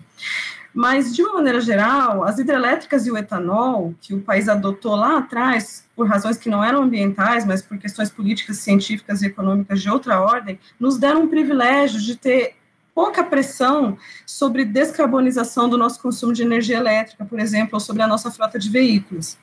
Mas, 0.77 1.15
de 1.15 1.23
uma 1.23 1.33
maneira 1.33 1.59
geral, 1.59 2.23
as 2.23 2.37
hidrelétricas 2.37 3.07
e 3.07 3.11
o 3.11 3.17
etanol, 3.17 3.95
que 3.99 4.13
o 4.13 4.21
país 4.21 4.47
adotou 4.47 4.95
lá 4.95 5.17
atrás, 5.17 5.83
por 5.95 6.07
razões 6.07 6.37
que 6.37 6.51
não 6.51 6.63
eram 6.63 6.83
ambientais, 6.83 7.47
mas 7.47 7.63
por 7.63 7.79
questões 7.79 8.11
políticas, 8.11 8.57
científicas 8.57 9.23
e 9.23 9.25
econômicas 9.25 9.81
de 9.81 9.89
outra 9.89 10.21
ordem, 10.21 10.59
nos 10.79 10.99
deram 10.99 11.23
um 11.23 11.27
privilégio 11.27 11.99
de 11.99 12.15
ter 12.15 12.57
pouca 12.93 13.23
pressão 13.23 13.97
sobre 14.23 14.63
descarbonização 14.63 15.67
do 15.67 15.79
nosso 15.79 15.99
consumo 15.99 16.31
de 16.31 16.43
energia 16.43 16.77
elétrica, 16.77 17.25
por 17.25 17.39
exemplo, 17.39 17.71
ou 17.73 17.79
sobre 17.79 18.03
a 18.03 18.07
nossa 18.07 18.29
frota 18.29 18.59
de 18.59 18.69
veículos. 18.69 19.35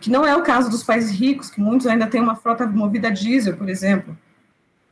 Que 0.00 0.08
não 0.08 0.24
é 0.24 0.36
o 0.36 0.44
caso 0.44 0.70
dos 0.70 0.84
países 0.84 1.10
ricos, 1.10 1.50
que 1.50 1.60
muitos 1.60 1.88
ainda 1.88 2.06
têm 2.06 2.20
uma 2.20 2.36
frota 2.36 2.68
movida 2.68 3.08
a 3.08 3.10
diesel, 3.10 3.56
por 3.56 3.68
exemplo. 3.68 4.16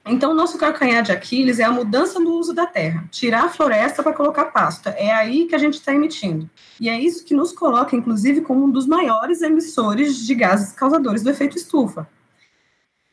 Então, 0.06 0.32
o 0.32 0.34
nosso 0.34 0.56
calcanhar 0.56 1.02
de 1.02 1.12
Aquiles 1.12 1.58
é 1.58 1.64
a 1.64 1.70
mudança 1.70 2.18
no 2.18 2.32
uso 2.32 2.54
da 2.54 2.66
terra, 2.66 3.04
tirar 3.10 3.44
a 3.44 3.48
floresta 3.48 4.02
para 4.02 4.14
colocar 4.14 4.46
pasta. 4.46 4.90
É 4.90 5.12
aí 5.12 5.46
que 5.46 5.54
a 5.54 5.58
gente 5.58 5.74
está 5.74 5.94
emitindo. 5.94 6.48
E 6.80 6.88
é 6.88 6.98
isso 6.98 7.24
que 7.24 7.34
nos 7.34 7.52
coloca, 7.52 7.94
inclusive, 7.94 8.40
como 8.40 8.64
um 8.64 8.70
dos 8.70 8.86
maiores 8.86 9.42
emissores 9.42 10.26
de 10.26 10.34
gases 10.34 10.72
causadores 10.72 11.22
do 11.22 11.30
efeito 11.30 11.56
estufa. 11.56 12.08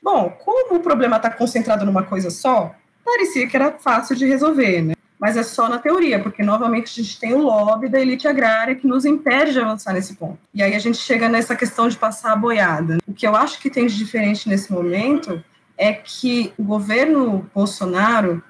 Bom, 0.01 0.29
como 0.43 0.75
o 0.75 0.79
problema 0.79 1.17
está 1.17 1.29
concentrado 1.29 1.85
numa 1.85 2.03
coisa 2.03 2.29
só, 2.29 2.73
parecia 3.03 3.47
que 3.47 3.57
era 3.57 3.73
fácil 3.73 4.15
de 4.15 4.25
resolver, 4.25 4.81
né? 4.81 4.93
Mas 5.19 5.35
é 5.35 5.43
só 5.43 5.67
na 5.67 5.79
teoria, 5.79 6.19
porque 6.21 6.43
novamente 6.43 6.87
a 6.87 7.03
gente 7.03 7.19
tem 7.19 7.33
o 7.33 7.41
lobby 7.41 7.89
da 7.89 7.99
elite 7.99 8.27
agrária 8.27 8.75
que 8.75 8.87
nos 8.87 9.03
impede 9.03 9.51
de 9.51 9.59
avançar 9.59 9.93
nesse 9.93 10.15
ponto. 10.15 10.37
E 10.53 10.61
aí 10.63 10.75
a 10.75 10.79
gente 10.79 10.97
chega 10.97 11.27
nessa 11.27 11.55
questão 11.55 11.89
de 11.89 11.97
passar 11.97 12.33
a 12.33 12.35
boiada. 12.35 12.99
O 13.05 13.13
que 13.13 13.27
eu 13.27 13.35
acho 13.35 13.59
que 13.59 13.69
tem 13.69 13.87
de 13.87 13.97
diferente 13.97 14.47
nesse 14.47 14.71
momento 14.71 15.43
é 15.77 15.93
que 15.93 16.53
o 16.57 16.63
governo 16.63 17.49
Bolsonaro 17.53 18.43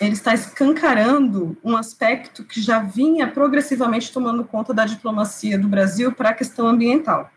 ele 0.00 0.12
está 0.12 0.32
escancarando 0.32 1.56
um 1.62 1.76
aspecto 1.76 2.42
que 2.42 2.60
já 2.60 2.78
vinha 2.78 3.28
progressivamente 3.28 4.12
tomando 4.12 4.44
conta 4.44 4.72
da 4.72 4.86
diplomacia 4.86 5.58
do 5.58 5.68
Brasil 5.68 6.12
para 6.12 6.30
a 6.30 6.34
questão 6.34 6.66
ambiental. 6.66 7.30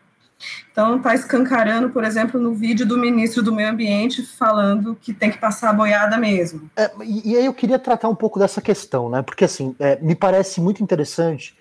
Então, 0.72 0.96
está 0.96 1.14
escancarando, 1.14 1.90
por 1.90 2.04
exemplo, 2.04 2.40
no 2.40 2.54
vídeo 2.54 2.84
do 2.84 2.98
ministro 2.98 3.42
do 3.42 3.52
Meio 3.52 3.70
Ambiente 3.70 4.22
falando 4.22 4.96
que 5.00 5.12
tem 5.12 5.30
que 5.30 5.38
passar 5.38 5.70
a 5.70 5.72
boiada 5.72 6.16
mesmo. 6.16 6.70
É, 6.76 6.90
e, 7.04 7.36
aí 7.36 7.44
eu 7.44 7.54
queria 7.54 7.78
tratar 7.78 8.08
um 8.08 8.14
pouco 8.14 8.38
dessa 8.38 8.60
questão, 8.60 9.08
né? 9.08 9.22
Porque, 9.22 9.44
assim, 9.44 9.76
é, 9.78 9.98
me 10.00 10.14
parece 10.14 10.60
muito 10.60 10.82
interessante 10.82 11.56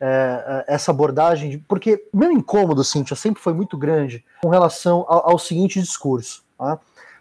é, 0.00 0.64
é 0.68 0.74
essa 0.74 0.90
abordagem, 0.90 1.64
porque 1.66 2.04
meu 2.12 2.30
incômodo, 2.30 2.84
Cíntia, 2.84 3.16
sempre 3.16 3.42
foi 3.42 3.52
muito 3.52 3.76
grande 3.76 4.24
com 4.42 4.48
relação 4.48 5.04
ao, 5.08 5.30
ao 5.30 5.38
seguinte 5.38 5.80
discurso. 5.80 6.44
Tá? 6.58 6.78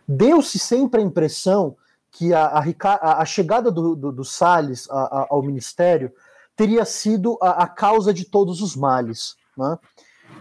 Deu-se 0.08 0.58
sempre 0.58 1.02
a 1.02 1.04
impressão 1.04 1.76
que 2.12 2.34
a, 2.34 2.46
a, 2.46 3.22
a 3.22 3.26
chegada 3.26 3.70
do, 3.70 3.96
do, 3.96 4.12
do 4.12 4.24
Salles 4.24 4.90
a, 4.90 5.28
ao 5.30 5.44
ministério 5.44 6.12
teria 6.56 6.84
sido 6.86 7.38
a, 7.40 7.68
causa 7.68 8.12
de 8.12 8.26
todos 8.26 8.62
os 8.62 8.76
males. 8.76 9.36
Né? 9.56 9.78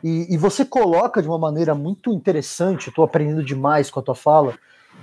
E, 0.03 0.35
e, 0.35 0.39
você 0.39 0.65
coloca 0.65 1.21
de 1.21 1.29
uma 1.29 1.39
maneira 1.39 1.75
muito 1.75 2.11
interessante, 2.11 2.89
estou 2.89 3.05
aprendendo 3.05 3.45
demais 3.45 3.91
com 3.91 4.01
a 4.01 4.03
tua 4.03 4.15
fala, 4.15 4.59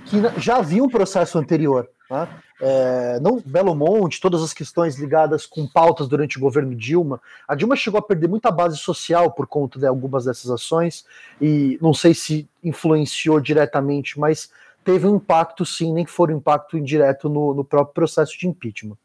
que 0.06 0.16
já 0.38 0.56
havia 0.56 0.82
um 0.82 0.88
processo 0.88 1.38
anterior. 1.38 1.88
Né? 2.10 2.28
É, 2.60 3.20
não 3.20 3.40
Belo 3.44 3.74
Monte, 3.74 4.20
todas 4.20 4.42
as 4.42 4.52
questões 4.52 4.98
ligadas 4.98 5.46
com 5.46 5.66
pautas 5.66 6.08
durante 6.08 6.38
o 6.38 6.40
governo 6.40 6.74
Dilma. 6.74 7.20
A 7.48 7.54
Dilma 7.54 7.76
chegou 7.76 7.98
a 7.98 8.02
perder 8.02 8.28
muita 8.28 8.50
base 8.50 8.76
social 8.76 9.32
por 9.32 9.46
conta 9.46 9.78
de 9.78 9.86
algumas 9.86 10.24
dessas 10.24 10.50
ações, 10.50 11.04
e 11.40 11.78
não 11.80 11.94
sei 11.94 12.14
se 12.14 12.48
influenciou 12.62 13.40
diretamente, 13.40 14.18
mas 14.18 14.50
teve 14.84 15.06
um 15.06 15.16
impacto 15.16 15.64
sim, 15.64 15.92
nem 15.92 16.04
que 16.04 16.10
for 16.10 16.30
um 16.30 16.36
impacto 16.36 16.76
indireto 16.76 17.28
no, 17.28 17.54
no 17.54 17.64
próprio 17.64 17.94
processo 17.94 18.38
de 18.38 18.46
impeachment. 18.46 18.96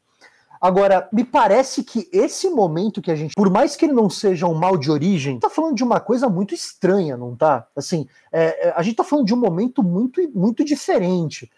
Agora, 0.61 1.07
me 1.13 1.23
parece 1.23 1.83
que 1.85 2.09
esse 2.11 2.49
momento 2.49 3.01
que 3.01 3.09
a 3.09 3.15
gente, 3.15 3.33
por 3.33 3.49
mais 3.49 3.77
que 3.77 3.85
ele 3.85 3.93
não 3.93 4.09
seja 4.09 4.45
um 4.45 4.53
mal 4.53 4.75
de 4.75 4.91
origem, 4.91 5.39
tá 5.39 5.49
falando 5.49 5.73
de 5.73 5.83
uma 5.85 6.01
coisa 6.01 6.27
muito 6.27 6.53
estranha, 6.53 7.15
não 7.15 7.33
tá? 7.33 7.65
Assim, 7.73 8.05
é, 8.29 8.67
é 8.67 8.73
a 8.75 8.81
gente 8.81 8.97
tá 8.97 9.05
falando 9.05 9.25
de 9.25 9.33
um 9.33 9.37
momento 9.37 9.81
muito, 9.81 10.21
muito 10.35 10.65
diferente. 10.65 11.49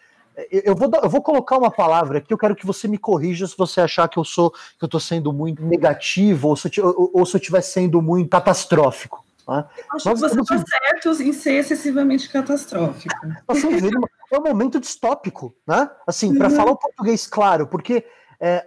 Eu 0.49 0.75
vou, 0.75 0.89
eu 1.03 1.09
vou 1.09 1.21
colocar 1.21 1.57
uma 1.57 1.69
palavra 1.69 2.19
aqui, 2.19 2.33
eu 2.33 2.37
quero 2.37 2.55
que 2.55 2.65
você 2.65 2.87
me 2.87 2.97
corrija 2.97 3.45
se 3.45 3.57
você 3.57 3.81
achar 3.81 4.07
que 4.07 4.17
eu 4.17 4.23
sou 4.23 4.51
que 4.51 4.83
eu 4.83 4.87
tô 4.87 4.99
sendo 4.99 5.33
muito 5.33 5.63
negativo 5.63 6.47
ou 6.49 6.55
se 6.55 6.71
eu, 6.77 7.11
eu 7.13 7.23
estiver 7.23 7.61
sendo 7.61 8.01
muito 8.01 8.29
catastrófico. 8.29 9.23
Tá? 9.45 9.67
Acho 9.93 10.07
Nós 10.07 10.21
que 10.21 10.29
você 10.29 10.41
está 10.41 10.57
certo 10.57 11.21
em 11.21 11.33
ser 11.33 11.53
excessivamente 11.55 12.29
catastrófico. 12.29 13.13
é 14.31 14.39
um 14.39 14.43
momento 14.43 14.79
distópico, 14.79 15.53
né? 15.67 15.89
Assim, 16.07 16.33
para 16.37 16.47
uhum. 16.49 16.55
falar 16.55 16.71
o 16.71 16.77
português 16.77 17.27
claro, 17.27 17.67
porque 17.67 18.05
é, 18.39 18.65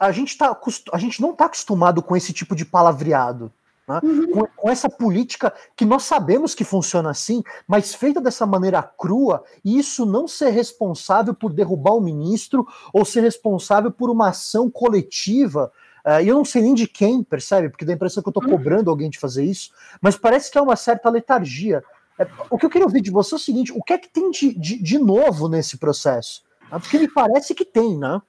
a, 0.00 0.12
gente 0.12 0.36
tá, 0.38 0.58
a 0.92 0.98
gente 0.98 1.20
não 1.20 1.32
está 1.32 1.46
acostumado 1.46 2.02
com 2.02 2.16
esse 2.16 2.32
tipo 2.32 2.56
de 2.56 2.64
palavreado. 2.64 3.52
Né? 3.88 4.00
Uhum. 4.02 4.30
Com, 4.30 4.46
com, 4.56 4.70
essa 4.70 4.88
política 4.88 5.52
que 5.76 5.84
nós 5.84 6.04
sabemos 6.04 6.54
que 6.54 6.64
funciona 6.64 7.10
assim, 7.10 7.42
mas 7.66 7.94
feita 7.94 8.20
dessa 8.20 8.46
maneira 8.46 8.82
crua, 8.82 9.44
e 9.64 9.78
isso 9.78 10.06
não 10.06 10.26
ser 10.26 10.50
responsável 10.50 11.34
por 11.34 11.52
derrubar 11.52 11.94
o 11.94 12.00
ministro 12.00 12.66
ou 12.92 13.04
ser 13.04 13.20
responsável 13.20 13.90
por 13.90 14.10
uma 14.10 14.28
ação 14.28 14.70
coletiva. 14.70 15.70
Uh, 16.04 16.20
e 16.22 16.28
eu 16.28 16.34
não 16.34 16.44
sei 16.44 16.62
nem 16.62 16.74
de 16.74 16.86
quem, 16.86 17.22
percebe? 17.22 17.68
Porque 17.68 17.84
dá 17.84 17.92
a 17.92 17.94
impressão 17.94 18.22
que 18.22 18.28
eu 18.28 18.30
estou 18.30 18.44
uhum. 18.44 18.50
cobrando 18.50 18.90
alguém 18.90 19.10
de 19.10 19.18
fazer 19.18 19.44
isso, 19.44 19.70
mas 20.00 20.16
parece 20.16 20.50
que 20.50 20.58
é 20.58 20.60
uma 20.60 20.76
certa 20.76 21.08
letargia. 21.10 21.82
É, 22.18 22.26
o 22.50 22.58
que 22.58 22.66
eu 22.66 22.70
queria 22.70 22.86
ouvir 22.86 23.00
de 23.00 23.10
você 23.10 23.34
é 23.34 23.36
o 23.36 23.40
seguinte: 23.40 23.72
o 23.72 23.82
que 23.82 23.92
é 23.92 23.98
que 23.98 24.08
tem 24.08 24.30
de, 24.30 24.54
de, 24.54 24.82
de 24.82 24.98
novo 24.98 25.48
nesse 25.48 25.76
processo? 25.78 26.42
Ah, 26.70 26.78
porque 26.78 26.98
me 26.98 27.08
parece 27.08 27.54
que 27.54 27.64
tem, 27.64 27.98
né? 27.98 28.20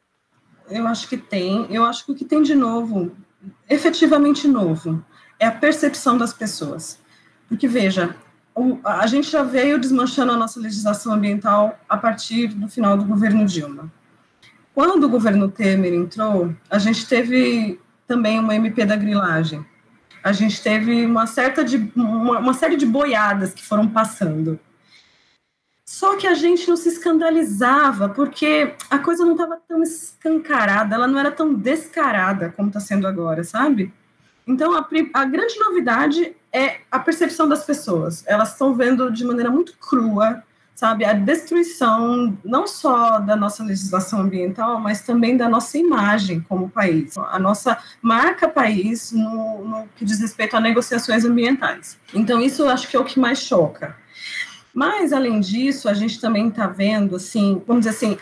Eu 0.69 0.87
acho 0.87 1.07
que 1.07 1.17
tem. 1.17 1.67
Eu 1.69 1.83
acho 1.83 2.05
que 2.05 2.11
o 2.11 2.15
que 2.15 2.25
tem 2.25 2.41
de 2.41 2.55
novo, 2.55 3.11
efetivamente 3.69 4.47
novo, 4.47 5.03
é 5.39 5.45
a 5.45 5.51
percepção 5.51 6.17
das 6.17 6.33
pessoas. 6.33 6.99
Porque, 7.47 7.67
veja, 7.67 8.15
a 8.83 9.05
gente 9.07 9.29
já 9.29 9.43
veio 9.43 9.79
desmanchando 9.79 10.31
a 10.31 10.37
nossa 10.37 10.59
legislação 10.59 11.13
ambiental 11.13 11.77
a 11.89 11.97
partir 11.97 12.47
do 12.47 12.67
final 12.67 12.97
do 12.97 13.05
governo 13.05 13.45
Dilma. 13.45 13.91
Quando 14.73 15.05
o 15.05 15.09
governo 15.09 15.49
Temer 15.49 15.93
entrou, 15.93 16.53
a 16.69 16.79
gente 16.79 17.07
teve 17.07 17.79
também 18.07 18.39
uma 18.39 18.55
MP 18.55 18.85
da 18.85 18.95
grilagem. 18.95 19.65
A 20.23 20.31
gente 20.31 20.61
teve 20.61 21.05
uma 21.05 21.27
certa 21.27 21.63
de 21.63 21.91
uma, 21.95 22.39
uma 22.39 22.53
série 22.53 22.75
de 22.75 22.85
boiadas 22.85 23.53
que 23.53 23.63
foram 23.63 23.87
passando. 23.87 24.59
Só 25.85 26.17
que 26.17 26.25
a 26.25 26.33
gente 26.33 26.67
não 26.67 26.75
se 26.75 26.89
escandalizava, 26.89 28.09
porque 28.09 28.73
a 28.89 28.97
coisa 28.97 29.23
não 29.23 29.33
estava 29.33 29.57
tão 29.67 29.83
escancarada, 29.83 30.95
ela 30.95 31.07
não 31.07 31.19
era 31.19 31.31
tão 31.31 31.53
descarada 31.53 32.51
como 32.55 32.69
está 32.69 32.79
sendo 32.79 33.07
agora, 33.07 33.43
sabe? 33.43 33.93
Então, 34.47 34.75
a, 34.75 34.87
a, 35.13 35.25
grande 35.25 35.59
novidade 35.59 36.35
é 36.53 36.77
a 36.91 36.99
percepção 36.99 37.47
das 37.47 37.63
pessoas. 37.63 38.23
Elas 38.27 38.51
estão 38.51 38.75
vendo 38.75 39.11
de 39.11 39.25
maneira 39.25 39.49
muito 39.49 39.75
crua, 39.77 40.43
sabe, 40.75 41.03
a 41.05 41.13
destruição 41.13 42.37
não 42.43 42.67
só 42.67 43.19
da 43.19 43.35
nossa 43.35 43.63
legislação 43.63 44.21
ambiental, 44.21 44.79
mas 44.79 45.01
também 45.01 45.35
da 45.37 45.49
nossa 45.49 45.77
imagem 45.77 46.41
como 46.41 46.69
país, 46.69 47.17
a 47.17 47.39
nossa 47.39 47.77
marca 48.01 48.47
país 48.47 49.11
no, 49.11 49.65
no 49.65 49.87
que 49.95 50.05
diz 50.05 50.19
respeito 50.19 50.55
a 50.55 50.59
negociações 50.59 51.25
ambientais. 51.25 51.97
Então, 52.13 52.41
isso 52.41 52.63
eu 52.63 52.69
acho 52.69 52.87
que 52.87 52.95
é 52.95 52.99
o 52.99 53.05
que 53.05 53.19
mais 53.19 53.39
choca. 53.39 53.95
Mas, 54.73 55.13
além 55.13 55.39
disso, 55.39 55.87
a 55.87 55.93
gente 55.93 56.19
também 56.19 56.49
está 56.49 56.67
vendo, 56.67 57.15
assim, 57.15 57.63
vamos 57.65 57.85
dizer 57.85 57.95
assim, 57.95 58.17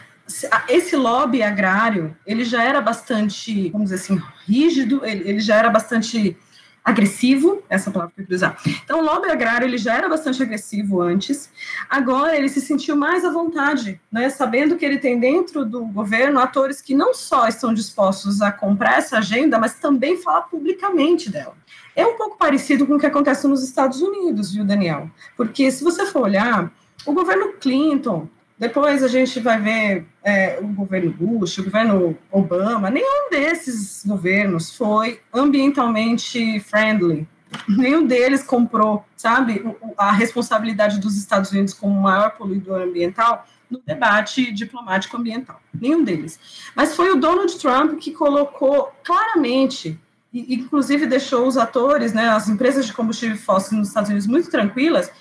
esse 0.69 0.95
lobby 0.95 1.43
agrário, 1.43 2.15
ele 2.25 2.45
já 2.45 2.63
era 2.63 2.81
bastante, 2.81 3.69
vamos 3.69 3.89
dizer 3.89 4.03
assim, 4.03 4.21
rígido, 4.47 5.05
ele, 5.05 5.29
ele 5.29 5.39
já 5.39 5.57
era 5.57 5.69
bastante 5.69 6.37
agressivo, 6.83 7.63
essa 7.69 7.89
palavra 7.89 8.13
que 8.15 8.29
eu 8.29 8.35
usar. 8.35 8.57
Então, 8.83 8.99
o 8.99 9.03
lobby 9.03 9.29
agrário 9.29 9.65
ele 9.65 9.77
já 9.77 9.95
era 9.95 10.09
bastante 10.09 10.43
agressivo 10.43 11.01
antes, 11.01 11.49
agora 11.89 12.35
ele 12.35 12.49
se 12.49 12.59
sentiu 12.59 12.95
mais 12.95 13.23
à 13.23 13.31
vontade, 13.31 14.01
né, 14.11 14.29
sabendo 14.29 14.75
que 14.75 14.83
ele 14.83 14.97
tem 14.97 15.17
dentro 15.17 15.63
do 15.63 15.85
governo 15.85 16.39
atores 16.39 16.81
que 16.81 16.93
não 16.93 17.13
só 17.13 17.47
estão 17.47 17.73
dispostos 17.73 18.41
a 18.41 18.51
comprar 18.51 18.97
essa 18.97 19.19
agenda, 19.19 19.57
mas 19.57 19.75
também 19.75 20.21
falar 20.21 20.41
publicamente 20.43 21.29
dela. 21.29 21.55
É 21.95 22.05
um 22.05 22.17
pouco 22.17 22.37
parecido 22.37 22.85
com 22.85 22.95
o 22.95 22.99
que 22.99 23.05
acontece 23.05 23.47
nos 23.47 23.63
Estados 23.63 24.01
Unidos, 24.01 24.51
viu, 24.51 24.65
Daniel? 24.65 25.09
Porque 25.37 25.71
se 25.71 25.83
você 25.83 26.05
for 26.05 26.23
olhar, 26.23 26.71
o 27.05 27.13
governo 27.13 27.53
Clinton, 27.53 28.27
depois 28.57 29.03
a 29.03 29.07
gente 29.07 29.39
vai 29.39 29.59
ver 29.59 30.05
é, 30.23 30.59
o 30.61 30.67
governo 30.67 31.11
Bush, 31.11 31.57
o 31.57 31.63
governo 31.63 32.17
Obama, 32.31 32.89
nenhum 32.89 33.29
desses 33.29 34.03
governos 34.05 34.75
foi 34.75 35.19
ambientalmente 35.33 36.59
friendly. 36.59 37.27
Nenhum 37.67 38.05
deles 38.05 38.43
comprou, 38.43 39.05
sabe, 39.15 39.63
a 39.97 40.11
responsabilidade 40.11 40.99
dos 40.99 41.17
Estados 41.17 41.51
Unidos 41.51 41.73
como 41.73 41.99
maior 41.99 42.31
poluidor 42.31 42.81
ambiental 42.81 43.45
no 43.69 43.81
debate 43.85 44.51
diplomático 44.51 45.17
ambiental. 45.17 45.61
Nenhum 45.73 46.03
deles. 46.03 46.39
Mas 46.75 46.95
foi 46.95 47.11
o 47.11 47.15
Donald 47.15 47.55
Trump 47.57 47.99
que 47.99 48.11
colocou 48.11 48.91
claramente 49.03 49.99
e, 50.33 50.55
inclusive 50.55 51.05
deixou 51.05 51.47
os 51.47 51.57
atores, 51.57 52.13
né, 52.13 52.29
as 52.29 52.49
empresas 52.49 52.85
de 52.85 52.93
combustível 52.93 53.37
fóssil 53.37 53.77
nos 53.77 53.89
Estados 53.89 54.09
Unidos 54.09 54.27
muito 54.27 54.49
tranquilas, 54.49 55.11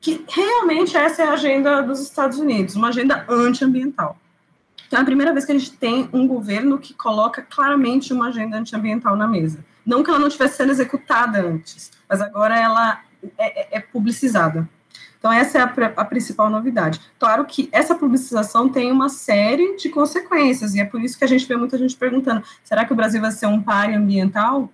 que 0.00 0.24
realmente 0.28 0.96
essa 0.96 1.22
é 1.22 1.26
a 1.26 1.32
agenda 1.32 1.82
dos 1.82 2.00
Estados 2.00 2.38
Unidos, 2.38 2.74
uma 2.74 2.88
agenda 2.88 3.24
antiambiental. 3.28 4.16
Então, 4.86 4.98
é 4.98 5.02
a 5.02 5.04
primeira 5.04 5.32
vez 5.32 5.44
que 5.44 5.52
a 5.52 5.58
gente 5.58 5.72
tem 5.72 6.08
um 6.12 6.26
governo 6.26 6.78
que 6.78 6.94
coloca 6.94 7.42
claramente 7.42 8.12
uma 8.12 8.28
agenda 8.28 8.56
antiambiental 8.56 9.14
na 9.14 9.28
mesa. 9.28 9.64
Não 9.86 10.02
que 10.02 10.10
ela 10.10 10.18
não 10.18 10.26
estivesse 10.26 10.56
sendo 10.56 10.72
executada 10.72 11.40
antes, 11.40 11.92
mas 12.08 12.20
agora 12.20 12.58
ela 12.58 13.00
é, 13.38 13.76
é, 13.76 13.78
é 13.78 13.80
publicizada. 13.80 14.68
Então, 15.18 15.30
essa 15.30 15.58
é 15.58 15.60
a, 15.60 15.92
a, 15.96 16.04
principal 16.04 16.48
novidade. 16.48 16.98
Claro 17.18 17.44
que 17.44 17.68
essa 17.70 17.94
publicização 17.94 18.70
tem 18.70 18.90
uma 18.90 19.10
série 19.10 19.76
de 19.76 19.90
consequências, 19.90 20.74
e 20.74 20.80
é 20.80 20.84
por 20.84 21.00
isso 21.00 21.18
que 21.18 21.24
a 21.24 21.28
gente 21.28 21.46
vê 21.46 21.56
muita 21.56 21.76
gente 21.76 21.94
perguntando: 21.94 22.42
será 22.64 22.86
que 22.86 22.92
o 22.92 22.96
Brasil 22.96 23.20
vai 23.20 23.30
ser 23.30 23.46
um 23.46 23.62
páreo 23.62 23.98
ambiental? 23.98 24.72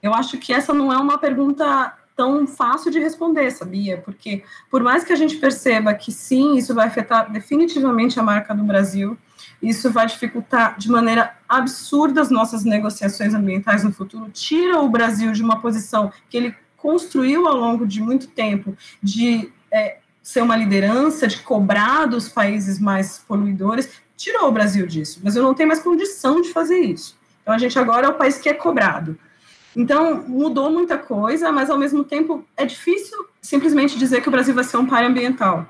Eu 0.00 0.14
acho 0.14 0.38
que 0.38 0.52
essa 0.52 0.72
não 0.72 0.92
é 0.92 0.96
uma 0.96 1.18
pergunta 1.18 1.92
tão 2.16 2.46
fácil 2.46 2.90
de 2.90 2.98
responder, 2.98 3.50
sabia? 3.50 3.98
Porque, 3.98 4.44
por 4.70 4.82
mais 4.82 5.04
que 5.04 5.12
a 5.12 5.16
gente 5.16 5.36
perceba 5.36 5.94
que 5.94 6.12
sim, 6.12 6.56
isso 6.56 6.74
vai 6.74 6.86
afetar 6.86 7.30
definitivamente 7.32 8.18
a 8.18 8.22
marca 8.22 8.54
do 8.54 8.62
Brasil, 8.62 9.16
isso 9.62 9.90
vai 9.90 10.06
dificultar 10.06 10.76
de 10.78 10.90
maneira 10.90 11.34
absurda 11.48 12.20
as 12.20 12.30
nossas 12.30 12.64
negociações 12.64 13.34
ambientais 13.34 13.84
no 13.84 13.92
futuro, 13.92 14.30
tira 14.30 14.80
o 14.80 14.88
Brasil 14.88 15.32
de 15.32 15.42
uma 15.42 15.60
posição 15.60 16.12
que 16.28 16.36
ele 16.36 16.54
construiu 16.76 17.46
ao 17.46 17.56
longo 17.56 17.86
de 17.86 18.02
muito 18.02 18.26
tempo 18.26 18.76
de 19.00 19.52
é, 19.70 19.98
ser 20.22 20.42
uma 20.42 20.56
liderança, 20.56 21.26
de 21.26 21.38
cobrar 21.38 22.06
dos 22.06 22.28
países 22.28 22.78
mais 22.78 23.18
poluidores, 23.18 23.88
tirou 24.16 24.48
o 24.48 24.52
Brasil 24.52 24.86
disso. 24.86 25.20
Mas 25.22 25.36
eu 25.36 25.42
não 25.42 25.54
tenho 25.54 25.68
mais 25.68 25.80
condição 25.80 26.40
de 26.40 26.52
fazer 26.52 26.78
isso. 26.78 27.16
Então 27.42 27.54
a 27.54 27.58
gente 27.58 27.78
agora 27.78 28.06
é 28.06 28.10
o 28.10 28.14
país 28.14 28.38
que 28.38 28.48
é 28.48 28.54
cobrado. 28.54 29.18
Então 29.76 30.24
mudou 30.28 30.70
muita 30.70 30.98
coisa, 30.98 31.50
mas 31.50 31.70
ao 31.70 31.78
mesmo 31.78 32.04
tempo 32.04 32.44
é 32.56 32.64
difícil 32.64 33.26
simplesmente 33.40 33.98
dizer 33.98 34.20
que 34.20 34.28
o 34.28 34.32
Brasil 34.32 34.54
vai 34.54 34.64
ser 34.64 34.76
um 34.76 34.86
pai 34.86 35.06
ambiental. 35.06 35.66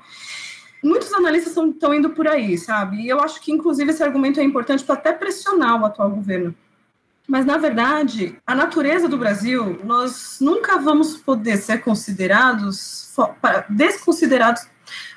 Muitos 0.83 1.13
analistas 1.13 1.55
estão 1.55 1.93
indo 1.93 2.09
por 2.09 2.27
aí, 2.27 2.57
sabe? 2.57 2.97
E 2.97 3.07
eu 3.07 3.21
acho 3.21 3.39
que, 3.39 3.53
inclusive, 3.53 3.89
esse 3.89 4.03
argumento 4.03 4.41
é 4.41 4.43
importante 4.43 4.83
para 4.83 4.95
até 4.95 5.13
pressionar 5.13 5.81
o 5.81 5.85
atual 5.85 6.09
governo. 6.09 6.53
Mas, 7.25 7.45
na 7.45 7.57
verdade, 7.57 8.37
a 8.45 8.53
natureza 8.53 9.07
do 9.07 9.17
Brasil, 9.17 9.79
nós 9.85 10.39
nunca 10.41 10.77
vamos 10.77 11.15
poder 11.15 11.55
ser 11.55 11.77
considerados, 11.77 13.15
desconsiderados, 13.69 14.67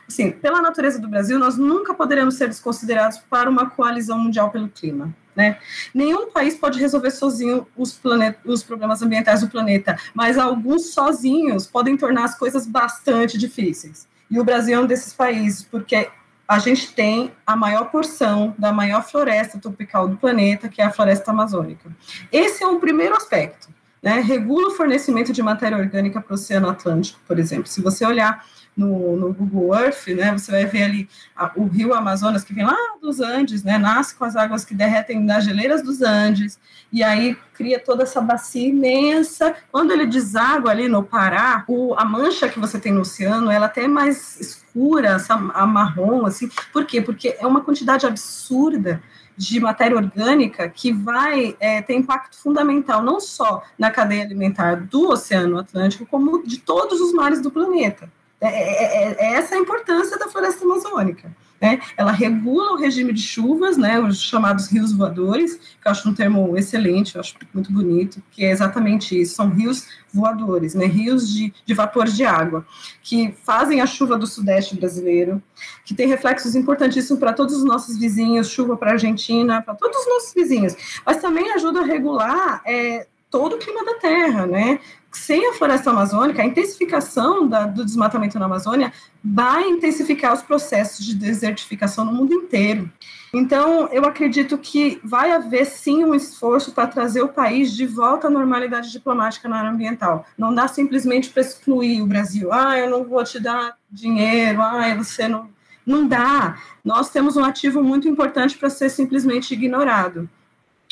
assim, 0.08 0.30
pela 0.30 0.60
natureza 0.62 0.98
do 0.98 1.08
Brasil, 1.08 1.38
nós 1.38 1.56
nunca 1.56 1.94
poderemos 1.94 2.36
ser 2.36 2.48
desconsiderados 2.48 3.18
para 3.18 3.50
uma 3.50 3.70
coalizão 3.70 4.18
mundial 4.18 4.50
pelo 4.50 4.68
clima. 4.68 5.14
Né? 5.34 5.58
Nenhum 5.92 6.30
país 6.30 6.54
pode 6.54 6.80
resolver 6.80 7.10
sozinho 7.10 7.66
os, 7.76 7.92
planet, 7.92 8.38
os 8.44 8.62
problemas 8.62 9.02
ambientais 9.02 9.42
do 9.42 9.48
planeta, 9.48 9.98
mas 10.14 10.38
alguns 10.38 10.94
sozinhos 10.94 11.66
podem 11.66 11.96
tornar 11.96 12.24
as 12.24 12.38
coisas 12.38 12.66
bastante 12.66 13.36
difíceis. 13.36 14.08
E 14.30 14.40
o 14.40 14.44
Brasil 14.44 14.78
é 14.78 14.80
um 14.80 14.86
desses 14.86 15.12
países, 15.12 15.62
porque 15.62 16.08
a 16.48 16.58
gente 16.58 16.92
tem 16.94 17.32
a 17.46 17.54
maior 17.54 17.90
porção 17.90 18.54
da 18.56 18.72
maior 18.72 19.02
floresta 19.02 19.58
tropical 19.58 20.08
do 20.08 20.16
planeta, 20.16 20.68
que 20.68 20.80
é 20.80 20.84
a 20.84 20.92
floresta 20.92 21.32
amazônica. 21.32 21.90
Esse 22.32 22.62
é 22.62 22.66
o 22.66 22.80
primeiro 22.80 23.16
aspecto. 23.16 23.68
Né? 24.02 24.20
Regula 24.20 24.68
o 24.68 24.70
fornecimento 24.70 25.32
de 25.32 25.42
matéria 25.42 25.76
orgânica 25.76 26.20
para 26.20 26.32
o 26.32 26.34
Oceano 26.34 26.68
Atlântico, 26.68 27.20
por 27.26 27.38
exemplo. 27.38 27.66
Se 27.66 27.82
você 27.82 28.06
olhar 28.06 28.44
no, 28.76 29.16
no 29.16 29.32
Google 29.32 29.74
Earth, 29.74 30.06
né, 30.08 30.32
você 30.32 30.52
vai 30.52 30.66
ver 30.66 30.82
ali 30.82 31.08
a, 31.34 31.50
o 31.56 31.66
rio 31.66 31.94
Amazonas, 31.94 32.44
que 32.44 32.52
vem 32.52 32.64
lá 32.64 32.76
dos 33.00 33.20
Andes, 33.20 33.64
né, 33.64 33.78
nasce 33.78 34.14
com 34.14 34.24
as 34.24 34.36
águas 34.36 34.64
que 34.64 34.74
derretem 34.74 35.18
nas 35.18 35.44
geleiras 35.44 35.82
dos 35.82 36.02
Andes, 36.02 36.58
e 36.92 37.02
aí 37.02 37.36
cria 37.54 37.80
toda 37.80 38.02
essa 38.02 38.20
bacia 38.20 38.68
imensa. 38.68 39.54
Quando 39.72 39.92
ele 39.92 40.06
deságua 40.06 40.70
ali 40.70 40.88
no 40.88 41.02
Pará, 41.02 41.64
o, 41.66 41.94
a 41.94 42.04
mancha 42.04 42.48
que 42.48 42.60
você 42.60 42.78
tem 42.78 42.92
no 42.92 43.00
oceano, 43.00 43.50
ela 43.50 43.66
até 43.66 43.84
é 43.84 43.88
mais 43.88 44.38
escura, 44.38 45.08
essa, 45.08 45.34
a 45.34 45.66
marrom, 45.66 46.26
assim. 46.26 46.48
Por 46.72 46.84
quê? 46.84 47.00
Porque 47.00 47.36
é 47.38 47.46
uma 47.46 47.62
quantidade 47.62 48.06
absurda 48.06 49.02
de 49.36 49.60
matéria 49.60 49.96
orgânica 49.96 50.68
que 50.68 50.92
vai 50.92 51.56
é, 51.60 51.82
ter 51.82 51.94
impacto 51.94 52.38
fundamental 52.38 53.02
não 53.02 53.20
só 53.20 53.62
na 53.78 53.90
cadeia 53.90 54.24
alimentar 54.24 54.76
do 54.86 55.10
Oceano 55.10 55.58
Atlântico, 55.58 56.06
como 56.06 56.42
de 56.46 56.58
todos 56.58 57.00
os 57.00 57.12
mares 57.12 57.42
do 57.42 57.50
planeta. 57.50 58.10
É, 58.40 58.48
é, 58.48 58.84
é, 58.84 59.16
é 59.18 59.32
essa 59.34 59.54
a 59.54 59.58
importância 59.58 60.18
da 60.18 60.28
floresta 60.28 60.64
amazônica. 60.64 61.34
Né? 61.60 61.80
Ela 61.96 62.12
regula 62.12 62.72
o 62.72 62.76
regime 62.76 63.12
de 63.12 63.22
chuvas, 63.22 63.78
né, 63.78 63.98
os 63.98 64.20
chamados 64.20 64.68
rios 64.68 64.92
voadores, 64.92 65.54
que 65.54 65.88
eu 65.88 65.90
acho 65.90 66.06
um 66.08 66.14
termo 66.14 66.56
excelente, 66.56 67.14
eu 67.14 67.20
acho 67.20 67.34
muito 67.54 67.72
bonito, 67.72 68.22
que 68.30 68.44
é 68.44 68.50
exatamente 68.50 69.18
isso, 69.18 69.34
são 69.34 69.48
rios 69.48 69.86
voadores, 70.12 70.74
né, 70.74 70.84
rios 70.84 71.32
de, 71.32 71.54
de 71.64 71.74
vapor 71.74 72.04
de 72.06 72.24
água, 72.26 72.66
que 73.02 73.34
fazem 73.42 73.80
a 73.80 73.86
chuva 73.86 74.18
do 74.18 74.26
sudeste 74.26 74.76
brasileiro, 74.76 75.42
que 75.82 75.94
tem 75.94 76.06
reflexos 76.06 76.54
importantíssimos 76.54 77.18
para 77.18 77.32
todos 77.32 77.56
os 77.56 77.64
nossos 77.64 77.98
vizinhos, 77.98 78.50
chuva 78.50 78.76
para 78.76 78.90
a 78.90 78.92
Argentina, 78.92 79.62
para 79.62 79.74
todos 79.74 79.96
os 79.96 80.08
nossos 80.08 80.34
vizinhos, 80.34 80.76
mas 81.06 81.16
também 81.22 81.52
ajuda 81.52 81.80
a 81.80 81.84
regular 81.84 82.60
é, 82.66 83.06
todo 83.30 83.56
o 83.56 83.58
clima 83.58 83.84
da 83.84 83.94
Terra, 83.94 84.46
né? 84.46 84.78
Sem 85.16 85.48
a 85.48 85.54
floresta 85.54 85.90
amazônica, 85.90 86.42
a 86.42 86.46
intensificação 86.46 87.48
da, 87.48 87.66
do 87.66 87.84
desmatamento 87.84 88.38
na 88.38 88.44
Amazônia 88.44 88.92
vai 89.24 89.66
intensificar 89.68 90.32
os 90.34 90.42
processos 90.42 91.04
de 91.04 91.14
desertificação 91.14 92.04
no 92.04 92.12
mundo 92.12 92.34
inteiro. 92.34 92.90
Então, 93.34 93.88
eu 93.92 94.04
acredito 94.04 94.56
que 94.58 95.00
vai 95.02 95.32
haver 95.32 95.64
sim 95.66 96.04
um 96.04 96.14
esforço 96.14 96.72
para 96.72 96.86
trazer 96.86 97.22
o 97.22 97.28
país 97.28 97.72
de 97.72 97.86
volta 97.86 98.28
à 98.28 98.30
normalidade 98.30 98.92
diplomática 98.92 99.48
na 99.48 99.58
área 99.58 99.70
ambiental. 99.70 100.26
Não 100.38 100.54
dá 100.54 100.68
simplesmente 100.68 101.30
para 101.30 101.42
excluir 101.42 102.02
o 102.02 102.06
Brasil. 102.06 102.52
Ah, 102.52 102.78
eu 102.78 102.88
não 102.88 103.04
vou 103.04 103.24
te 103.24 103.40
dar 103.40 103.76
dinheiro. 103.90 104.62
Ah, 104.62 104.94
você 104.94 105.26
não. 105.26 105.48
Não 105.84 106.06
dá. 106.06 106.58
Nós 106.84 107.10
temos 107.10 107.36
um 107.36 107.44
ativo 107.44 107.82
muito 107.82 108.08
importante 108.08 108.56
para 108.58 108.68
ser 108.68 108.90
simplesmente 108.90 109.54
ignorado. 109.54 110.28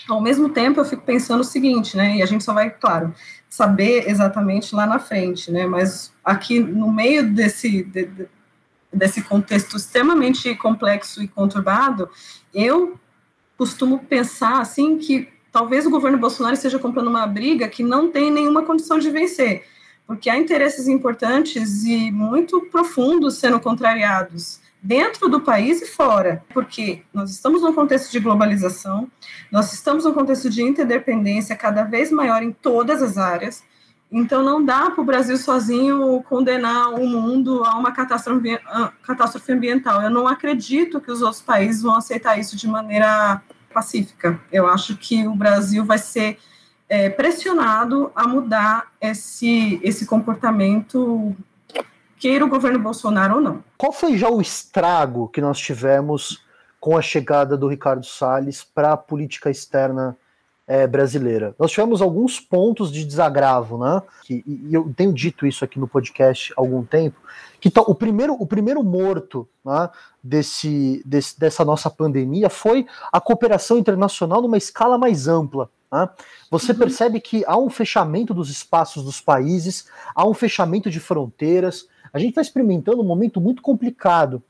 Ao 0.09 0.21
mesmo 0.21 0.51
tempo, 0.51 0.81
eu 0.81 0.85
fico 0.85 1.03
pensando 1.03 1.41
o 1.41 1.45
seguinte, 1.45 1.97
né? 1.97 2.17
E 2.17 2.23
a 2.23 2.27
gente 2.27 2.45
só 2.45 2.53
vai, 2.53 2.71
claro, 2.71 3.15
saber 3.55 4.11
exatamente 4.11 4.75
lá 4.75 4.85
na 4.85 4.99
frente, 4.99 5.53
né? 5.53 5.65
Mas 5.65 6.13
aqui 6.25 6.59
no 6.59 6.93
meio 6.93 7.33
desse, 7.33 7.85
de, 7.85 8.27
desse 8.93 9.23
contexto 9.23 9.77
extremamente 9.77 10.53
complexo 10.57 11.23
e 11.23 11.29
conturbado, 11.29 12.11
eu 12.53 12.99
costumo 13.57 14.01
pensar 14.01 14.61
assim 14.61 14.99
que 14.99 15.29
talvez 15.53 15.87
o 15.87 15.91
governo 15.91 16.19
Bolsonaro 16.19 16.57
esteja 16.57 16.81
comprando 16.81 17.07
uma 17.07 17.29
briga 17.29 17.69
que 17.69 17.85
não 17.85 18.11
tem 18.11 18.29
nenhuma 18.29 18.65
condição 18.65 18.99
de 18.99 19.09
vencer, 19.09 19.65
porque 20.05 20.29
há 20.29 20.37
interesses 20.37 20.89
importantes 20.89 21.85
e 21.85 22.11
muito 22.11 22.61
profundos 22.73 23.37
sendo 23.37 23.61
contrariados 23.61 24.59
dentro 24.85 25.31
do 25.31 25.41
país 25.41 25.81
e 25.81 25.87
fora, 25.87 26.45
porque 26.53 27.03
nós 27.13 27.31
estamos 27.31 27.63
num 27.63 27.73
contexto 27.73 28.13
de 28.13 28.21
globalização, 28.21 29.11
nós 29.51 29.73
estamos 29.73 30.05
num 30.05 30.13
contexto 30.13 30.51
de 30.51 30.63
interdependência 30.63 31.57
cada 31.57 31.85
vez 31.85 32.11
maior 32.11 32.43
em 32.43 32.53
todas 32.53 33.03
as 33.03 33.17
áreas, 33.17 33.65
então 34.13 34.45
não 34.45 34.63
dá 34.63 34.91
para 34.91 35.01
o 35.01 35.05
Brasil 35.05 35.39
sozinho 35.39 36.23
condenar 36.29 36.93
o 36.93 37.09
mundo 37.09 37.65
a 37.65 37.79
uma 37.79 37.93
catástrofe, 37.93 39.53
ambiental. 39.53 40.03
Eu 40.03 40.11
não 40.11 40.29
acredito 40.29 41.01
que 41.01 41.11
os 41.11 41.23
outros 41.23 41.41
países 41.41 41.83
vão 41.83 41.97
aceitar 41.97 42.39
isso 42.39 42.55
de 42.55 42.69
maneira 42.69 43.43
pacífica. 43.73 44.39
Eu 44.53 44.69
acho 44.69 44.97
que 44.99 45.27
o 45.27 45.35
Brasil 45.35 45.85
vai 45.85 45.99
ser 45.99 46.39
é, 46.89 47.09
pressionado 47.09 48.13
a 48.15 48.29
mudar 48.29 48.93
esse, 49.01 49.81
esse 49.83 50.07
comportamento 50.07 51.35
queira 52.25 52.43
o 52.43 52.49
governo 52.49 52.79
Bolsonaro 52.79 53.35
ou 53.35 53.41
não. 53.43 53.63
Qual 53.77 53.93
foi 53.93 54.17
já 54.17 54.31
o 54.31 54.41
estrago 54.41 55.29
que 55.29 55.43
nós 55.43 55.59
tivemos 55.59 56.43
com 56.81 56.97
a 56.97 57.03
chegada 57.03 57.55
do 57.55 57.69
Ricardo 57.69 58.07
Salles 58.07 58.65
para 58.65 58.95
a 58.95 58.97
política 58.97 59.51
externa 59.51 60.17
é, 60.67 60.87
brasileira. 60.87 61.55
Nós 61.59 61.71
tivemos 61.71 62.01
alguns 62.01 62.41
pontos 62.41 62.91
de 62.91 63.05
desagravo, 63.05 63.77
né? 63.77 64.03
Que, 64.23 64.43
e 64.47 64.73
eu 64.73 64.91
tenho 64.97 65.13
dito 65.13 65.47
isso 65.47 65.63
aqui 65.63 65.79
no 65.79 65.87
podcast 65.87 66.55
há 66.57 66.61
algum 66.63 66.83
tempo, 66.83 67.21
que 67.61 67.71
o, 67.77 67.95
primeiro, 67.95 68.33
o 68.33 68.47
primeiro 68.47 68.83
morto 68.83 69.47
né, 69.63 69.91
desse, 70.23 71.03
desse, 71.05 71.39
dessa 71.39 71.63
nossa 71.63 71.91
pandemia 71.91 72.49
foi 72.49 72.87
a 73.13 73.21
cooperação 73.21 73.77
internacional 73.77 74.41
numa 74.41 74.57
escala 74.57 74.97
mais 74.97 75.29
ampla. 75.29 75.69
Né? 75.93 76.09
Você 76.51 76.73
uhum. 76.73 76.79
percebe 76.79 77.21
que 77.21 77.45
há 77.47 77.59
um 77.59 77.69
fechamento 77.69 78.33
dos 78.33 78.49
espaços 78.49 79.05
dos 79.05 79.21
países, 79.21 79.87
há 80.15 80.27
um 80.27 80.33
fechamento 80.33 80.89
de 80.89 81.01
fronteiras. 81.01 81.87
A 82.15 82.19
gente 82.21 82.31
está 82.31 82.41
experimentando 82.41 83.03
um 83.03 83.05
momento 83.05 83.41
muito 83.41 83.61
complicado 83.61 84.41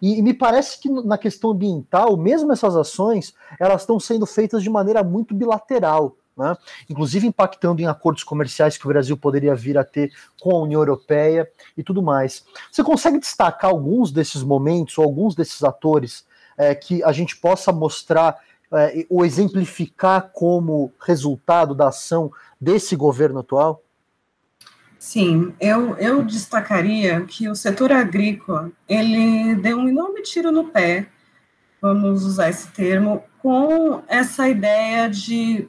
e, 0.00 0.18
e, 0.18 0.22
me 0.22 0.34
parece 0.34 0.78
que 0.78 0.90
na 0.90 1.16
questão 1.16 1.52
ambiental, 1.52 2.14
mesmo 2.14 2.52
essas 2.52 2.76
ações, 2.76 3.32
elas 3.58 3.80
estão 3.80 3.98
sendo 3.98 4.26
feitas 4.26 4.62
de 4.62 4.68
maneira 4.68 5.02
muito 5.02 5.34
bilateral. 5.34 6.16
Né? 6.36 6.56
inclusive 6.90 7.28
impactando 7.28 7.80
em 7.80 7.86
acordos 7.86 8.24
comerciais 8.24 8.76
que 8.76 8.84
o 8.84 8.88
Brasil 8.88 9.16
poderia 9.16 9.54
vir 9.54 9.78
a 9.78 9.84
ter 9.84 10.10
com 10.40 10.50
a 10.50 10.62
União 10.62 10.80
Europeia 10.80 11.48
e 11.76 11.82
tudo 11.84 12.02
mais. 12.02 12.44
Você 12.72 12.82
consegue 12.82 13.20
destacar 13.20 13.70
alguns 13.70 14.10
desses 14.10 14.42
momentos 14.42 14.98
ou 14.98 15.04
alguns 15.04 15.36
desses 15.36 15.62
atores 15.62 16.26
é, 16.58 16.74
que 16.74 17.04
a 17.04 17.12
gente 17.12 17.36
possa 17.36 17.70
mostrar 17.70 18.36
é, 18.72 19.06
ou 19.08 19.24
exemplificar 19.24 20.32
como 20.32 20.90
resultado 21.00 21.72
da 21.72 21.86
ação 21.86 22.32
desse 22.60 22.96
governo 22.96 23.38
atual? 23.38 23.83
Sim, 25.04 25.54
eu, 25.60 25.94
eu 25.98 26.22
destacaria 26.24 27.20
que 27.26 27.46
o 27.46 27.54
setor 27.54 27.92
agrícola, 27.92 28.72
ele 28.88 29.54
deu 29.56 29.76
um 29.76 29.86
enorme 29.86 30.22
tiro 30.22 30.50
no 30.50 30.68
pé, 30.68 31.06
vamos 31.78 32.24
usar 32.24 32.48
esse 32.48 32.68
termo, 32.68 33.22
com 33.38 34.02
essa 34.08 34.48
ideia 34.48 35.10
de 35.10 35.68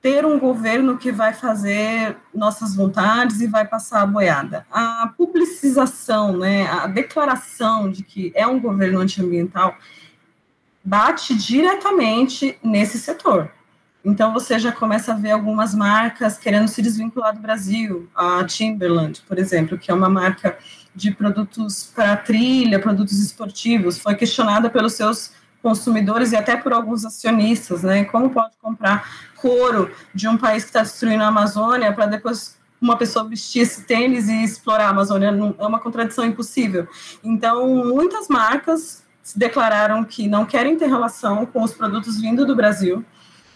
ter 0.00 0.24
um 0.24 0.38
governo 0.38 0.96
que 0.96 1.12
vai 1.12 1.34
fazer 1.34 2.16
nossas 2.34 2.74
vontades 2.74 3.42
e 3.42 3.46
vai 3.46 3.68
passar 3.68 4.00
a 4.00 4.06
boiada. 4.06 4.66
A 4.70 5.12
publicização, 5.14 6.38
né, 6.38 6.66
a 6.66 6.86
declaração 6.86 7.90
de 7.90 8.02
que 8.02 8.32
é 8.34 8.46
um 8.46 8.58
governo 8.58 9.00
antiambiental 9.00 9.76
bate 10.82 11.36
diretamente 11.36 12.58
nesse 12.64 12.98
setor. 12.98 13.52
Então 14.04 14.32
você 14.32 14.58
já 14.58 14.72
começa 14.72 15.12
a 15.12 15.16
ver 15.16 15.32
algumas 15.32 15.74
marcas 15.74 16.38
querendo 16.38 16.68
se 16.68 16.80
desvincular 16.80 17.34
do 17.34 17.40
Brasil, 17.40 18.08
a 18.14 18.42
Timberland, 18.44 19.22
por 19.28 19.38
exemplo, 19.38 19.76
que 19.76 19.90
é 19.90 19.94
uma 19.94 20.08
marca 20.08 20.58
de 20.94 21.10
produtos 21.10 21.92
para 21.94 22.16
trilha, 22.16 22.78
produtos 22.78 23.20
esportivos, 23.20 23.98
foi 23.98 24.14
questionada 24.14 24.70
pelos 24.70 24.94
seus 24.94 25.32
consumidores 25.62 26.32
e 26.32 26.36
até 26.36 26.56
por 26.56 26.72
alguns 26.72 27.04
acionistas, 27.04 27.82
né? 27.82 28.04
Como 28.04 28.30
pode 28.30 28.54
comprar 28.60 29.30
couro 29.36 29.90
de 30.14 30.26
um 30.26 30.36
país 30.36 30.64
que 30.64 30.70
está 30.70 30.80
destruindo 30.80 31.22
a 31.22 31.28
Amazônia 31.28 31.92
para 31.92 32.06
depois 32.06 32.58
uma 32.80 32.96
pessoa 32.96 33.28
vestir 33.28 33.60
esse 33.60 33.82
tênis 33.82 34.28
e 34.28 34.42
explorar 34.42 34.86
a 34.86 34.90
Amazônia? 34.90 35.28
É 35.58 35.66
uma 35.66 35.78
contradição 35.78 36.24
impossível. 36.24 36.88
Então, 37.22 37.84
muitas 37.84 38.28
marcas 38.28 39.04
declararam 39.36 40.02
que 40.02 40.26
não 40.26 40.46
querem 40.46 40.76
ter 40.78 40.86
relação 40.86 41.44
com 41.44 41.62
os 41.62 41.74
produtos 41.74 42.18
vindo 42.18 42.46
do 42.46 42.56
Brasil 42.56 43.04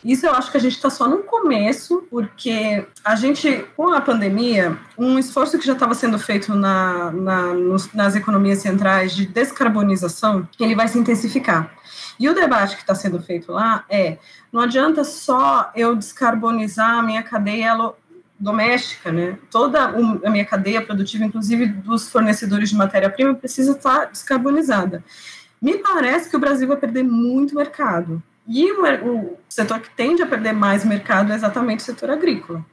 isso 0.04 0.26
eu 0.26 0.32
acho 0.32 0.50
que 0.50 0.56
a 0.58 0.60
gente 0.60 0.74
está 0.74 0.90
só 0.90 1.08
no 1.08 1.22
começo, 1.22 2.06
porque 2.10 2.86
a 3.02 3.16
gente, 3.16 3.64
com 3.74 3.88
a 3.92 4.00
pandemia, 4.00 4.78
um 4.98 5.18
esforço 5.18 5.58
que 5.58 5.66
já 5.66 5.72
estava 5.72 5.94
sendo 5.94 6.18
feito 6.18 6.54
na, 6.54 7.10
na, 7.10 7.54
nos, 7.54 7.90
nas 7.94 8.14
economias 8.14 8.58
centrais 8.58 9.16
de 9.16 9.24
descarbonização, 9.24 10.46
ele 10.60 10.74
vai 10.74 10.88
se 10.88 10.98
intensificar. 10.98 11.72
E 12.20 12.28
o 12.28 12.34
debate 12.34 12.76
que 12.76 12.82
está 12.82 12.94
sendo 12.94 13.20
feito 13.20 13.50
lá 13.50 13.84
é: 13.88 14.18
não 14.52 14.60
adianta 14.60 15.02
só 15.04 15.72
eu 15.74 15.96
descarbonizar 15.96 16.98
a 16.98 17.02
minha 17.02 17.22
cadeia 17.22 17.74
doméstica, 18.38 19.10
né? 19.10 19.38
Toda 19.50 19.84
a 19.84 20.30
minha 20.30 20.44
cadeia 20.44 20.82
produtiva, 20.82 21.24
inclusive 21.24 21.66
dos 21.66 22.10
fornecedores 22.10 22.68
de 22.68 22.76
matéria-prima, 22.76 23.34
precisa 23.34 23.72
estar 23.72 24.06
descarbonizada. 24.06 25.02
Me 25.60 25.78
parece 25.78 26.28
que 26.28 26.36
o 26.36 26.40
Brasil 26.40 26.68
vai 26.68 26.76
perder 26.76 27.02
muito 27.02 27.54
mercado. 27.54 28.22
E 28.46 28.70
o, 28.72 28.82
o 28.82 29.38
setor 29.48 29.80
que 29.80 29.90
tende 29.90 30.22
a 30.22 30.26
perder 30.26 30.52
mais 30.52 30.84
mercado 30.84 31.32
é 31.32 31.34
exatamente 31.34 31.80
o 31.80 31.84
setor 31.84 32.10
agrícola. 32.10 32.64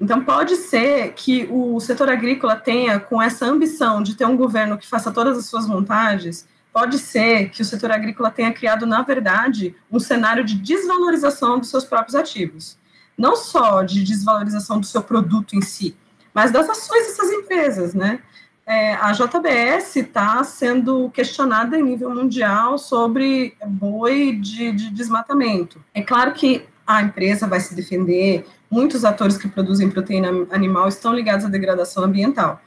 Então, 0.00 0.24
pode 0.24 0.54
ser 0.56 1.12
que 1.14 1.48
o 1.50 1.80
setor 1.80 2.08
agrícola 2.08 2.54
tenha, 2.54 3.00
com 3.00 3.20
essa 3.20 3.46
ambição 3.46 4.02
de 4.02 4.14
ter 4.14 4.26
um 4.26 4.36
governo 4.36 4.78
que 4.78 4.86
faça 4.86 5.10
todas 5.10 5.36
as 5.36 5.46
suas 5.46 5.66
vontades, 5.66 6.46
pode 6.72 6.98
ser 6.98 7.48
que 7.50 7.62
o 7.62 7.64
setor 7.64 7.90
agrícola 7.90 8.30
tenha 8.30 8.52
criado, 8.52 8.86
na 8.86 9.02
verdade, 9.02 9.74
um 9.90 9.98
cenário 9.98 10.44
de 10.44 10.54
desvalorização 10.54 11.58
dos 11.58 11.70
seus 11.70 11.84
próprios 11.84 12.14
ativos. 12.14 12.78
Não 13.16 13.34
só 13.34 13.82
de 13.82 14.04
desvalorização 14.04 14.78
do 14.78 14.86
seu 14.86 15.02
produto 15.02 15.56
em 15.56 15.60
si, 15.60 15.96
mas 16.32 16.52
das 16.52 16.68
ações 16.70 17.08
dessas 17.08 17.30
empresas, 17.30 17.94
né? 17.94 18.20
É, 18.68 18.92
a 18.96 19.12
JBS 19.12 19.96
está 19.96 20.44
sendo 20.44 21.08
questionada 21.08 21.78
em 21.78 21.82
nível 21.82 22.14
mundial 22.14 22.76
sobre 22.76 23.56
boi 23.66 24.32
de, 24.32 24.72
de, 24.72 24.90
desmatamento. 24.90 25.82
É 25.94 26.02
claro 26.02 26.34
que 26.34 26.66
a 26.86 27.00
empresa 27.00 27.46
vai 27.46 27.60
se 27.60 27.74
defender, 27.74 28.46
muitos 28.70 29.06
atores 29.06 29.38
que 29.38 29.48
produzem 29.48 29.88
proteína 29.88 30.28
animal 30.50 30.86
estão 30.86 31.14
ligados 31.14 31.46
à 31.46 31.48
degradação 31.48 32.04
ambiental, 32.04 32.60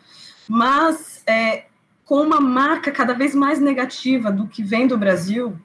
mas 0.50 1.22
é, 1.28 1.66
com 2.04 2.20
uma 2.24 2.42
marca 2.42 2.92
cada 2.92 3.14
vez 3.14 3.36
mais 3.36 3.60
negativa 3.60 4.32
do 4.32 4.48
que 4.48 4.64
vem 4.64 4.88
do 4.88 4.98
Brasil, 4.98 5.56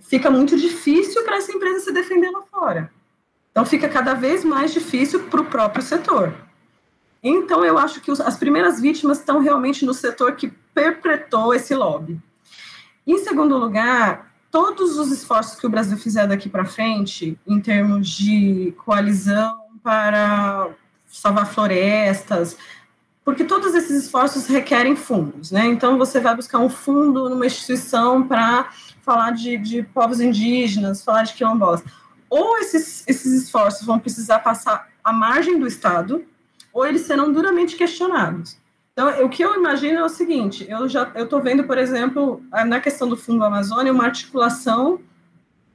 fica 0.00 0.28
muito 0.28 0.56
difícil 0.56 1.22
para 1.22 1.36
essa 1.36 1.52
empresa 1.52 1.84
se 1.84 1.92
defender 1.92 2.30
lá 2.30 2.42
fora. 2.50 2.90
Então, 3.52 3.64
fica 3.64 3.88
cada 3.88 4.14
vez 4.14 4.44
mais 4.44 4.72
difícil 4.72 5.20
para 5.24 5.40
o 5.40 5.44
próprio 5.44 5.84
setor. 5.84 6.34
Então, 7.26 7.64
eu 7.64 7.78
acho 7.78 8.02
que 8.02 8.10
os, 8.10 8.20
as 8.20 8.36
primeiras 8.36 8.78
vítimas 8.78 9.18
estão 9.18 9.40
realmente 9.40 9.86
no 9.86 9.94
setor 9.94 10.36
que 10.36 10.52
perpetrou 10.74 11.54
esse 11.54 11.74
lobby. 11.74 12.20
Em 13.06 13.16
segundo 13.24 13.56
lugar, 13.56 14.30
todos 14.50 14.98
os 14.98 15.10
esforços 15.10 15.58
que 15.58 15.66
o 15.66 15.70
Brasil 15.70 15.96
fizer 15.96 16.26
daqui 16.26 16.50
para 16.50 16.66
frente, 16.66 17.38
em 17.46 17.60
termos 17.60 18.10
de 18.10 18.74
coalizão 18.84 19.58
para 19.82 20.68
salvar 21.06 21.46
florestas, 21.46 22.58
porque 23.24 23.44
todos 23.44 23.74
esses 23.74 24.04
esforços 24.04 24.46
requerem 24.46 24.94
fundos, 24.94 25.50
né? 25.50 25.64
Então, 25.64 25.96
você 25.96 26.20
vai 26.20 26.36
buscar 26.36 26.58
um 26.58 26.68
fundo 26.68 27.30
numa 27.30 27.46
instituição 27.46 28.28
para 28.28 28.68
falar 29.00 29.30
de, 29.30 29.56
de 29.56 29.82
povos 29.82 30.20
indígenas, 30.20 31.02
falar 31.02 31.22
de 31.22 31.32
quilombolas. 31.32 31.82
Ou 32.28 32.58
esses, 32.58 33.02
esses 33.06 33.44
esforços 33.44 33.86
vão 33.86 33.98
precisar 33.98 34.40
passar 34.40 34.88
à 35.02 35.10
margem 35.10 35.58
do 35.58 35.66
Estado, 35.66 36.22
ou 36.74 36.84
eles 36.84 37.02
serão 37.02 37.32
duramente 37.32 37.76
questionados. 37.76 38.58
Então, 38.92 39.24
o 39.24 39.28
que 39.28 39.42
eu 39.42 39.54
imagino 39.54 40.00
é 40.00 40.04
o 40.04 40.08
seguinte: 40.08 40.66
eu 40.68 40.88
já 40.88 41.10
eu 41.14 41.24
estou 41.24 41.40
vendo, 41.40 41.64
por 41.64 41.78
exemplo, 41.78 42.42
na 42.66 42.80
questão 42.80 43.08
do 43.08 43.16
Fundo 43.16 43.44
Amazônia, 43.44 43.92
uma 43.92 44.04
articulação 44.04 45.00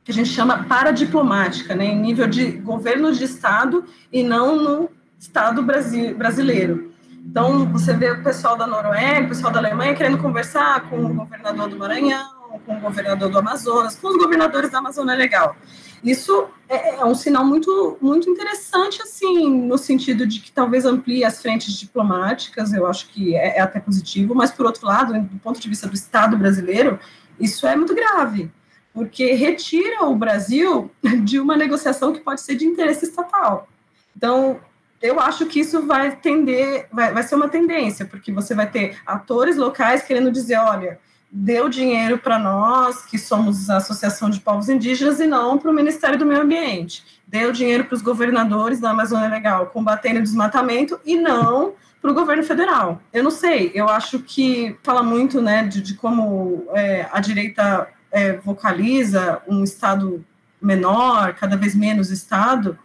que 0.04 0.12
a 0.12 0.14
gente 0.14 0.30
chama 0.30 0.64
paradiplomática, 0.64 1.76
né, 1.76 1.86
em 1.86 2.00
nível 2.00 2.28
de 2.28 2.52
governo 2.52 3.14
de 3.14 3.24
Estado 3.24 3.86
e 4.12 4.24
não 4.24 4.56
no 4.56 4.90
Estado 5.20 5.62
brasileiro. 5.62 6.92
Então, 7.26 7.66
você 7.72 7.94
vê 7.94 8.12
o 8.12 8.24
pessoal 8.24 8.58
da 8.58 8.66
Noruega, 8.66 9.26
o 9.26 9.30
pessoal 9.30 9.52
da 9.52 9.60
Alemanha 9.60 9.94
querendo 9.94 10.18
conversar 10.18 10.90
com 10.90 11.06
o 11.06 11.14
governador 11.14 11.68
do 11.68 11.78
Maranhão, 11.78 12.39
com 12.66 12.78
o 12.78 12.80
governador 12.80 13.30
do 13.30 13.40
Amazonas, 13.40 13.96
com 13.96 14.08
os 14.08 14.18
governadores 14.18 14.70
da 14.70 14.80
Amazônia 14.80 15.16
Legal. 15.16 15.56
Isso 16.04 16.48
é, 16.68 16.96
é, 16.96 17.06
um 17.06 17.14
sinal 17.14 17.46
muito, 17.46 17.98
muito 18.02 18.30
interessante, 18.30 19.02
assim, 19.02 19.50
no 19.66 19.78
sentido 19.78 20.26
de 20.26 20.40
que 20.40 20.52
talvez 20.52 20.86
amplie 20.86 21.26
as 21.26 21.42
frentes 21.42 21.74
diplomáticas, 21.74 22.74
eu 22.74 22.88
acho 22.88 23.10
que 23.10 23.36
é, 23.36 23.58
é 23.58 23.62
até 23.62 23.80
positivo, 23.80 24.34
mas, 24.34 24.52
por 24.52 24.66
outro 24.66 24.86
lado, 24.88 25.14
do 25.20 25.40
ponto 25.40 25.60
de 25.60 25.68
vista 25.68 25.88
do 25.88 25.96
Estado 25.96 26.38
brasileiro, 26.38 27.00
isso 27.40 27.68
é 27.68 27.76
muito 27.76 27.94
grave, 27.94 28.50
porque 28.94 29.34
retira 29.34 30.06
o 30.06 30.16
Brasil 30.16 30.90
de 31.24 31.40
uma 31.40 31.58
negociação 31.58 32.14
que 32.14 32.22
pode 32.22 32.42
ser 32.42 32.56
de 32.56 32.66
interesse 32.66 33.06
estatal. 33.06 33.68
Então, 34.16 34.60
eu 35.02 35.20
acho 35.20 35.46
que 35.46 35.60
isso 35.62 35.86
vai 35.86 36.16
tender, 36.16 36.88
vai, 36.92 37.14
vai 37.14 37.24
ser 37.24 37.36
uma 37.36 37.50
tendência, 37.50 38.06
porque 38.06 38.32
você 38.32 38.54
vai 38.54 38.70
ter 38.70 38.98
atores 39.06 39.58
locais 39.58 40.04
querendo 40.04 40.32
dizer, 40.32 40.58
olha, 40.58 41.00
deu 41.32 41.70
dinheiro 41.70 42.18
para 42.18 42.40
nós, 42.40 43.06
que 43.06 43.18
somos 43.18 43.70
a 43.70 43.78
Associação 43.78 44.30
de 44.30 44.40
Povos 44.40 44.70
Indígenas, 44.70 45.20
e 45.20 45.28
não 45.28 45.58
para 45.58 45.70
o 45.70 45.74
Ministério 45.74 46.18
do 46.18 46.26
Meio 46.26 46.42
Ambiente. 46.42 47.04
Deu 47.28 47.52
dinheiro 47.52 47.86
para 47.86 47.96
os 47.96 48.02
governadores 48.02 48.80
da 48.80 48.90
Amazônia 48.90 49.30
Legal 49.30 49.68
combatendo 49.68 50.20
o 50.20 50.24
desmatamento 50.24 51.00
e 51.06 51.16
não 51.16 51.74
para 52.02 52.12
o 52.12 52.14
governo 52.14 52.44
federal. 52.44 53.02
Eu 53.14 53.24
não 53.24 53.32
sei, 53.32 53.72
eu 53.76 53.88
acho 53.88 54.20
que 54.20 54.76
fala 54.84 55.04
muito 55.04 55.42
né, 55.42 55.64
de, 55.64 55.82
de 55.82 55.94
como 55.96 56.66
é, 56.74 57.08
a 57.12 57.20
direita 57.20 57.88
é, 58.12 58.38
vocaliza 58.38 59.42
um 59.48 59.64
Estado 59.64 60.26
menor, 60.62 61.34
cada 61.36 61.56
vez 61.56 61.76
menos 61.76 62.10
Estado. 62.10 62.78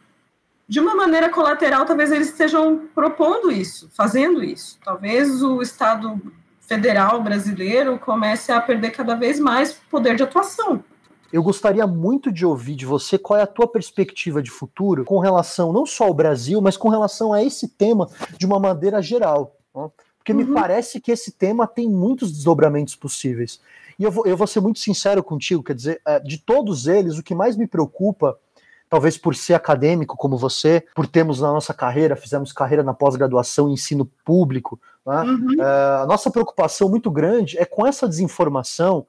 De 0.66 0.80
uma 0.80 0.94
maneira 0.94 1.28
colateral, 1.28 1.84
talvez 1.84 2.10
eles 2.10 2.28
estejam 2.28 2.88
propondo 2.94 3.50
isso, 3.50 3.90
fazendo 3.94 4.42
isso. 4.42 4.78
Talvez 4.84 5.42
o 5.42 5.62
Estado 5.62 6.20
federal 6.66 7.22
brasileiro 7.22 7.98
comece 7.98 8.52
a 8.52 8.60
perder 8.60 8.90
cada 8.90 9.14
vez 9.14 9.38
mais 9.38 9.72
poder 9.90 10.16
de 10.16 10.22
atuação. 10.22 10.82
eu 11.32 11.42
gostaria 11.42 11.86
muito 11.86 12.30
de 12.30 12.46
ouvir 12.46 12.76
de 12.76 12.86
você 12.86 13.18
qual 13.18 13.38
é 13.38 13.42
a 13.42 13.46
tua 13.46 13.66
perspectiva 13.66 14.42
de 14.42 14.50
futuro 14.50 15.04
com 15.04 15.18
relação 15.18 15.72
não 15.72 15.84
só 15.84 16.04
ao 16.04 16.14
Brasil, 16.14 16.60
mas 16.60 16.76
com 16.76 16.88
relação 16.88 17.32
a 17.32 17.42
esse 17.42 17.68
tema 17.68 18.08
de 18.38 18.46
uma 18.46 18.58
maneira 18.58 19.02
geral. 19.02 19.56
Né? 19.74 19.90
Porque 20.18 20.32
uhum. 20.32 20.38
me 20.38 20.54
parece 20.54 21.00
que 21.00 21.12
esse 21.12 21.32
tema 21.32 21.66
tem 21.66 21.88
muitos 21.88 22.32
desdobramentos 22.32 22.94
possíveis. 22.94 23.60
E 23.98 24.04
eu 24.04 24.10
vou, 24.10 24.26
eu 24.26 24.36
vou 24.36 24.46
ser 24.46 24.60
muito 24.60 24.78
sincero 24.78 25.22
contigo, 25.22 25.62
quer 25.62 25.74
dizer, 25.74 26.00
é, 26.06 26.18
de 26.18 26.38
todos 26.38 26.86
eles, 26.86 27.18
o 27.18 27.22
que 27.22 27.34
mais 27.34 27.56
me 27.56 27.66
preocupa 27.66 28.38
talvez 28.88 29.18
por 29.18 29.34
ser 29.34 29.54
acadêmico 29.54 30.16
como 30.16 30.38
você, 30.38 30.84
por 30.94 31.06
termos 31.06 31.40
na 31.40 31.52
nossa 31.52 31.74
carreira, 31.74 32.14
fizemos 32.14 32.52
carreira 32.52 32.82
na 32.82 32.94
pós-graduação 32.94 33.68
em 33.68 33.72
ensino 33.72 34.04
público, 34.24 34.80
né? 35.06 35.22
uhum. 35.22 35.56
uh, 35.58 36.02
a 36.02 36.06
nossa 36.06 36.30
preocupação 36.30 36.88
muito 36.88 37.10
grande 37.10 37.58
é 37.58 37.64
com 37.64 37.86
essa 37.86 38.08
desinformação 38.08 39.06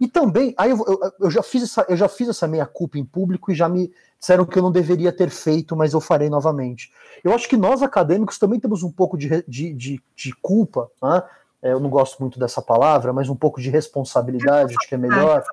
e 0.00 0.08
também, 0.08 0.54
aí 0.56 0.70
eu, 0.70 0.78
eu, 0.86 1.12
eu, 1.20 1.30
já 1.30 1.42
fiz 1.42 1.64
essa, 1.64 1.84
eu 1.86 1.96
já 1.96 2.08
fiz 2.08 2.26
essa 2.26 2.48
meia 2.48 2.64
culpa 2.64 2.96
em 2.96 3.04
público 3.04 3.52
e 3.52 3.54
já 3.54 3.68
me 3.68 3.92
disseram 4.18 4.46
que 4.46 4.58
eu 4.58 4.62
não 4.62 4.72
deveria 4.72 5.12
ter 5.12 5.28
feito, 5.28 5.76
mas 5.76 5.92
eu 5.92 6.00
farei 6.00 6.30
novamente. 6.30 6.90
Eu 7.22 7.34
acho 7.34 7.46
que 7.46 7.56
nós 7.56 7.82
acadêmicos 7.82 8.38
também 8.38 8.58
temos 8.58 8.82
um 8.82 8.90
pouco 8.90 9.18
de, 9.18 9.44
de, 9.46 9.74
de, 9.74 10.02
de 10.16 10.32
culpa, 10.40 10.90
né? 11.02 11.22
É, 11.62 11.72
eu 11.72 11.80
não 11.80 11.90
gosto 11.90 12.18
muito 12.18 12.38
dessa 12.38 12.62
palavra, 12.62 13.12
mas 13.12 13.28
um 13.28 13.36
pouco 13.36 13.60
de 13.60 13.68
responsabilidade, 13.68 14.74
acho 14.74 14.88
que 14.88 14.94
é 14.94 14.98
melhor 14.98 15.44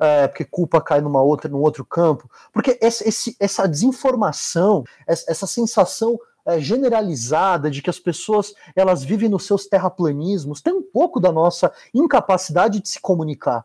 é, 0.00 0.26
porque 0.26 0.44
culpa 0.44 0.80
cai 0.80 1.00
numa 1.00 1.22
outra, 1.22 1.48
num 1.48 1.60
outro 1.60 1.84
campo. 1.84 2.28
Porque 2.52 2.76
esse, 2.82 3.08
esse, 3.08 3.36
essa 3.38 3.68
desinformação, 3.68 4.82
essa, 5.06 5.30
essa 5.30 5.46
sensação 5.46 6.18
é, 6.44 6.60
generalizada 6.60 7.70
de 7.70 7.80
que 7.80 7.90
as 7.90 7.98
pessoas 7.98 8.54
elas 8.74 9.04
vivem 9.04 9.28
nos 9.28 9.46
seus 9.46 9.66
terraplanismos, 9.66 10.60
tem 10.60 10.72
um 10.72 10.82
pouco 10.82 11.20
da 11.20 11.30
nossa 11.32 11.72
incapacidade 11.94 12.80
de 12.80 12.88
se 12.88 13.00
comunicar. 13.00 13.64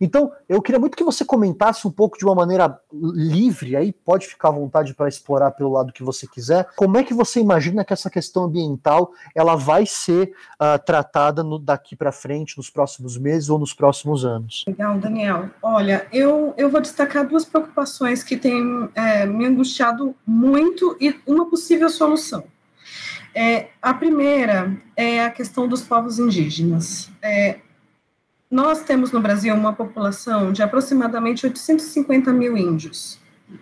Então, 0.00 0.32
eu 0.48 0.60
queria 0.60 0.78
muito 0.78 0.96
que 0.96 1.04
você 1.04 1.24
comentasse 1.24 1.86
um 1.86 1.90
pouco 1.90 2.18
de 2.18 2.24
uma 2.24 2.34
maneira 2.34 2.78
livre, 2.92 3.76
aí 3.76 3.92
pode 3.92 4.26
ficar 4.26 4.48
à 4.48 4.52
vontade 4.52 4.94
para 4.94 5.08
explorar 5.08 5.52
pelo 5.52 5.70
lado 5.70 5.92
que 5.92 6.02
você 6.02 6.26
quiser, 6.26 6.68
como 6.76 6.98
é 6.98 7.02
que 7.02 7.14
você 7.14 7.40
imagina 7.40 7.84
que 7.84 7.92
essa 7.92 8.10
questão 8.10 8.44
ambiental 8.44 9.12
ela 9.34 9.56
vai 9.56 9.86
ser 9.86 10.32
uh, 10.54 10.78
tratada 10.84 11.42
no, 11.42 11.58
daqui 11.58 11.96
para 11.96 12.12
frente, 12.12 12.56
nos 12.56 12.70
próximos 12.70 13.16
meses 13.16 13.48
ou 13.48 13.58
nos 13.58 13.72
próximos 13.72 14.24
anos? 14.24 14.64
Legal, 14.66 14.98
Daniel. 14.98 15.50
Olha, 15.62 16.06
eu, 16.12 16.54
eu 16.56 16.70
vou 16.70 16.80
destacar 16.80 17.26
duas 17.26 17.44
preocupações 17.44 18.22
que 18.22 18.36
têm 18.36 18.88
é, 18.94 19.26
me 19.26 19.46
angustiado 19.46 20.14
muito 20.26 20.96
e 21.00 21.14
uma 21.26 21.48
possível 21.48 21.88
solução. 21.88 22.44
É, 23.34 23.68
a 23.82 23.92
primeira 23.92 24.76
é 24.96 25.24
a 25.24 25.30
questão 25.30 25.66
dos 25.66 25.82
povos 25.82 26.18
indígenas. 26.18 27.10
É, 27.20 27.58
nós 28.54 28.84
temos 28.84 29.10
no 29.10 29.20
Brasil 29.20 29.52
uma 29.52 29.72
população 29.72 30.52
de 30.52 30.62
aproximadamente 30.62 31.44
850 31.44 32.32
mil 32.32 32.56
índios, 32.56 33.18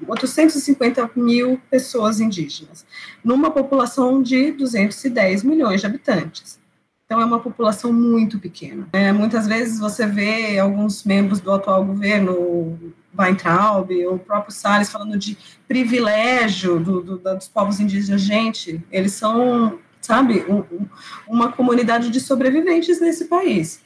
850 0.07 1.12
mil 1.16 1.59
pessoas 1.70 2.20
indígenas, 2.20 2.84
numa 3.24 3.51
população 3.51 4.22
de 4.22 4.53
210 4.53 5.45
milhões 5.45 5.80
de 5.80 5.86
habitantes. 5.86 6.61
Então, 7.07 7.22
é 7.22 7.24
uma 7.24 7.40
população 7.40 7.90
muito 7.90 8.38
pequena. 8.38 8.86
É, 8.93 9.11
muitas 9.12 9.47
vezes 9.47 9.80
você 9.80 10.07
vê 10.07 10.59
alguns 10.59 11.05
membros 11.05 11.40
do 11.40 11.51
atual 11.53 11.82
governo 11.86 12.78
Weintraub, 13.18 13.90
o 14.09 14.18
próprio 14.18 14.55
Salles 14.55 14.90
falando 14.90 15.16
de 15.16 15.38
privilégio 15.66 16.78
do, 16.78 17.01
do, 17.01 17.16
dos 17.16 17.49
povos 17.49 17.80
indígenas. 17.80 18.20
Gente, 18.20 18.84
eles 18.93 19.12
são, 19.12 19.78
sabe, 20.03 20.45
um, 20.47 20.86
uma 21.26 21.51
comunidade 21.51 22.11
de 22.11 22.20
sobreviventes 22.20 23.01
nesse 23.01 23.24
país. 23.24 23.80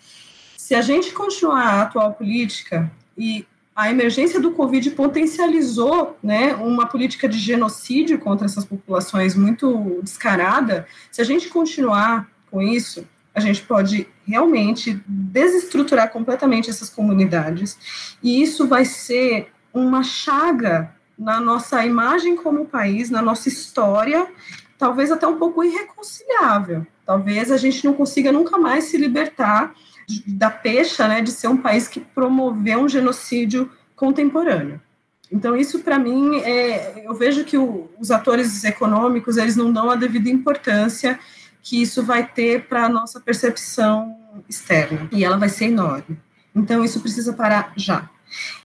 Se 0.67 0.75
a 0.75 0.83
gente 0.83 1.13
continuar 1.13 1.63
a 1.63 1.83
atual 1.83 2.13
política 2.15 2.91
e 3.17 3.47
a 3.73 3.89
emergência 3.89 4.41
do 4.41 4.51
Covid 4.51 4.91
potencializou 4.91 6.19
né, 6.21 6.57
uma 6.57 6.89
política 6.89 7.29
de 7.29 7.39
genocídio 7.39 8.19
contra 8.19 8.47
essas 8.47 8.65
populações 8.65 9.37
muito 9.37 10.01
descarada, 10.03 10.85
se 11.09 11.23
a 11.23 11.25
gente 11.25 11.49
continuar 11.51 12.29
com 12.51 12.61
isso, 12.61 13.07
a 13.33 13.39
gente 13.39 13.63
pode 13.63 14.09
realmente 14.27 15.01
desestruturar 15.07 16.11
completamente 16.11 16.69
essas 16.69 16.91
comunidades, 16.91 18.19
e 18.21 18.43
isso 18.43 18.67
vai 18.67 18.85
ser 18.85 19.53
uma 19.73 20.03
chaga 20.03 20.93
na 21.17 21.41
nossa 21.41 21.87
imagem 21.87 22.35
como 22.35 22.67
país, 22.67 23.09
na 23.09 23.23
nossa 23.23 23.49
história, 23.49 24.27
talvez 24.77 25.13
até 25.13 25.29
um 25.29 25.39
pouco 25.39 25.63
irreconciliável. 25.63 26.85
Talvez 27.07 27.53
a 27.53 27.57
gente 27.57 27.85
não 27.85 27.95
consiga 27.95 28.33
nunca 28.33 28.59
mais 28.59 28.87
se 28.87 28.97
libertar 28.97 29.73
da 30.27 30.51
pecha, 30.51 31.09
né, 31.09 31.21
de 31.21 31.31
ser 31.31 31.49
um 31.49 31.57
país 31.57 31.89
que 31.89 32.01
promoveu 32.01 32.81
um 32.81 32.89
genocídio 32.89 33.71
contemporâneo. 33.95 34.81
Então 35.31 35.57
isso 35.57 35.81
para 35.81 35.99
mim 35.99 36.39
é, 36.41 37.05
eu 37.05 37.15
vejo 37.15 37.45
que 37.45 37.59
o, 37.59 37.91
os 37.99 38.11
atores 38.11 38.63
econômicos 38.63 39.37
eles 39.37 39.57
não 39.57 39.73
dão 39.73 39.91
a 39.91 39.97
devida 39.97 40.31
importância 40.31 41.19
que 41.67 41.83
isso 41.83 42.05
vai 42.05 42.25
ter 42.25 42.69
para 42.69 42.85
a 42.85 42.89
nossa 42.89 43.19
percepção 43.19 44.17
externa, 44.49 45.09
e 45.11 45.25
ela 45.25 45.37
vai 45.37 45.49
ser 45.49 45.65
enorme. 45.65 46.17
Então, 46.55 46.85
isso 46.85 47.01
precisa 47.01 47.33
parar 47.33 47.73
já. 47.77 48.09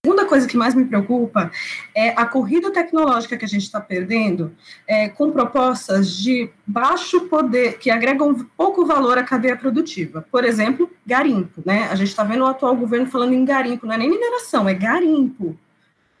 Segunda 0.04 0.24
coisa 0.24 0.46
que 0.46 0.56
mais 0.56 0.72
me 0.72 0.84
preocupa 0.84 1.50
é 1.96 2.10
a 2.10 2.24
corrida 2.26 2.70
tecnológica 2.72 3.36
que 3.36 3.44
a 3.44 3.48
gente 3.48 3.64
está 3.64 3.80
perdendo 3.80 4.54
é, 4.86 5.08
com 5.08 5.32
propostas 5.32 6.16
de 6.16 6.48
baixo 6.64 7.22
poder, 7.22 7.78
que 7.78 7.90
agregam 7.90 8.46
pouco 8.56 8.86
valor 8.86 9.18
à 9.18 9.24
cadeia 9.24 9.56
produtiva. 9.56 10.24
Por 10.30 10.44
exemplo, 10.44 10.88
garimpo. 11.06 11.62
Né? 11.64 11.88
A 11.90 11.94
gente 11.94 12.08
está 12.08 12.24
vendo 12.24 12.42
o 12.42 12.46
atual 12.46 12.76
governo 12.76 13.06
falando 13.06 13.32
em 13.32 13.44
garimpo, 13.44 13.86
não 13.86 13.94
é 13.94 13.98
nem 13.98 14.10
mineração, 14.10 14.68
é 14.68 14.74
garimpo 14.74 15.56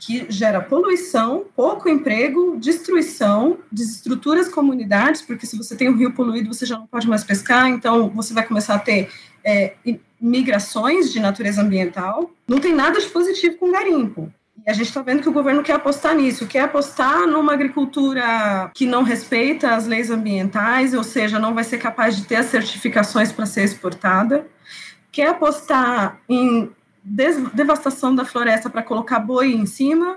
que 0.04 0.26
gera 0.28 0.60
poluição, 0.60 1.44
pouco 1.54 1.88
emprego, 1.88 2.56
destruição, 2.58 3.58
desestrutura 3.70 4.40
as 4.40 4.48
comunidades, 4.48 5.22
porque 5.22 5.46
se 5.46 5.56
você 5.56 5.76
tem 5.76 5.88
um 5.88 5.96
rio 5.96 6.12
poluído, 6.12 6.52
você 6.52 6.66
já 6.66 6.76
não 6.76 6.88
pode 6.88 7.08
mais 7.08 7.22
pescar, 7.22 7.68
então 7.68 8.10
você 8.10 8.34
vai 8.34 8.44
começar 8.44 8.74
a 8.74 8.80
ter 8.80 9.08
é, 9.44 9.74
migrações 10.20 11.12
de 11.12 11.20
natureza 11.20 11.62
ambiental. 11.62 12.32
Não 12.48 12.58
tem 12.58 12.74
nada 12.74 13.00
de 13.00 13.06
positivo 13.06 13.58
com 13.58 13.70
garimpo. 13.70 14.32
E 14.66 14.70
a 14.70 14.72
gente 14.72 14.88
está 14.88 15.02
vendo 15.02 15.22
que 15.22 15.28
o 15.28 15.32
governo 15.32 15.62
quer 15.62 15.74
apostar 15.74 16.14
nisso, 16.14 16.46
quer 16.46 16.60
apostar 16.60 17.26
numa 17.26 17.52
agricultura 17.52 18.70
que 18.74 18.86
não 18.86 19.02
respeita 19.04 19.74
as 19.74 19.86
leis 19.86 20.10
ambientais, 20.10 20.94
ou 20.94 21.02
seja, 21.02 21.38
não 21.38 21.54
vai 21.54 21.64
ser 21.64 21.78
capaz 21.78 22.16
de 22.16 22.24
ter 22.24 22.36
as 22.36 22.46
certificações 22.46 23.32
para 23.32 23.46
ser 23.46 23.62
exportada, 23.62 24.46
quer 25.12 25.28
apostar 25.28 26.20
em 26.26 26.70
devastação 27.04 28.14
da 28.14 28.24
floresta 28.24 28.70
para 28.70 28.82
colocar 28.82 29.18
boi 29.18 29.52
em 29.52 29.66
cima, 29.66 30.16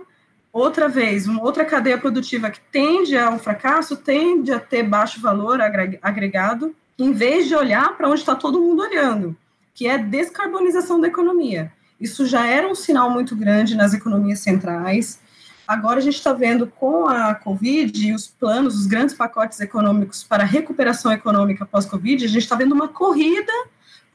outra 0.53 0.87
vez, 0.87 1.27
uma 1.27 1.43
outra 1.43 1.65
cadeia 1.65 1.97
produtiva 1.97 2.49
que 2.49 2.61
tende 2.71 3.17
a 3.17 3.29
um 3.29 3.37
fracasso, 3.37 3.97
tende 3.97 4.53
a 4.53 4.59
ter 4.59 4.83
baixo 4.83 5.19
valor 5.19 5.59
agregado, 6.01 6.73
em 6.97 7.11
vez 7.11 7.47
de 7.47 7.55
olhar 7.55 7.97
para 7.97 8.07
onde 8.07 8.21
está 8.21 8.35
todo 8.35 8.61
mundo 8.61 8.81
olhando, 8.83 9.35
que 9.73 9.85
é 9.85 9.97
descarbonização 9.97 11.01
da 11.01 11.07
economia. 11.07 11.73
Isso 11.99 12.25
já 12.25 12.45
era 12.45 12.67
um 12.67 12.75
sinal 12.75 13.09
muito 13.09 13.35
grande 13.35 13.75
nas 13.75 13.93
economias 13.93 14.39
centrais. 14.39 15.19
Agora 15.67 15.99
a 15.99 16.01
gente 16.01 16.15
está 16.15 16.31
vendo 16.31 16.67
com 16.67 17.07
a 17.07 17.35
Covid 17.35 18.07
e 18.07 18.13
os 18.13 18.27
planos, 18.27 18.75
os 18.75 18.85
grandes 18.85 19.15
pacotes 19.15 19.59
econômicos 19.59 20.23
para 20.23 20.45
recuperação 20.45 21.11
econômica 21.11 21.65
pós-Covid, 21.65 22.23
a 22.23 22.27
gente 22.27 22.43
está 22.43 22.55
vendo 22.55 22.73
uma 22.73 22.87
corrida 22.87 23.51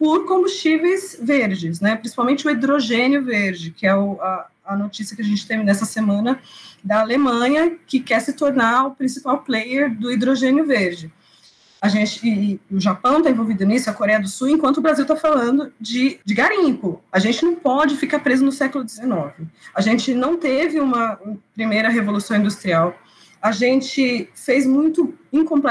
por 0.00 0.24
combustíveis 0.24 1.18
verdes, 1.20 1.78
né? 1.78 1.94
principalmente 1.94 2.48
o 2.48 2.50
hidrogênio 2.50 3.22
verde, 3.22 3.70
que 3.70 3.86
é 3.86 3.94
o, 3.94 4.18
a, 4.22 4.46
a 4.64 4.74
notícia 4.74 5.14
que 5.14 5.20
a 5.20 5.24
gente 5.24 5.46
teve 5.46 5.62
nessa 5.62 5.84
semana 5.84 6.40
da 6.82 7.02
Alemanha, 7.02 7.76
que 7.86 8.00
quer 8.00 8.18
se 8.20 8.32
tornar 8.32 8.86
o 8.86 8.94
principal 8.94 9.42
player 9.42 9.94
do 9.94 10.10
hidrogênio 10.10 10.64
verde. 10.64 11.12
A 11.82 11.88
gente, 11.90 12.26
e, 12.26 12.58
o 12.74 12.80
Japão 12.80 13.18
está 13.18 13.28
envolvido 13.28 13.66
nisso, 13.66 13.90
a 13.90 13.92
Coreia 13.92 14.18
do 14.18 14.26
Sul, 14.28 14.48
enquanto 14.48 14.78
o 14.78 14.80
Brasil 14.80 15.02
está 15.02 15.16
falando 15.16 15.70
de, 15.78 16.18
de 16.24 16.32
garimpo. 16.32 17.04
A 17.12 17.18
gente 17.18 17.44
não 17.44 17.54
pode 17.54 17.94
ficar 17.96 18.20
preso 18.20 18.42
no 18.42 18.52
século 18.52 18.88
XIX. 18.88 19.06
A 19.74 19.82
gente 19.82 20.14
não 20.14 20.38
teve 20.38 20.80
uma 20.80 21.20
primeira 21.54 21.90
revolução 21.90 22.38
industrial 22.38 22.98
a 23.40 23.52
gente 23.52 24.28
fez 24.34 24.66
muito 24.66 25.14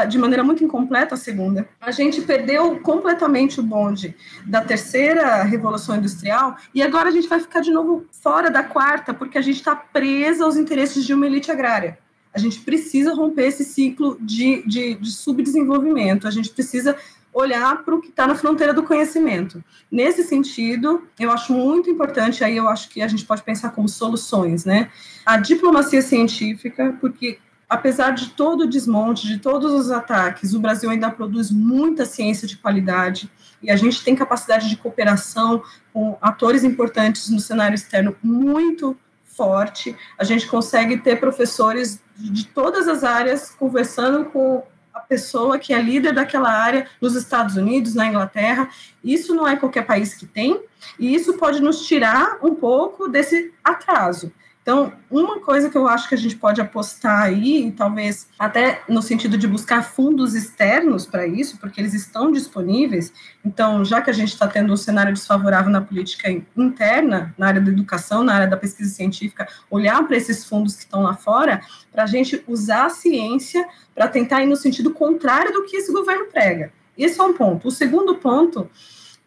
de 0.08 0.18
maneira 0.18 0.44
muito 0.44 0.64
incompleta 0.64 1.16
a 1.16 1.18
segunda. 1.18 1.68
A 1.80 1.92
gente 1.92 2.22
perdeu 2.22 2.80
completamente 2.80 3.60
o 3.60 3.64
bonde 3.64 4.16
da 4.46 4.62
terceira 4.62 5.44
revolução 5.44 5.98
industrial 5.98 6.56
e 6.74 6.82
agora 6.82 7.10
a 7.10 7.12
gente 7.12 7.28
vai 7.28 7.40
ficar 7.40 7.60
de 7.60 7.72
novo 7.72 8.06
fora 8.12 8.50
da 8.50 8.64
quarta 8.64 9.14
porque 9.14 9.38
a 9.38 9.42
gente 9.42 9.58
está 9.58 9.76
presa 9.76 10.46
aos 10.46 10.56
interesses 10.56 11.06
de 11.06 11.14
uma 11.14 11.28
elite 11.28 11.52
agrária. 11.52 12.00
A 12.34 12.40
gente 12.40 12.60
precisa 12.62 13.14
romper 13.14 13.48
esse 13.48 13.66
ciclo 13.66 14.18
de, 14.22 14.64
de, 14.66 14.96
de 14.96 15.12
subdesenvolvimento. 15.12 16.28
A 16.28 16.32
gente 16.32 16.50
precisa 16.50 16.96
olhar 17.34 17.84
para 17.84 17.96
o 17.96 18.02
que 18.02 18.10
está 18.10 18.26
na 18.26 18.36
fronteira 18.36 18.74
do 18.74 18.84
conhecimento. 18.84 19.64
Nesse 19.92 20.24
sentido, 20.24 21.04
eu 21.20 21.32
acho 21.32 21.54
muito 21.54 21.90
importante, 21.90 22.44
aí 22.44 22.58
eu 22.58 22.68
acho 22.68 22.90
que 22.90 23.02
a 23.02 23.08
gente 23.08 23.26
pode 23.26 23.44
pensar 23.44 23.70
como 23.72 23.88
soluções, 23.88 24.66
né? 24.66 24.90
A 25.26 25.38
diplomacia 25.38 26.02
científica, 26.02 26.98
porque 27.00 27.40
apesar 27.70 28.12
de 28.12 28.32
todo 28.32 28.62
o 28.62 28.68
desmonte, 28.68 29.28
de 29.28 29.38
todos 29.38 29.72
os 29.72 29.92
ataques, 29.92 30.56
o 30.56 30.60
Brasil 30.60 30.90
ainda 30.90 31.12
produz 31.12 31.52
muita 31.52 32.04
ciência 32.04 32.48
de 32.48 32.58
qualidade 32.58 33.32
e 33.62 33.70
a 33.70 33.76
gente 33.76 34.04
tem 34.04 34.16
capacidade 34.16 34.68
de 34.68 34.76
cooperação 34.76 35.62
com 35.94 36.18
atores 36.20 36.64
importantes 36.64 37.30
no 37.30 37.40
cenário 37.40 37.76
externo 37.76 38.16
muito 38.24 38.98
forte, 39.24 39.96
a 40.18 40.24
gente 40.24 40.48
consegue 40.48 40.98
ter 40.98 41.18
professores 41.18 42.02
de 42.18 42.46
todas 42.48 42.88
as 42.88 43.04
áreas 43.04 43.52
conversando 43.52 44.26
com 44.26 44.64
a 44.94 45.00
pessoa 45.00 45.58
que 45.58 45.74
é 45.74 45.82
líder 45.82 46.14
daquela 46.14 46.52
área 46.52 46.88
nos 47.00 47.16
Estados 47.16 47.56
Unidos, 47.56 47.96
na 47.96 48.08
Inglaterra. 48.08 48.70
Isso 49.02 49.34
não 49.34 49.48
é 49.48 49.56
qualquer 49.56 49.86
país 49.86 50.14
que 50.14 50.26
tem, 50.26 50.62
e 51.00 51.14
isso 51.16 51.38
pode 51.38 51.62
nos 51.62 51.88
tirar 51.88 52.40
um 52.44 52.54
pouco 52.54 53.08
desse 53.08 53.54
atraso. 53.64 54.32
Então, 54.62 54.93
uma 55.10 55.39
coisa 55.39 55.70
que 55.70 55.78
eu 55.78 55.88
acho 55.88 56.07
que 56.07 56.14
a 56.14 56.18
gente 56.18 56.36
pode 56.36 56.62
apostar 56.62 57.24
aí, 57.24 57.74
talvez 57.76 58.28
até 58.38 58.84
no 58.88 59.01
sentido 59.01 59.38
de 59.38 59.47
buscar 59.47 59.84
fundos 59.84 60.36
externos 60.36 61.07
para 61.07 61.26
isso, 61.26 61.57
porque 61.57 61.82
eles 61.82 61.93
estão 61.93 62.32
disponíveis. 62.32 63.12
Então, 63.43 63.84
já 63.84 64.01
que 64.01 64.10
a 64.10 64.14
gente 64.14 64.30
está 64.30 64.47
tendo 64.47 64.72
um 64.72 64.78
cenário 64.78 65.14
desfavorável 65.14 65.72
na 65.72 65.82
política 65.82 66.30
interna, 66.55 67.34
na 67.38 67.47
área 67.47 67.62
da 67.62 67.72
educação, 67.72 68.24
na 68.24 68.36
área 68.36 68.47
da 68.47 68.57
pesquisa 68.57 68.93
científica, 68.93 69.47
olhar 69.72 70.05
para 70.05 70.18
esses 70.18 70.45
fundos 70.45 70.76
que 70.76 70.84
estão 70.84 71.01
lá 71.01 71.16
fora, 71.16 71.62
para 71.91 72.03
a 72.03 72.07
gente 72.07 72.43
usar 72.47 72.86
a 72.86 72.89
ciência 72.89 73.66
para 73.95 74.07
tentar 74.07 74.43
ir 74.43 74.47
no 74.47 74.55
sentido 74.55 74.91
contrário 74.91 75.51
do 75.51 75.64
que 75.64 75.78
esse 75.78 75.91
governo 75.91 76.26
prega. 76.26 76.72
Esse 76.97 77.20
é 77.20 77.24
um 77.24 77.34
ponto. 77.34 77.70
O 77.70 77.72
segundo 77.72 78.16
ponto 78.16 78.70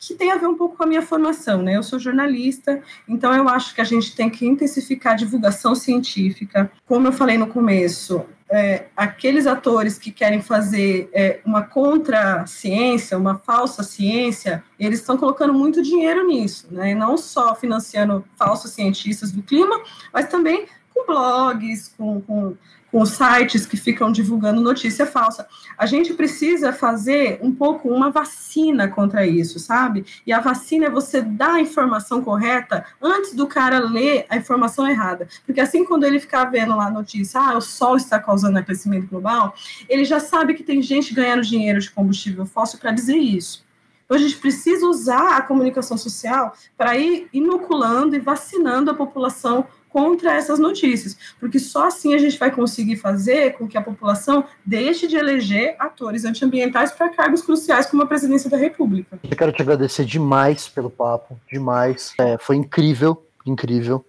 que 0.07 0.15
tem 0.15 0.33
a 0.33 0.37
ver 0.37 0.47
um 0.49 0.57
pouco 0.57 0.77
com 0.77 0.83
a 0.83 0.87
minha 0.87 1.01
formação, 1.01 1.63
né? 1.63 1.77
Eu 1.77 1.83
sou 1.83 1.99
jornalista, 1.99 2.83
então 3.09 3.33
eu 3.35 3.49
acho 3.49 3.73
que 3.73 3.81
a 3.81 3.85
gente 3.85 4.17
tem 4.17 4.29
que 4.29 4.45
intensificar 4.45 5.13
a 5.13 5.17
divulgação 5.17 5.77
científica. 5.77 6.71
Como 6.87 7.07
eu 7.07 7.13
falei 7.13 7.39
no 7.39 7.47
começo, 7.47 8.25
é, 8.51 8.87
aqueles 8.97 9.47
atores 9.47 9.99
que 9.99 10.11
querem 10.11 10.43
fazer 10.43 11.09
é, 11.13 11.41
uma 11.45 11.63
contra-ciência, 11.63 13.17
uma 13.17 13.39
falsa 13.39 13.85
ciência, 13.85 14.65
eles 14.79 14.99
estão 14.99 15.17
colocando 15.17 15.55
muito 15.55 15.81
dinheiro 15.81 16.27
nisso, 16.27 16.67
né? 16.71 16.95
Não 16.95 17.17
só 17.17 17.55
financiando 17.55 18.25
falsos 18.37 18.73
cientistas 18.73 19.31
do 19.31 19.43
clima, 19.43 19.81
mas 20.13 20.27
também 20.27 20.67
com 20.93 21.07
blogs, 21.07 21.95
com, 21.97 22.21
com 22.21 22.57
com 22.93 23.07
sites 23.07 23.65
que 23.65 23.79
ficam 23.79 24.13
divulgando 24.13 24.61
notícia 24.61 25.07
falsa. 25.07 25.49
A 25.79 25.87
gente 25.87 26.13
precisa 26.13 26.75
fazer 26.75 27.41
um 27.43 27.51
pouco 27.51 27.89
uma 27.89 28.11
vacina 28.11 28.87
contra 28.87 29.27
isso, 29.27 29.59
sabe? 29.59 30.05
E 30.27 30.33
a 30.33 30.41
vacina 30.41 30.87
é 30.87 30.91
você 30.91 31.23
dar 31.23 31.55
a 31.55 31.61
informação 31.61 32.23
correta 32.23 32.85
antes 33.01 33.35
do 33.35 33.47
cara 33.47 33.79
ler 33.79 34.27
a 34.29 34.37
informação 34.37 34.87
errada. 34.87 35.27
Porque 35.47 35.61
assim, 35.61 35.87
quando 35.87 36.05
ele 36.05 36.21
ficar 36.21 36.45
vendo 36.45 36.77
lá 36.77 36.87
a 36.87 36.91
notícia, 36.91 37.41
ah, 37.41 37.57
o 37.57 37.63
sol 37.63 37.97
está 37.97 38.19
causando 38.19 38.59
aquecimento 38.59 39.07
global, 39.07 39.55
ele 39.89 40.05
já 40.05 40.21
sabe 40.21 40.53
que 40.53 40.63
tem 40.63 40.83
gente 40.83 41.15
ganhando 41.15 41.43
dinheiro 41.43 41.81
de 41.81 41.91
combustível 41.91 42.45
fóssil 42.45 42.79
para 42.79 42.93
dizer 42.93 43.17
isso. 43.17 43.65
Então, 44.05 44.17
a 44.17 44.21
gente 44.21 44.37
precisa 44.37 44.87
usar 44.87 45.37
a 45.37 45.43
comunicação 45.43 45.97
social 45.97 46.55
para 46.77 46.97
ir 46.97 47.29
inoculando 47.33 48.15
e 48.17 48.21
vacinando 48.21 48.91
a 48.91 48.95
população 48.95 49.67
contra 49.93 50.35
essas 50.35 50.59
notícias, 50.59 51.17
porque 51.39 51.59
só 51.59 51.87
assim 51.89 52.15
a 52.15 52.19
gente 52.19 52.39
vai 52.39 52.51
conseguir 52.51 52.97
fazer 52.97 53.53
com 53.53 53.69
que 53.69 53.77
a 53.77 53.83
população 53.83 54.45
deixe 54.65 55.07
de 55.07 55.17
eleger 55.17 55.77
atores 55.79 56.25
antiambientais 56.25 56.93
para 56.93 57.11
cargos 57.11 57.43
cruciais 57.43 57.87
como 57.87 58.03
a 58.03 58.07
presidência 58.07 58.49
da 58.49 58.57
República. 58.57 59.21
Eu 59.23 59.37
quero 59.37 59.53
te 59.53 59.61
agradecer 59.61 60.07
demais 60.07 60.67
pelo 60.67 60.89
papo, 60.89 61.39
demais. 61.51 62.15
É, 62.19 62.39
foi 62.39 62.57
incrível, 62.57 63.23
incrível. 63.45 64.05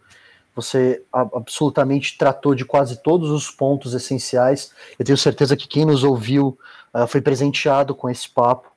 Você 0.55 1.01
absolutamente 1.11 2.17
tratou 2.17 2.53
de 2.53 2.63
quase 2.63 3.01
todos 3.01 3.31
os 3.31 3.49
pontos 3.49 3.93
essenciais. 3.93 4.71
Eu 4.97 5.03
tenho 5.03 5.17
certeza 5.17 5.57
que 5.57 5.67
quem 5.67 5.83
nos 5.83 6.03
ouviu 6.03 6.57
uh, 6.93 7.07
foi 7.07 7.21
presenteado 7.21 7.95
com 7.95 8.09
esse 8.09 8.29
papo. 8.29 8.71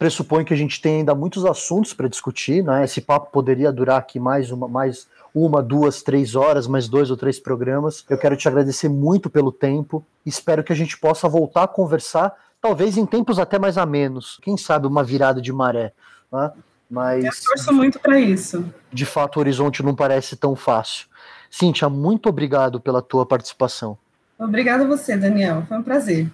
Pressuponho 0.00 0.46
que 0.46 0.54
a 0.54 0.56
gente 0.56 0.80
tem 0.80 1.00
ainda 1.00 1.14
muitos 1.14 1.44
assuntos 1.44 1.92
para 1.92 2.08
discutir, 2.08 2.64
né? 2.64 2.82
Esse 2.82 3.02
papo 3.02 3.30
poderia 3.30 3.70
durar 3.70 3.98
aqui 3.98 4.18
mais 4.18 4.50
uma, 4.50 4.66
mais 4.66 5.06
uma, 5.34 5.62
duas, 5.62 6.02
três 6.02 6.34
horas, 6.34 6.66
mais 6.66 6.88
dois 6.88 7.10
ou 7.10 7.18
três 7.18 7.38
programas. 7.38 8.02
Eu 8.08 8.16
quero 8.16 8.34
te 8.34 8.48
agradecer 8.48 8.88
muito 8.88 9.28
pelo 9.28 9.52
tempo. 9.52 10.02
Espero 10.24 10.64
que 10.64 10.72
a 10.72 10.74
gente 10.74 10.96
possa 10.96 11.28
voltar 11.28 11.64
a 11.64 11.68
conversar, 11.68 12.34
talvez 12.62 12.96
em 12.96 13.04
tempos 13.04 13.38
até 13.38 13.58
mais 13.58 13.76
a 13.76 13.84
menos. 13.84 14.38
Quem 14.40 14.56
sabe 14.56 14.86
uma 14.86 15.04
virada 15.04 15.38
de 15.38 15.52
maré. 15.52 15.92
Né? 16.32 16.50
Mas. 16.90 17.22
Eu 17.22 17.32
torço 17.50 17.70
muito 17.70 18.00
para 18.00 18.18
isso. 18.18 18.64
De 18.90 19.04
fato, 19.04 19.36
o 19.36 19.40
horizonte 19.40 19.82
não 19.82 19.94
parece 19.94 20.34
tão 20.34 20.56
fácil. 20.56 21.08
Cíntia, 21.50 21.90
muito 21.90 22.26
obrigado 22.26 22.80
pela 22.80 23.02
tua 23.02 23.26
participação. 23.26 23.98
Obrigada 24.38 24.84
a 24.84 24.86
você, 24.86 25.14
Daniel. 25.14 25.62
Foi 25.68 25.76
um 25.76 25.82
prazer. 25.82 26.26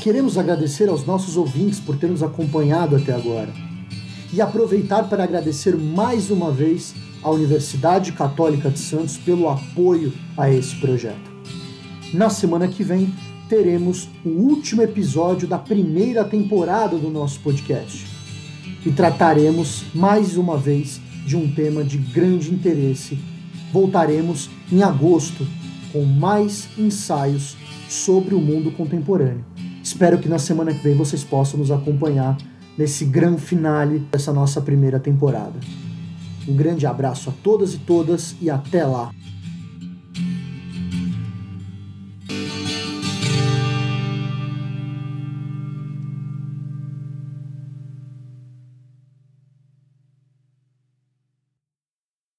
Queremos 0.00 0.38
agradecer 0.38 0.88
aos 0.88 1.04
nossos 1.04 1.36
ouvintes 1.36 1.78
por 1.78 1.94
ter 1.94 2.08
nos 2.08 2.22
acompanhado 2.22 2.96
até 2.96 3.12
agora 3.12 3.52
e 4.32 4.40
aproveitar 4.40 5.10
para 5.10 5.24
agradecer 5.24 5.76
mais 5.76 6.30
uma 6.30 6.50
vez 6.50 6.94
à 7.22 7.30
Universidade 7.30 8.12
Católica 8.12 8.70
de 8.70 8.78
Santos 8.78 9.18
pelo 9.18 9.46
apoio 9.46 10.10
a 10.38 10.50
esse 10.50 10.74
projeto. 10.76 11.30
Na 12.14 12.30
semana 12.30 12.66
que 12.66 12.82
vem, 12.82 13.12
teremos 13.46 14.08
o 14.24 14.30
último 14.30 14.80
episódio 14.80 15.46
da 15.46 15.58
primeira 15.58 16.24
temporada 16.24 16.96
do 16.96 17.10
nosso 17.10 17.38
podcast 17.40 18.06
e 18.86 18.90
trataremos 18.90 19.84
mais 19.94 20.38
uma 20.38 20.56
vez 20.56 20.98
de 21.26 21.36
um 21.36 21.52
tema 21.52 21.84
de 21.84 21.98
grande 21.98 22.50
interesse. 22.50 23.18
Voltaremos 23.70 24.48
em 24.72 24.82
agosto 24.82 25.46
com 25.92 26.04
mais 26.04 26.70
ensaios 26.78 27.54
sobre 27.86 28.34
o 28.34 28.40
mundo 28.40 28.70
contemporâneo. 28.70 29.44
Espero 29.90 30.18
que 30.18 30.28
na 30.28 30.38
semana 30.38 30.72
que 30.72 30.84
vem 30.84 30.96
vocês 30.96 31.24
possam 31.24 31.58
nos 31.58 31.72
acompanhar 31.72 32.38
nesse 32.78 33.04
grande 33.04 33.40
finale 33.40 33.98
dessa 33.98 34.32
nossa 34.32 34.60
primeira 34.60 35.00
temporada. 35.00 35.58
Um 36.46 36.54
grande 36.54 36.86
abraço 36.86 37.28
a 37.28 37.32
todas 37.42 37.74
e 37.74 37.78
todas 37.78 38.36
e 38.40 38.48
até 38.48 38.84
lá! 38.84 39.10